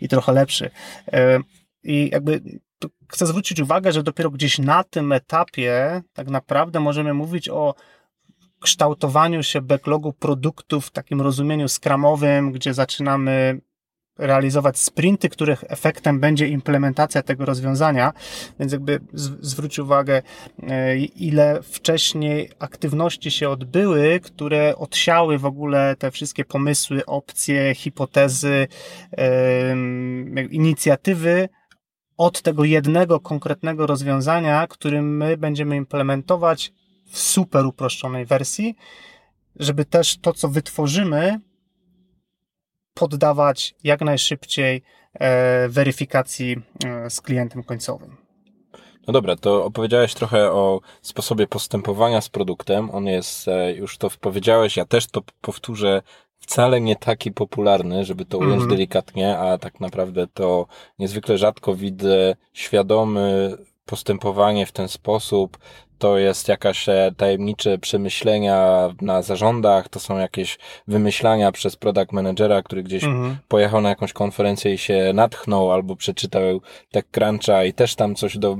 i 0.00 0.08
trochę 0.08 0.32
lepszy. 0.32 0.70
E, 1.12 1.40
I 1.82 2.10
jakby 2.12 2.40
chcę 3.08 3.26
zwrócić 3.26 3.60
uwagę, 3.60 3.92
że 3.92 4.02
dopiero 4.02 4.30
gdzieś 4.30 4.58
na 4.58 4.84
tym 4.84 5.12
etapie 5.12 6.02
tak 6.12 6.28
naprawdę 6.28 6.80
możemy 6.80 7.14
mówić 7.14 7.48
o 7.48 7.74
kształtowaniu 8.60 9.42
się 9.42 9.60
backlogu 9.60 10.12
produktów 10.12 10.86
w 10.86 10.90
takim 10.90 11.20
rozumieniu 11.20 11.68
skramowym, 11.68 12.52
gdzie 12.52 12.74
zaczynamy 12.74 13.60
realizować 14.18 14.78
sprinty, 14.78 15.28
których 15.28 15.64
efektem 15.68 16.20
będzie 16.20 16.48
implementacja 16.48 17.22
tego 17.22 17.44
rozwiązania, 17.44 18.12
więc 18.58 18.72
jakby 18.72 19.00
zwróć 19.42 19.78
uwagę, 19.78 20.22
e, 20.62 20.98
ile 20.98 21.62
wcześniej 21.62 22.50
aktywności 22.58 23.30
się 23.30 23.48
odbyły, 23.48 24.20
które 24.20 24.76
odsiały 24.76 25.38
w 25.38 25.44
ogóle 25.44 25.96
te 25.98 26.10
wszystkie 26.10 26.44
pomysły, 26.44 27.06
opcje, 27.06 27.74
hipotezy, 27.74 28.68
inicjatywy 30.50 31.48
od 32.20 32.42
tego 32.42 32.64
jednego 32.64 33.20
konkretnego 33.20 33.86
rozwiązania, 33.86 34.66
którym 34.66 35.16
my 35.16 35.36
będziemy 35.36 35.76
implementować 35.76 36.72
w 37.06 37.18
super 37.18 37.66
uproszczonej 37.66 38.26
wersji, 38.26 38.76
żeby 39.56 39.84
też 39.84 40.18
to, 40.18 40.32
co 40.32 40.48
wytworzymy, 40.48 41.40
poddawać 42.94 43.74
jak 43.84 44.00
najszybciej 44.00 44.82
e, 45.14 45.68
weryfikacji 45.68 46.56
e, 46.84 47.10
z 47.10 47.20
klientem 47.20 47.62
końcowym. 47.62 48.16
No 49.06 49.12
dobra, 49.12 49.36
to 49.36 49.64
opowiedziałeś 49.64 50.14
trochę 50.14 50.52
o 50.52 50.80
sposobie 51.02 51.46
postępowania 51.46 52.20
z 52.20 52.28
produktem. 52.28 52.90
On 52.90 53.06
jest, 53.06 53.48
e, 53.48 53.72
już 53.72 53.98
to 53.98 54.10
powiedziałeś, 54.20 54.76
ja 54.76 54.84
też 54.84 55.06
to 55.06 55.22
powtórzę 55.40 56.02
wcale 56.40 56.80
nie 56.80 56.96
taki 56.96 57.32
popularny, 57.32 58.04
żeby 58.04 58.24
to 58.24 58.38
ująć 58.38 58.54
mm 58.54 58.66
-hmm. 58.66 58.70
delikatnie, 58.70 59.38
a 59.38 59.58
tak 59.58 59.80
naprawdę 59.80 60.26
to 60.26 60.66
niezwykle 60.98 61.38
rzadko 61.38 61.74
widzę 61.74 62.36
świadomy 62.52 63.56
postępowanie 63.84 64.66
w 64.66 64.72
ten 64.72 64.88
sposób, 64.88 65.58
to 66.00 66.18
jest 66.18 66.48
jakaś 66.48 66.88
e, 66.88 67.12
tajemnicze 67.16 67.78
przemyślenia 67.78 68.88
na 69.02 69.22
zarządach, 69.22 69.88
to 69.88 70.00
są 70.00 70.18
jakieś 70.18 70.58
wymyślania 70.88 71.52
przez 71.52 71.76
product 71.76 72.12
managera, 72.12 72.62
który 72.62 72.82
gdzieś 72.82 73.04
mhm. 73.04 73.36
pojechał 73.48 73.80
na 73.80 73.88
jakąś 73.88 74.12
konferencję 74.12 74.74
i 74.74 74.78
się 74.78 75.12
natchnął 75.14 75.72
albo 75.72 75.96
przeczytał 75.96 76.60
TechCruncha 76.90 77.64
i 77.64 77.72
też 77.72 77.94
tam 77.94 78.14
coś 78.14 78.38
do, 78.38 78.56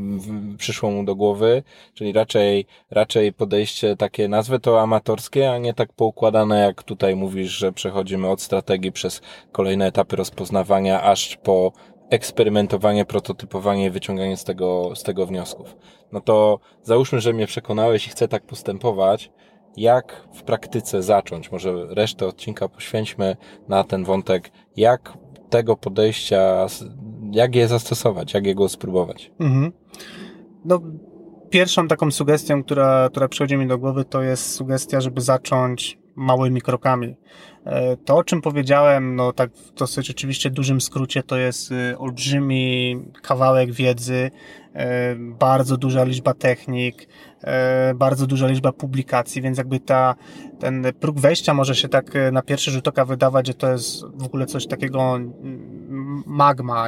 przyszło 0.59 0.90
mu 0.90 1.05
do 1.05 1.14
głowy, 1.14 1.62
czyli 1.94 2.12
raczej, 2.12 2.66
raczej 2.90 3.33
podejście 3.33 3.96
takie, 3.96 4.29
nazwę 4.29 4.59
to 4.59 4.81
amatorskie, 4.81 5.53
a 5.53 5.59
nie 5.59 5.74
tak 5.74 5.92
poukładane 5.92 6.61
jak 6.61 6.83
tutaj 6.83 7.16
mówisz, 7.16 7.50
że 7.50 7.72
przechodzimy 7.72 8.29
od 8.29 8.42
strategii 8.42 8.92
przez 8.92 9.20
kolejne 9.53 9.87
etapy 9.87 10.16
rozpoznawania 10.16 11.03
aż 11.03 11.37
po 11.37 11.72
eksperymentowanie, 12.10 13.04
prototypowanie 13.04 13.90
wyciąganie 13.90 14.36
z 14.36 14.44
tego, 14.44 14.96
z 14.96 15.02
tego 15.02 15.26
wniosków. 15.26 15.76
No 16.12 16.20
to 16.20 16.58
załóżmy, 16.82 17.20
że 17.20 17.32
mnie 17.32 17.46
przekonałeś 17.46 18.06
i 18.06 18.10
chcę 18.10 18.28
tak 18.28 18.46
postępować. 18.46 19.32
Jak 19.76 20.28
w 20.34 20.42
praktyce 20.42 21.02
zacząć? 21.02 21.52
Może 21.52 21.86
resztę 21.94 22.26
odcinka 22.26 22.68
poświęćmy 22.68 23.36
na 23.68 23.84
ten 23.84 24.04
wątek. 24.04 24.50
Jak 24.76 25.18
tego 25.50 25.76
podejścia, 25.76 26.66
jak 27.32 27.54
je 27.54 27.68
zastosować, 27.68 28.34
jak 28.34 28.46
jego 28.46 28.68
spróbować? 28.68 29.32
Mhm. 29.40 29.72
No, 30.64 30.80
pierwszą 31.50 31.88
taką 31.88 32.10
sugestią, 32.10 32.62
która, 32.62 33.08
która 33.10 33.28
przychodzi 33.28 33.56
mi 33.56 33.66
do 33.66 33.78
głowy, 33.78 34.04
to 34.04 34.22
jest 34.22 34.54
sugestia, 34.54 35.00
żeby 35.00 35.20
zacząć 35.20 35.98
małymi 36.20 36.61
krokami. 36.61 37.16
E, 37.64 37.96
to, 37.96 38.16
o 38.16 38.24
czym 38.24 38.42
powiedziałem, 38.42 39.16
no 39.16 39.33
tak 39.33 39.50
w 39.52 39.72
dosyć 39.72 40.11
oczywiście 40.11 40.50
dużym 40.50 40.80
skrócie, 40.80 41.22
to 41.22 41.37
jest 41.37 41.72
y, 41.72 41.98
olbrzymi 41.98 42.96
kawałek 43.22 43.72
wiedzy, 43.72 44.30
e, 44.74 45.16
bardzo 45.16 45.76
duża 45.76 46.04
liczba 46.04 46.35
technik, 46.35 47.09
e, 47.44 47.94
bardzo 47.94 48.26
duża 48.26 48.46
liczba 48.46 48.72
publikacji, 48.72 49.42
więc 49.42 49.59
jakby 49.59 49.80
ta, 49.80 50.14
ten 50.59 50.87
próg 51.00 51.20
wejścia 51.20 51.54
może 51.54 51.74
się 51.74 51.88
tak 51.88 52.12
na 52.33 52.42
pierwszy 52.42 52.70
rzut 52.70 52.88
oka 52.88 53.04
wydawać, 53.04 53.46
że 53.46 53.54
to 53.54 53.72
jest 53.72 54.04
w 54.14 54.24
ogóle 54.24 54.46
coś 54.46 54.66
takiego 54.66 55.18
magma, 56.26 56.87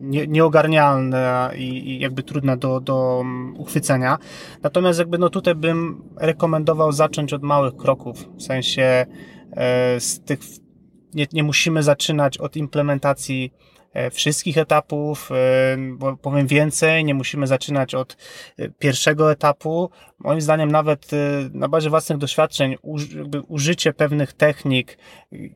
nie, 0.00 0.26
nieogarnialne 0.26 1.50
i, 1.56 1.90
i 1.90 2.00
jakby 2.00 2.22
trudne 2.22 2.56
do, 2.56 2.80
do 2.80 3.24
uchwycenia. 3.56 4.18
Natomiast 4.62 4.98
jakby 4.98 5.18
no 5.18 5.30
tutaj 5.30 5.54
bym 5.54 6.02
rekomendował 6.16 6.92
zacząć 6.92 7.32
od 7.32 7.42
małych 7.42 7.76
kroków, 7.76 8.28
w 8.36 8.42
sensie 8.42 9.06
E, 9.56 10.00
z 10.00 10.20
tych, 10.20 10.38
nie, 11.14 11.26
nie 11.32 11.42
musimy 11.42 11.82
zaczynać 11.82 12.38
od 12.38 12.56
implementacji 12.56 13.52
e, 13.92 14.10
wszystkich 14.10 14.58
etapów, 14.58 15.30
e, 15.32 15.76
bo 15.92 16.16
powiem 16.16 16.46
więcej, 16.46 17.04
nie 17.04 17.14
musimy 17.14 17.46
zaczynać 17.46 17.94
od 17.94 18.16
pierwszego 18.78 19.32
etapu. 19.32 19.90
Moim 20.18 20.40
zdaniem 20.40 20.70
nawet 20.70 21.10
na 21.52 21.68
bazie 21.68 21.90
własnych 21.90 22.18
doświadczeń 22.18 22.76
użycie 23.48 23.92
pewnych 23.92 24.32
technik, 24.32 24.98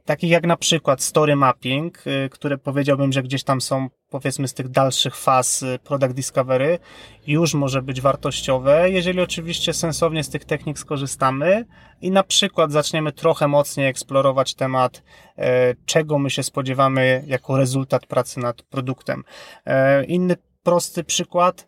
takich 0.05 0.31
jak 0.31 0.47
na 0.47 0.57
przykład 0.57 1.03
story 1.03 1.37
mapping, 1.37 2.05
które 2.31 2.59
powiedziałbym, 2.59 3.13
że 3.13 3.23
gdzieś 3.23 3.45
tam 3.45 3.61
są 3.61 3.89
powiedzmy 4.11 4.49
z 4.49 4.55
tych 4.55 4.69
dalszych 4.69 5.17
faz 5.17 5.63
y, 5.63 5.79
product 5.85 6.15
discovery 6.15 6.79
już 7.27 7.55
może 7.55 7.83
być 7.83 8.01
wartościowe, 8.01 8.91
jeżeli 8.91 9.21
oczywiście 9.21 9.73
sensownie 9.73 10.25
z 10.25 10.29
tych 10.29 10.45
technik 10.45 10.79
skorzystamy 10.79 11.65
i 12.01 12.11
na 12.11 12.23
przykład 12.23 12.73
zaczniemy 12.73 13.13
trochę 13.13 13.49
mocniej 13.49 13.89
eksplorować 13.89 14.55
temat, 14.55 15.03
e, 15.39 15.75
czego 15.87 16.19
my 16.19 16.31
się 16.31 16.43
spodziewamy 16.43 17.25
jako 17.27 17.57
rezultat 17.57 18.07
pracy 18.07 18.41
nad 18.41 18.63
produktem. 18.63 19.25
E, 19.67 20.05
inny 20.05 20.37
prosty 20.63 21.05
przykład. 21.05 21.67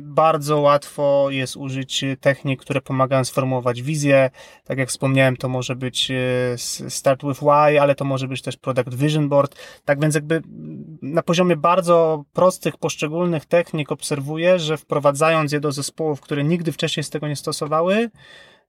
Bardzo 0.00 0.60
łatwo 0.60 1.26
jest 1.30 1.56
użyć 1.56 2.04
technik, 2.20 2.60
które 2.60 2.80
pomagają 2.80 3.24
sformułować 3.24 3.82
wizję. 3.82 4.30
Tak 4.64 4.78
jak 4.78 4.88
wspomniałem, 4.88 5.36
to 5.36 5.48
może 5.48 5.76
być 5.76 6.10
e, 6.10 6.58
Start 6.88 7.22
with 7.22 7.40
Why, 7.40 7.80
ale 7.80 7.94
to 7.94 8.04
może 8.04 8.28
być 8.28 8.42
też 8.42 8.56
Product 8.56 8.94
Vision 8.94 9.28
Board. 9.28 9.56
Tak 9.84 10.00
więc 10.00 10.14
jakby 10.14 10.42
na 11.06 11.22
poziomie 11.22 11.56
bardzo 11.56 12.24
prostych, 12.32 12.76
poszczególnych 12.76 13.44
technik 13.44 13.92
obserwuję, 13.92 14.58
że 14.58 14.76
wprowadzając 14.76 15.52
je 15.52 15.60
do 15.60 15.72
zespołów, 15.72 16.20
które 16.20 16.44
nigdy 16.44 16.72
wcześniej 16.72 17.04
z 17.04 17.10
tego 17.10 17.28
nie 17.28 17.36
stosowały, 17.36 18.10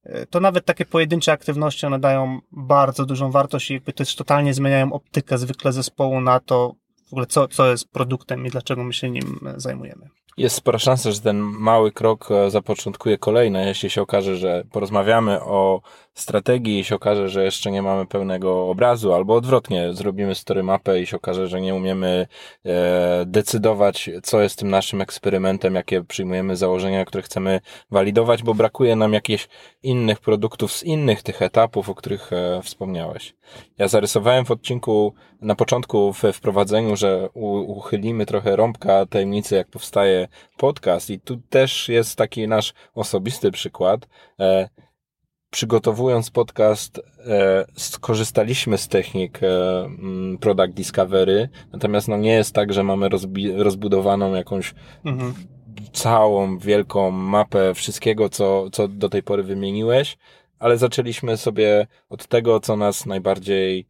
e, 0.04 0.26
to 0.26 0.40
nawet 0.40 0.66
takie 0.66 0.86
pojedyncze 0.86 1.32
aktywności 1.32 1.86
one 1.86 2.00
dają 2.00 2.40
bardzo 2.52 3.06
dużą 3.06 3.32
wartość 3.32 3.72
i 3.72 3.74
jakby 3.74 3.94
też 3.94 4.16
totalnie 4.16 4.54
zmieniają 4.54 4.94
optykę 4.94 5.38
zwykle 5.38 5.74
zespołu 5.74 6.22
na 6.22 6.40
to, 6.40 6.76
w 7.10 7.14
ogóle 7.14 7.26
co, 7.26 7.48
co 7.48 7.72
jest 7.72 7.92
produktem 7.92 8.46
i 8.46 8.50
dlaczego 8.50 8.84
my 8.84 8.94
się 8.94 9.10
nim 9.10 9.40
zajmujemy. 9.58 10.10
Jest 10.38 10.56
spora 10.56 10.80
szansa, 10.80 11.12
że 11.12 11.22
ten 11.22 11.40
mały 11.40 11.92
krok 11.92 12.32
e, 12.32 12.50
zapoczątkuje 12.50 13.18
kolejne, 13.18 13.68
jeśli 13.68 13.90
się 13.90 14.02
okaże, 14.02 14.38
że 14.38 14.64
porozmawiamy 14.72 15.42
o 15.42 15.82
strategii 16.14 16.80
i 16.80 16.84
się 16.84 16.96
okaże, 16.96 17.30
że 17.30 17.44
jeszcze 17.44 17.72
nie 17.72 17.82
mamy 17.82 18.06
pełnego 18.06 18.70
obrazu, 18.70 19.14
albo 19.14 19.36
odwrotnie, 19.36 19.94
zrobimy 19.94 20.36
story 20.36 20.64
mapę 20.64 21.02
i 21.02 21.06
się 21.06 21.18
okaże, 21.18 21.48
że 21.48 21.62
nie 21.62 21.76
umiemy 21.76 22.28
e, 22.66 23.24
decydować, 23.26 24.10
co 24.24 24.42
jest 24.42 24.60
tym 24.60 24.70
naszym 24.70 25.02
eksperymentem, 25.02 25.76
jakie 25.76 26.04
przyjmujemy 26.04 26.56
założenia, 26.56 27.06
które 27.06 27.24
chcemy 27.24 27.62
walidować, 27.92 28.44
bo 28.44 28.54
brakuje 28.54 28.96
nam 28.96 29.14
jakichś 29.14 29.48
innych 29.84 30.20
produktów 30.20 30.74
z 30.74 30.84
innych 30.84 31.24
tych 31.24 31.42
etapów, 31.42 31.90
o 31.90 31.96
których 31.96 32.34
e, 32.34 32.62
wspomniałeś. 32.64 33.36
Ja 33.78 33.88
zarysowałem 33.88 34.46
w 34.46 34.52
odcinku 34.52 35.14
na 35.42 35.56
początku 35.56 36.14
w 36.14 36.24
wprowadzeniu, 36.34 36.96
że 36.96 37.30
u, 37.34 37.78
uchylimy 37.78 38.26
trochę 38.26 38.56
rąbka 38.56 39.06
tajemnicy, 39.06 39.56
jak 39.56 39.68
powstaje 39.68 40.27
podcast 40.58 41.10
i 41.10 41.20
tu 41.20 41.38
też 41.50 41.90
jest 41.90 42.16
taki 42.16 42.48
nasz 42.48 42.74
osobisty 42.96 43.52
przykład. 43.52 44.08
E, 44.40 44.70
przygotowując 45.50 46.30
podcast, 46.30 47.02
e, 47.28 47.66
skorzystaliśmy 47.76 48.78
z 48.78 48.88
technik 48.88 49.44
e, 49.44 49.86
mm, 49.86 50.38
Product 50.38 50.74
Discovery, 50.74 51.50
natomiast 51.74 52.08
no 52.08 52.18
nie 52.18 52.34
jest 52.34 52.56
tak, 52.56 52.74
że 52.74 52.84
mamy 52.84 53.10
rozbudowaną 53.56 54.34
jakąś 54.34 54.74
mhm. 55.06 55.34
całą 55.94 56.58
wielką 56.58 57.12
mapę 57.12 57.74
wszystkiego, 57.74 58.30
co, 58.30 58.70
co 58.70 58.88
do 58.88 59.10
tej 59.10 59.24
pory 59.24 59.44
wymieniłeś, 59.44 60.18
ale 60.60 60.78
zaczęliśmy 60.78 61.38
sobie 61.38 61.88
od 62.10 62.28
tego, 62.28 62.60
co 62.60 62.78
nas 62.78 63.06
najbardziej 63.06 63.88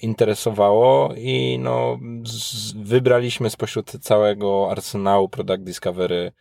interesowało 0.00 1.14
i 1.16 1.58
no, 1.58 1.98
z, 2.24 2.72
wybraliśmy 2.72 3.50
spośród 3.50 3.90
całego 3.90 4.70
arsenału 4.70 5.28
Product 5.28 5.62
Discovery 5.62 6.32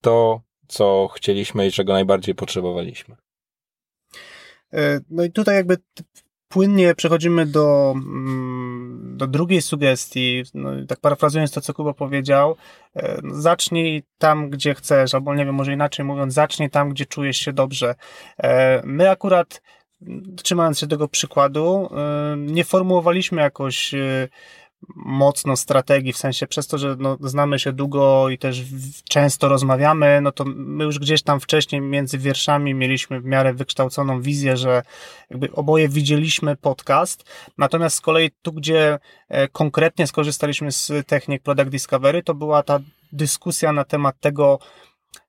to, 0.00 0.40
co 0.68 1.08
chcieliśmy 1.14 1.66
i 1.66 1.72
czego 1.72 1.92
najbardziej 1.92 2.34
potrzebowaliśmy. 2.34 3.16
E, 4.72 5.00
no 5.10 5.24
i 5.24 5.32
tutaj 5.32 5.54
jakby 5.56 5.76
płynnie 6.48 6.94
przechodzimy 6.94 7.46
do, 7.46 7.92
mm, 7.96 9.14
do 9.16 9.26
drugiej 9.26 9.62
sugestii, 9.62 10.42
no, 10.54 10.70
tak 10.88 11.00
parafrazując 11.00 11.52
to, 11.52 11.60
co 11.60 11.74
Kuba 11.74 11.94
powiedział, 11.94 12.56
e, 12.96 13.20
zacznij 13.32 14.02
tam, 14.18 14.50
gdzie 14.50 14.74
chcesz, 14.74 15.14
albo 15.14 15.34
nie 15.34 15.44
wiem, 15.44 15.54
może 15.54 15.72
inaczej 15.72 16.04
mówiąc, 16.04 16.34
zacznij 16.34 16.70
tam, 16.70 16.90
gdzie 16.90 17.06
czujesz 17.06 17.36
się 17.36 17.52
dobrze. 17.52 17.94
E, 18.38 18.82
my 18.84 19.10
akurat, 19.10 19.62
trzymając 20.36 20.78
się 20.78 20.86
tego 20.86 21.08
przykładu, 21.08 21.90
nie 22.36 22.64
formułowaliśmy 22.64 23.42
jakoś 23.42 23.94
mocno 24.96 25.56
strategii, 25.56 26.12
w 26.12 26.18
sensie 26.18 26.46
przez 26.46 26.66
to, 26.66 26.78
że 26.78 26.96
no, 26.98 27.18
znamy 27.20 27.58
się 27.58 27.72
długo 27.72 28.28
i 28.28 28.38
też 28.38 28.62
często 29.08 29.48
rozmawiamy, 29.48 30.20
no 30.20 30.32
to 30.32 30.44
my 30.46 30.84
już 30.84 30.98
gdzieś 30.98 31.22
tam 31.22 31.40
wcześniej 31.40 31.80
między 31.80 32.18
wierszami 32.18 32.74
mieliśmy 32.74 33.20
w 33.20 33.24
miarę 33.24 33.54
wykształconą 33.54 34.22
wizję, 34.22 34.56
że 34.56 34.82
jakby 35.30 35.52
oboje 35.52 35.88
widzieliśmy 35.88 36.56
podcast, 36.56 37.24
natomiast 37.58 37.96
z 37.96 38.00
kolei 38.00 38.30
tu, 38.42 38.52
gdzie 38.52 38.98
e, 39.28 39.48
konkretnie 39.48 40.06
skorzystaliśmy 40.06 40.72
z 40.72 40.92
technik 41.06 41.42
Product 41.42 41.70
Discovery, 41.70 42.22
to 42.22 42.34
była 42.34 42.62
ta 42.62 42.80
dyskusja 43.12 43.72
na 43.72 43.84
temat 43.84 44.20
tego, 44.20 44.58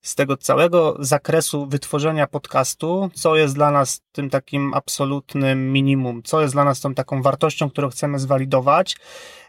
z 0.01 0.15
tego 0.15 0.38
całego 0.38 0.95
zakresu 0.99 1.67
wytworzenia 1.67 2.27
podcastu, 2.27 3.09
co 3.13 3.36
jest 3.36 3.55
dla 3.55 3.71
nas 3.71 4.01
tym 4.11 4.29
takim 4.29 4.73
absolutnym 4.73 5.71
minimum, 5.73 6.23
co 6.23 6.41
jest 6.41 6.53
dla 6.53 6.63
nas 6.63 6.81
tą 6.81 6.93
taką 6.93 7.21
wartością, 7.21 7.69
którą 7.69 7.89
chcemy 7.89 8.19
zwalidować. 8.19 8.97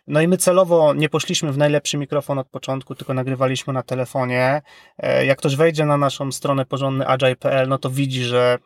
No 0.07 0.21
i 0.21 0.29
my 0.29 0.37
celowo 0.37 0.95
nie 0.95 1.09
poszliśmy 1.09 1.53
w 1.53 1.59
najlepszy 1.59 1.99
mikrofon 1.99 2.39
od 2.39 2.49
początku, 2.49 2.95
tylko 2.95 3.15
nagrywaliśmy 3.15 3.73
na 3.73 3.83
telefonie. 3.83 4.63
E, 4.99 5.27
jak 5.27 5.39
ktoś 5.39 5.57
wejdzie 5.57 5.87
na 5.87 5.97
naszą 5.97 6.33
stronę 6.33 6.67
porządny 6.67 7.07
agile.pl, 7.07 7.69
no 7.69 7.79
to 7.79 7.91
widzi, 7.91 8.25
że 8.25 8.59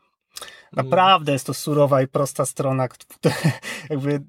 naprawdę 0.73 1.33
jest 1.33 1.47
to 1.47 1.55
surowa 1.55 2.03
i 2.03 2.09
prosta 2.09 2.47
strona, 2.47 2.89
jakby 3.91 4.21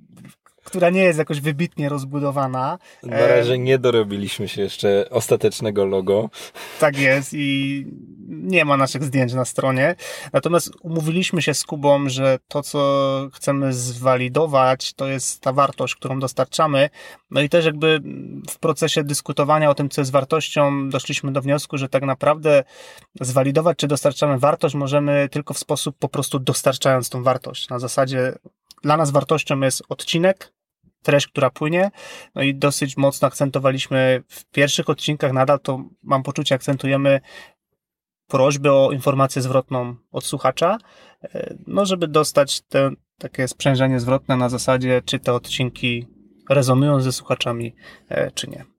która 0.63 0.89
nie 0.89 1.03
jest 1.03 1.19
jakoś 1.19 1.41
wybitnie 1.41 1.89
rozbudowana. 1.89 2.77
Na 3.03 3.27
razie 3.27 3.57
nie 3.57 3.79
dorobiliśmy 3.79 4.47
się 4.47 4.61
jeszcze 4.61 5.05
ostatecznego 5.09 5.85
logo. 5.85 6.29
Tak 6.79 6.97
jest 6.97 7.33
i 7.33 7.85
nie 8.27 8.65
ma 8.65 8.77
naszych 8.77 9.03
zdjęć 9.03 9.33
na 9.33 9.45
stronie. 9.45 9.95
Natomiast 10.33 10.71
umówiliśmy 10.81 11.41
się 11.41 11.53
z 11.53 11.63
Kubą, 11.63 12.09
że 12.09 12.39
to, 12.47 12.63
co 12.63 13.29
chcemy 13.33 13.73
zwalidować, 13.73 14.93
to 14.93 15.07
jest 15.07 15.41
ta 15.41 15.53
wartość, 15.53 15.95
którą 15.95 16.19
dostarczamy. 16.19 16.89
No 17.31 17.41
i 17.41 17.49
też 17.49 17.65
jakby 17.65 18.01
w 18.49 18.59
procesie 18.59 19.03
dyskutowania 19.03 19.69
o 19.69 19.75
tym, 19.75 19.89
co 19.89 20.01
jest 20.01 20.11
wartością, 20.11 20.89
doszliśmy 20.89 21.31
do 21.31 21.41
wniosku, 21.41 21.77
że 21.77 21.89
tak 21.89 22.03
naprawdę 22.03 22.63
zwalidować, 23.21 23.77
czy 23.77 23.87
dostarczamy 23.87 24.39
wartość, 24.39 24.75
możemy 24.75 25.29
tylko 25.31 25.53
w 25.53 25.59
sposób 25.59 25.95
po 25.99 26.09
prostu 26.09 26.39
dostarczając 26.39 27.09
tą 27.09 27.23
wartość. 27.23 27.69
Na 27.69 27.79
zasadzie 27.79 28.33
dla 28.81 28.97
nas 28.97 29.11
wartością 29.11 29.59
jest 29.59 29.83
odcinek, 29.89 30.53
treść, 31.03 31.27
która 31.27 31.49
płynie. 31.49 31.91
No 32.35 32.41
i 32.41 32.55
dosyć 32.55 32.97
mocno 32.97 33.27
akcentowaliśmy 33.27 34.23
w 34.27 34.45
pierwszych 34.45 34.89
odcinkach, 34.89 35.33
nadal 35.33 35.59
to 35.59 35.83
mam 36.03 36.23
poczucie, 36.23 36.55
akcentujemy 36.55 37.21
prośbę 38.27 38.73
o 38.73 38.91
informację 38.91 39.41
zwrotną 39.41 39.95
od 40.11 40.25
słuchacza, 40.25 40.77
e, 41.23 41.55
no 41.67 41.85
żeby 41.85 42.07
dostać 42.07 42.61
te 42.61 42.91
takie 43.17 43.47
sprzężenie 43.47 43.99
zwrotne 43.99 44.37
na 44.37 44.49
zasadzie, 44.49 45.01
czy 45.05 45.19
te 45.19 45.33
odcinki 45.33 46.07
rezonują 46.49 47.01
ze 47.01 47.11
słuchaczami, 47.11 47.75
e, 48.09 48.31
czy 48.31 48.49
nie. 48.49 48.70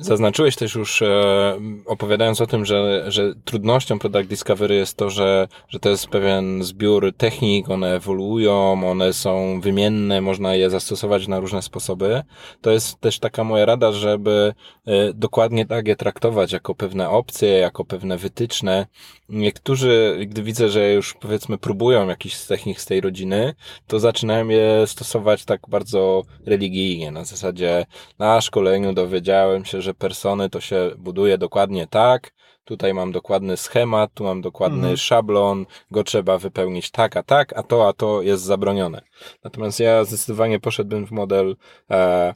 Zaznaczyłeś 0.00 0.56
też 0.56 0.74
już, 0.74 1.02
e, 1.02 1.58
opowiadając 1.86 2.40
o 2.40 2.46
tym, 2.46 2.64
że, 2.64 3.04
że 3.08 3.34
trudnością 3.44 3.98
Product 3.98 4.28
Discovery 4.28 4.74
jest 4.74 4.96
to, 4.96 5.10
że, 5.10 5.48
że 5.68 5.78
to 5.78 5.88
jest 5.88 6.08
pewien 6.08 6.64
zbiór 6.64 7.12
technik, 7.16 7.70
one 7.70 7.94
ewoluują, 7.94 8.90
one 8.90 9.12
są 9.12 9.60
wymienne, 9.60 10.20
można 10.20 10.54
je 10.54 10.70
zastosować 10.70 11.28
na 11.28 11.40
różne 11.40 11.62
sposoby. 11.62 12.22
To 12.60 12.70
jest 12.70 13.00
też 13.00 13.18
taka 13.18 13.44
moja 13.44 13.66
rada, 13.66 13.92
żeby 13.92 14.54
e, 14.86 15.12
dokładnie 15.12 15.66
tak 15.66 15.88
je 15.88 15.96
traktować 15.96 16.52
jako 16.52 16.74
pewne 16.74 17.10
opcje, 17.10 17.48
jako 17.48 17.84
pewne 17.84 18.16
wytyczne. 18.16 18.86
Niektórzy, 19.28 20.18
gdy 20.26 20.42
widzę, 20.42 20.68
że 20.68 20.92
już 20.92 21.14
powiedzmy 21.14 21.58
próbują 21.58 22.08
jakiś 22.08 22.36
z 22.36 22.46
technik 22.46 22.80
z 22.80 22.86
tej 22.86 23.00
rodziny, 23.00 23.54
to 23.86 24.00
zaczynają 24.00 24.48
je 24.48 24.86
stosować 24.86 25.44
tak 25.44 25.60
bardzo 25.68 26.22
religijnie. 26.46 27.10
Na 27.10 27.24
zasadzie 27.24 27.86
na 28.18 28.40
szkoleniu 28.40 28.92
dowiedziałem 28.92 29.64
się, 29.64 29.82
że 29.86 29.94
persony 29.94 30.50
to 30.50 30.60
się 30.60 30.90
buduje 30.98 31.38
dokładnie 31.38 31.86
tak, 31.86 32.32
tutaj 32.64 32.94
mam 32.94 33.12
dokładny 33.12 33.56
schemat, 33.56 34.10
tu 34.14 34.24
mam 34.24 34.40
dokładny 34.40 34.78
mhm. 34.78 34.96
szablon, 34.96 35.66
go 35.90 36.04
trzeba 36.04 36.38
wypełnić 36.38 36.90
tak, 36.90 37.16
a 37.16 37.22
tak, 37.22 37.52
a 37.52 37.62
to, 37.62 37.88
a 37.88 37.92
to 37.92 38.22
jest 38.22 38.42
zabronione. 38.42 39.02
Natomiast 39.44 39.80
ja 39.80 40.04
zdecydowanie 40.04 40.60
poszedłbym 40.60 41.06
w 41.06 41.10
model 41.10 41.56
e, 41.90 42.34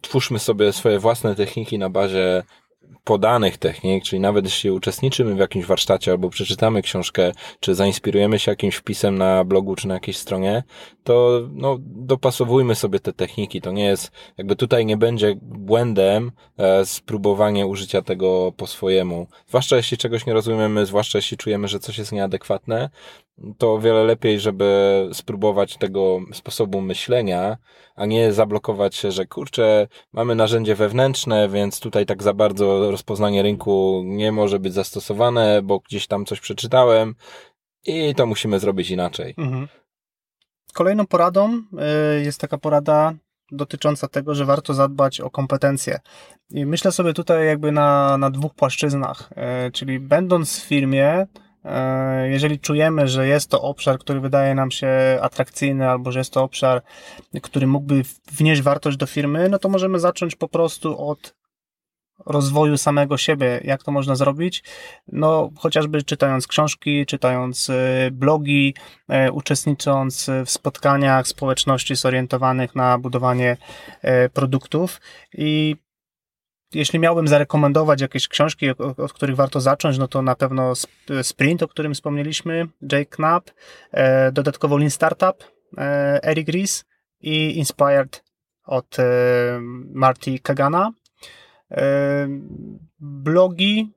twórzmy 0.00 0.38
sobie 0.38 0.72
swoje 0.72 0.98
własne 0.98 1.34
techniki 1.34 1.78
na 1.78 1.90
bazie 1.90 2.42
podanych 3.04 3.58
technik, 3.58 4.04
czyli 4.04 4.20
nawet 4.20 4.44
jeśli 4.44 4.70
uczestniczymy 4.70 5.34
w 5.34 5.38
jakimś 5.38 5.64
warsztacie 5.66 6.10
albo 6.10 6.30
przeczytamy 6.30 6.82
książkę, 6.82 7.32
czy 7.60 7.74
zainspirujemy 7.74 8.38
się 8.38 8.52
jakimś 8.52 8.74
wpisem 8.76 9.18
na 9.18 9.44
blogu, 9.44 9.76
czy 9.76 9.88
na 9.88 9.94
jakiejś 9.94 10.16
stronie, 10.16 10.62
to 11.04 11.40
no, 11.52 11.76
dopasowujmy 11.80 12.74
sobie 12.74 13.00
te 13.00 13.12
techniki. 13.12 13.60
To 13.60 13.72
nie 13.72 13.84
jest, 13.84 14.12
jakby 14.38 14.56
tutaj 14.56 14.86
nie 14.86 14.96
będzie 14.96 15.34
błędem 15.42 16.32
e, 16.58 16.86
spróbowanie 16.86 17.66
użycia 17.66 18.02
tego 18.02 18.52
po 18.56 18.66
swojemu. 18.66 19.26
Zwłaszcza 19.48 19.76
jeśli 19.76 19.96
czegoś 19.96 20.26
nie 20.26 20.32
rozumiemy, 20.32 20.86
zwłaszcza 20.86 21.18
jeśli 21.18 21.36
czujemy, 21.36 21.68
że 21.68 21.78
coś 21.80 21.98
jest 21.98 22.12
nieadekwatne, 22.12 22.90
to 23.58 23.74
o 23.74 23.78
wiele 23.78 24.04
lepiej, 24.04 24.40
żeby 24.40 25.08
spróbować 25.12 25.76
tego 25.76 26.20
sposobu 26.32 26.80
myślenia, 26.80 27.56
a 27.96 28.06
nie 28.06 28.32
zablokować 28.32 28.94
się, 28.94 29.12
że 29.12 29.26
kurczę, 29.26 29.88
mamy 30.12 30.34
narzędzie 30.34 30.74
wewnętrzne, 30.74 31.48
więc 31.48 31.80
tutaj 31.80 32.06
tak 32.06 32.22
za 32.22 32.34
bardzo 32.34 32.90
rozpoznanie 32.90 33.42
rynku 33.42 34.02
nie 34.04 34.32
może 34.32 34.58
być 34.58 34.74
zastosowane, 34.74 35.62
bo 35.62 35.78
gdzieś 35.78 36.06
tam 36.06 36.24
coś 36.24 36.40
przeczytałem 36.40 37.14
i 37.86 38.14
to 38.14 38.26
musimy 38.26 38.60
zrobić 38.60 38.90
inaczej. 38.90 39.34
Mhm. 39.38 39.68
Kolejną 40.74 41.06
poradą 41.06 41.62
y, 42.18 42.22
jest 42.24 42.40
taka 42.40 42.58
porada 42.58 43.14
dotycząca 43.52 44.08
tego, 44.08 44.34
że 44.34 44.44
warto 44.44 44.74
zadbać 44.74 45.20
o 45.20 45.30
kompetencje. 45.30 46.00
I 46.50 46.66
myślę 46.66 46.92
sobie 46.92 47.12
tutaj 47.12 47.46
jakby 47.46 47.72
na, 47.72 48.18
na 48.18 48.30
dwóch 48.30 48.54
płaszczyznach, 48.54 49.30
y, 49.66 49.72
czyli 49.72 50.00
będąc 50.00 50.60
w 50.60 50.64
firmie, 50.64 51.26
jeżeli 52.24 52.58
czujemy, 52.58 53.08
że 53.08 53.26
jest 53.26 53.50
to 53.50 53.62
obszar, 53.62 53.98
który 53.98 54.20
wydaje 54.20 54.54
nam 54.54 54.70
się 54.70 54.88
atrakcyjny, 55.22 55.88
albo 55.88 56.12
że 56.12 56.18
jest 56.18 56.32
to 56.32 56.42
obszar, 56.42 56.82
który 57.42 57.66
mógłby 57.66 58.02
wnieść 58.32 58.62
wartość 58.62 58.96
do 58.96 59.06
firmy, 59.06 59.48
no 59.48 59.58
to 59.58 59.68
możemy 59.68 59.98
zacząć 59.98 60.36
po 60.36 60.48
prostu 60.48 61.08
od 61.08 61.34
rozwoju 62.26 62.76
samego 62.76 63.16
siebie. 63.16 63.60
Jak 63.64 63.82
to 63.82 63.92
można 63.92 64.14
zrobić? 64.14 64.64
No, 65.12 65.50
chociażby 65.58 66.02
czytając 66.02 66.46
książki, 66.46 67.06
czytając 67.06 67.70
e, 67.70 68.10
blogi, 68.12 68.74
e, 69.08 69.32
uczestnicząc 69.32 70.30
w 70.46 70.50
spotkaniach 70.50 71.28
społeczności 71.28 71.94
zorientowanych 71.94 72.74
na 72.74 72.98
budowanie 72.98 73.56
produktów 74.32 75.00
i 75.32 75.76
jeśli 76.72 76.98
miałbym 76.98 77.28
zarekomendować 77.28 78.00
jakieś 78.00 78.28
książki, 78.28 78.70
od 78.96 79.12
których 79.12 79.36
warto 79.36 79.60
zacząć, 79.60 79.98
no 79.98 80.08
to 80.08 80.22
na 80.22 80.34
pewno 80.34 80.72
Sprint, 81.22 81.62
o 81.62 81.68
którym 81.68 81.94
wspomnieliśmy, 81.94 82.66
Jake 82.82 83.06
Knapp, 83.06 83.50
e, 83.92 84.32
dodatkowo 84.32 84.76
Lean 84.76 84.90
Startup, 84.90 85.44
e, 85.78 86.20
Eric 86.22 86.48
Ries 86.48 86.84
i 87.20 87.58
Inspired 87.58 88.24
od 88.64 88.98
e, 88.98 89.04
Marty 89.92 90.38
Kagana. 90.38 90.92
Blogi 92.98 93.92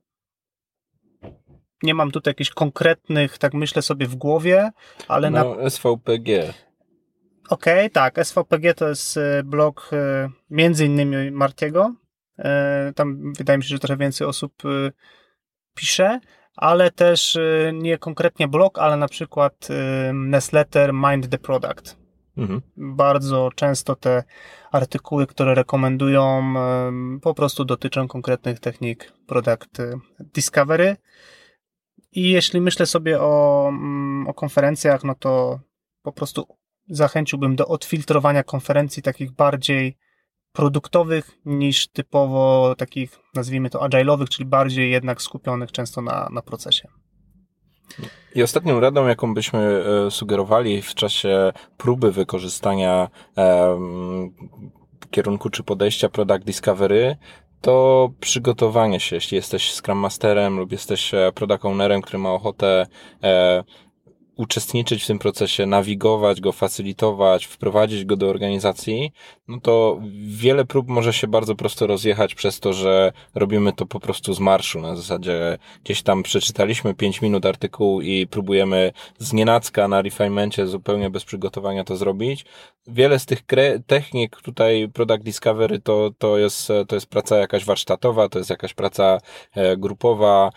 nie 1.83 1.93
mam 1.93 2.11
tutaj 2.11 2.31
jakichś 2.31 2.49
konkretnych, 2.49 3.37
tak 3.37 3.53
myślę 3.53 3.81
sobie 3.81 4.07
w 4.07 4.15
głowie, 4.15 4.71
ale 5.07 5.29
no, 5.29 5.55
na... 5.55 5.69
SVPG. 5.69 6.53
Okej, 7.49 7.79
okay, 7.79 7.89
tak. 7.89 8.25
SVPG 8.25 8.73
to 8.73 8.89
jest 8.89 9.19
blog 9.43 9.91
między 10.49 10.85
innymi 10.85 11.31
Martiego, 11.31 11.93
E, 11.93 12.06
tam 12.95 13.33
wydaje 13.33 13.57
mi 13.57 13.63
się, 13.63 13.69
że 13.69 13.79
trochę 13.79 13.97
więcej 13.97 14.27
osób 14.27 14.53
e, 14.65 14.91
pisze, 15.75 16.19
ale 16.55 16.91
też 16.91 17.35
e, 17.35 17.71
nie 17.73 17.97
konkretnie 17.97 18.47
blog, 18.47 18.79
ale 18.79 18.97
na 18.97 19.07
przykład 19.07 19.67
newsletter 20.13 20.93
Mind 20.93 21.29
the 21.29 21.37
Product. 21.37 21.97
Mhm. 22.37 22.61
Bardzo 22.77 23.49
często 23.55 23.95
te 23.95 24.23
artykuły, 24.71 25.27
które 25.27 25.55
rekomendują, 25.55 26.53
po 27.21 27.33
prostu 27.33 27.65
dotyczą 27.65 28.07
konkretnych 28.07 28.59
technik 28.59 29.13
product 29.27 29.81
discovery. 30.19 30.97
I 32.11 32.31
jeśli 32.31 32.61
myślę 32.61 32.85
sobie 32.85 33.21
o, 33.21 33.65
mm, 33.69 34.27
o 34.27 34.33
konferencjach, 34.33 35.03
no 35.03 35.15
to 35.15 35.59
po 36.01 36.11
prostu 36.11 36.47
zachęciłbym 36.89 37.55
do 37.55 37.67
odfiltrowania 37.67 38.43
konferencji 38.43 39.03
takich 39.03 39.31
bardziej 39.31 39.97
produktowych 40.57 41.37
niż 41.45 41.87
typowo 41.87 42.75
takich, 42.77 43.19
nazwijmy 43.35 43.69
to 43.69 43.79
agile'owych, 43.79 44.29
czyli 44.29 44.45
bardziej 44.45 44.91
jednak 44.91 45.21
skupionych 45.21 45.71
często 45.71 46.01
na, 46.01 46.27
na 46.31 46.41
procesie. 46.41 46.87
I 48.35 48.43
ostatnią 48.43 48.79
radą, 48.79 49.07
jaką 49.07 49.33
byśmy 49.33 49.83
e, 50.07 50.11
sugerowali 50.11 50.81
w 50.81 50.95
czasie 50.95 51.51
próby 51.77 52.11
wykorzystania 52.11 53.09
kierunku 55.11 55.49
czy 55.49 55.63
podejścia 55.63 56.09
Product 56.09 56.45
Discovery, 56.45 57.17
to 57.61 58.09
przygotowanie 58.19 58.99
się. 58.99 59.15
Jeśli 59.15 59.35
jesteś 59.35 59.73
Scrum 59.73 59.97
Masterem 59.97 60.59
lub 60.59 60.71
jesteś 60.71 61.13
e, 61.13 61.31
Product 61.35 61.65
Ownerem, 61.65 62.01
który 62.01 62.17
ma 62.17 62.31
ochotę 62.31 62.85
e, 63.23 63.63
uczestniczyć 64.37 65.03
w 65.03 65.07
tym 65.07 65.19
procesie, 65.19 65.65
nawigować 65.65 66.41
go, 66.41 66.51
facylitować, 66.51 67.45
wprowadzić 67.45 68.05
go 68.05 68.15
do 68.15 68.29
organizacji, 68.29 69.11
no 69.47 69.59
to 69.61 69.99
wiele 70.27 70.65
prób 70.65 70.87
może 70.87 71.13
się 71.13 71.27
bardzo 71.27 71.55
prosto 71.55 71.87
rozjechać 71.87 72.35
przez 72.35 72.59
to, 72.59 72.73
że 72.73 73.11
robimy 73.35 73.73
to 73.73 73.85
po 73.85 73.99
prostu 73.99 74.33
z 74.33 74.39
marszu. 74.39 74.81
Na 74.81 74.95
zasadzie 74.95 75.57
gdzieś 75.83 76.01
tam 76.01 76.23
przeczytaliśmy 76.23 76.93
5 76.93 77.21
minut 77.21 77.45
artykułu 77.45 78.01
i 78.01 78.27
próbujemy 78.27 78.91
z 79.19 79.33
nienacka 79.33 79.87
na 79.87 80.01
refinemencie 80.01 80.67
zupełnie 80.67 81.09
bez 81.09 81.25
przygotowania 81.25 81.83
to 81.83 81.97
zrobić. 81.97 82.45
Wiele 82.87 83.19
z 83.19 83.25
tych 83.25 83.41
technik 83.87 84.35
tutaj 84.41 84.89
Product 84.93 85.23
Discovery 85.23 85.79
to, 85.79 86.11
to, 86.17 86.37
jest, 86.37 86.67
to 86.87 86.95
jest 86.95 87.07
praca 87.07 87.37
jakaś 87.37 87.65
warsztatowa, 87.65 88.29
to 88.29 88.37
jest 88.37 88.49
jakaś 88.49 88.73
praca 88.73 89.17
e, 89.55 89.77
grupowa 89.77 90.49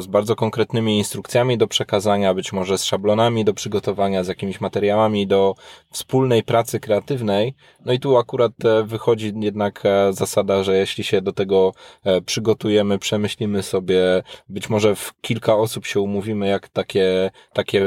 z 0.00 0.06
bardzo 0.06 0.36
konkretnymi 0.36 0.98
instrukcjami 0.98 1.58
do 1.58 1.66
przekazania, 1.66 2.34
być 2.34 2.52
może 2.52 2.78
z 2.78 2.84
szablonami 2.84 3.21
do 3.44 3.54
przygotowania, 3.54 4.24
z 4.24 4.28
jakimiś 4.28 4.60
materiałami 4.60 5.26
do 5.26 5.54
wspólnej 5.90 6.42
pracy 6.42 6.80
kreatywnej. 6.80 7.54
No 7.84 7.92
i 7.92 8.00
tu 8.00 8.16
akurat 8.16 8.52
akurat 8.52 8.64
e, 8.64 8.84
wychodzi 8.84 9.32
jednak 9.40 9.80
e, 9.84 10.12
zasada, 10.12 10.62
że 10.62 10.76
jeśli 10.76 11.04
się 11.04 11.20
do 11.20 11.32
tego 11.32 11.72
e, 12.04 12.20
przygotujemy, 12.20 12.98
przemyślimy 12.98 13.62
sobie, 13.62 14.22
być 14.48 14.70
może 14.70 14.94
w 14.94 15.12
kilka 15.20 15.56
osób 15.56 15.86
się 15.86 16.00
umówimy, 16.00 16.48
jak 16.48 16.68
takie, 16.68 17.30
takie 17.52 17.86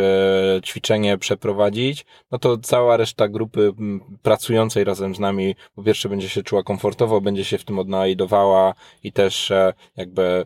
ćwiczenie 0.65 1.17
przeprowadzić, 1.17 2.05
no 2.31 2.39
to 2.39 2.57
cała 2.57 2.97
reszta 2.97 3.27
grupy 3.27 3.73
pracującej 4.21 4.83
razem 4.83 5.15
z 5.15 5.19
nami 5.19 5.55
po 5.75 5.83
pierwsze 5.83 6.09
będzie 6.09 6.29
się 6.29 6.43
czuła 6.43 6.63
komfortowo, 6.63 7.21
będzie 7.21 7.45
się 7.45 7.57
w 7.57 7.65
tym 7.65 7.79
odnajdowała 7.79 8.73
i 9.03 9.11
też 9.11 9.51
jakby 9.95 10.45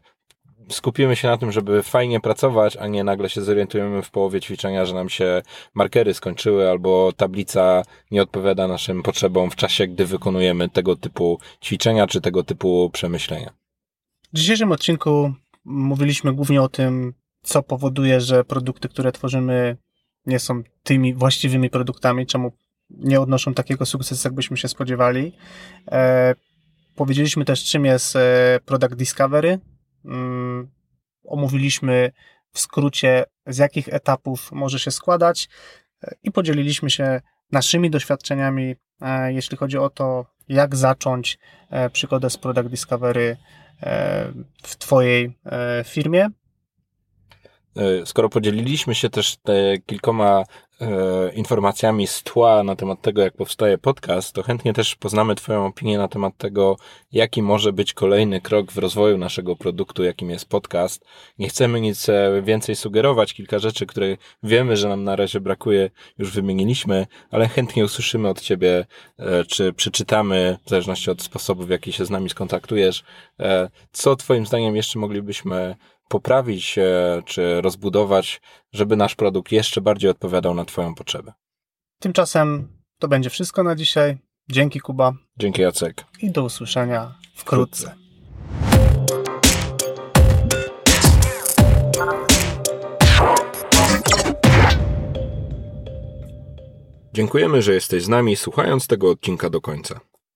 skupimy 0.72 1.16
się 1.16 1.28
na 1.28 1.38
tym, 1.38 1.52
żeby 1.52 1.84
fajnie 1.84 2.20
pracować, 2.20 2.78
a 2.78 2.88
nie 2.88 3.04
nagle 3.04 3.30
się 3.30 3.42
zorientujemy 3.42 4.02
w 4.02 4.12
połowie 4.12 4.42
ćwiczenia, 4.42 4.86
że 4.86 4.94
nam 4.94 5.10
się 5.10 5.42
markery 5.74 6.14
skończyły 6.14 6.70
albo 6.70 7.12
tablica 7.14 7.84
nie 8.12 8.22
odpowiada 8.22 8.68
naszym 8.68 9.04
potrzebom 9.04 9.52
w 9.52 9.56
czasie, 9.56 9.88
gdy 9.88 10.06
wykonujemy 10.06 10.70
tego 10.70 10.96
typu 10.96 11.40
ćwiczenia 11.64 12.08
czy 12.08 12.22
tego 12.22 12.44
typu 12.44 12.90
przemyślenia. 12.94 13.54
W 14.34 14.38
dzisiejszym 14.38 14.72
odcinku 14.72 15.34
mówiliśmy 15.66 16.34
głównie 16.34 16.62
o 16.62 16.70
tym, 16.70 17.14
co 17.42 17.64
powoduje, 17.64 18.22
że 18.22 18.44
produkty, 18.44 18.90
które 18.90 19.12
tworzymy, 19.12 19.78
nie 20.26 20.40
są 20.40 20.64
tymi 20.84 21.14
właściwymi 21.14 21.70
produktami, 21.70 22.26
czemu 22.26 22.52
nie 22.90 23.22
odnoszą 23.22 23.54
takiego 23.54 23.86
sukcesu, 23.86 24.28
jakbyśmy 24.28 24.58
się 24.58 24.68
spodziewali. 24.68 25.32
E, 25.92 26.36
powiedzieliśmy 26.96 27.46
też, 27.46 27.64
czym 27.64 27.86
jest 27.86 28.16
e, 28.16 28.60
Product 28.66 28.96
Discovery, 28.96 29.60
omówiliśmy 31.24 32.12
w 32.54 32.60
skrócie, 32.60 33.26
z 33.48 33.58
jakich 33.58 33.90
etapów 33.90 34.52
może 34.52 34.80
się 34.80 34.92
składać 34.92 35.50
e, 36.04 36.16
i 36.24 36.32
podzieliliśmy 36.32 36.90
się 36.90 37.22
naszymi 37.52 37.90
doświadczeniami, 37.90 38.76
e, 39.02 39.34
jeśli 39.34 39.58
chodzi 39.58 39.78
o 39.78 39.90
to, 39.90 40.26
jak 40.48 40.76
zacząć 40.76 41.40
e, 41.70 41.90
przygodę 41.90 42.30
z 42.30 42.38
Product 42.38 42.70
Discovery 42.70 43.38
w 44.64 44.76
Twojej 44.78 45.38
firmie. 45.86 46.30
Skoro 48.06 48.30
podzieliliśmy 48.30 48.96
się 48.96 49.10
też 49.10 49.38
te 49.38 49.78
kilkoma 49.86 50.44
e, 50.82 51.34
informacjami 51.34 52.08
z 52.08 52.24
tła 52.24 52.64
na 52.64 52.76
temat 52.76 53.02
tego, 53.02 53.22
jak 53.22 53.34
powstaje 53.34 53.78
podcast, 53.78 54.34
to 54.34 54.44
chętnie 54.44 54.74
też 54.74 54.96
poznamy 54.96 55.36
Twoją 55.36 55.66
opinię 55.66 55.98
na 55.98 56.08
temat 56.08 56.38
tego, 56.38 56.78
jaki 57.12 57.42
może 57.42 57.74
być 57.74 57.94
kolejny 57.94 58.42
krok 58.42 58.72
w 58.72 58.78
rozwoju 58.78 59.18
naszego 59.18 59.56
produktu, 59.56 60.04
jakim 60.04 60.30
jest 60.30 60.50
podcast. 60.50 61.06
Nie 61.40 61.50
chcemy 61.50 61.82
nic 61.82 62.10
e, 62.10 62.42
więcej 62.42 62.76
sugerować, 62.76 63.34
kilka 63.34 63.60
rzeczy, 63.60 63.86
które 63.86 64.18
wiemy, 64.44 64.78
że 64.78 64.90
nam 64.90 65.04
na 65.04 65.16
razie 65.16 65.40
brakuje, 65.40 65.90
już 66.18 66.32
wymieniliśmy, 66.32 67.08
ale 67.32 67.48
chętnie 67.48 67.86
usłyszymy 67.86 68.30
od 68.30 68.42
Ciebie, 68.42 68.86
e, 69.20 69.44
czy 69.46 69.74
przeczytamy, 69.74 70.58
w 70.66 70.70
zależności 70.70 71.12
od 71.12 71.22
sposobu, 71.22 71.64
w 71.64 71.70
jaki 71.70 71.94
się 71.94 72.06
z 72.06 72.10
nami 72.10 72.30
skontaktujesz, 72.30 73.04
e, 73.40 73.70
co 73.92 74.16
Twoim 74.16 74.46
zdaniem 74.46 74.76
jeszcze 74.76 75.00
moglibyśmy 75.00 75.76
poprawić 76.10 76.76
czy 77.26 77.62
rozbudować, 77.62 78.42
żeby 78.74 78.96
nasz 78.96 79.16
produkt 79.16 79.52
jeszcze 79.52 79.82
bardziej 79.82 80.12
odpowiadał 80.12 80.54
na 80.54 80.66
Twoją 80.66 80.96
potrzebę. 80.96 81.34
Tymczasem 82.00 82.68
to 83.00 83.08
będzie 83.08 83.30
wszystko 83.30 83.64
na 83.64 83.76
dzisiaj. 83.76 84.18
Dzięki 84.52 84.80
Kuba. 84.80 85.14
Dzięki 85.38 85.62
Jacek. 85.62 86.06
I 86.22 86.32
do 86.32 86.44
usłyszenia 86.44 87.16
wkrótce. 87.36 87.96
Dziękujemy, 97.14 97.62
że 97.62 97.74
jesteś 97.74 98.04
z 98.04 98.08
nami 98.08 98.36
słuchając 98.36 98.88
tego 98.88 99.10
odcinka 99.10 99.50
do 99.50 99.62
końca. 99.62 100.00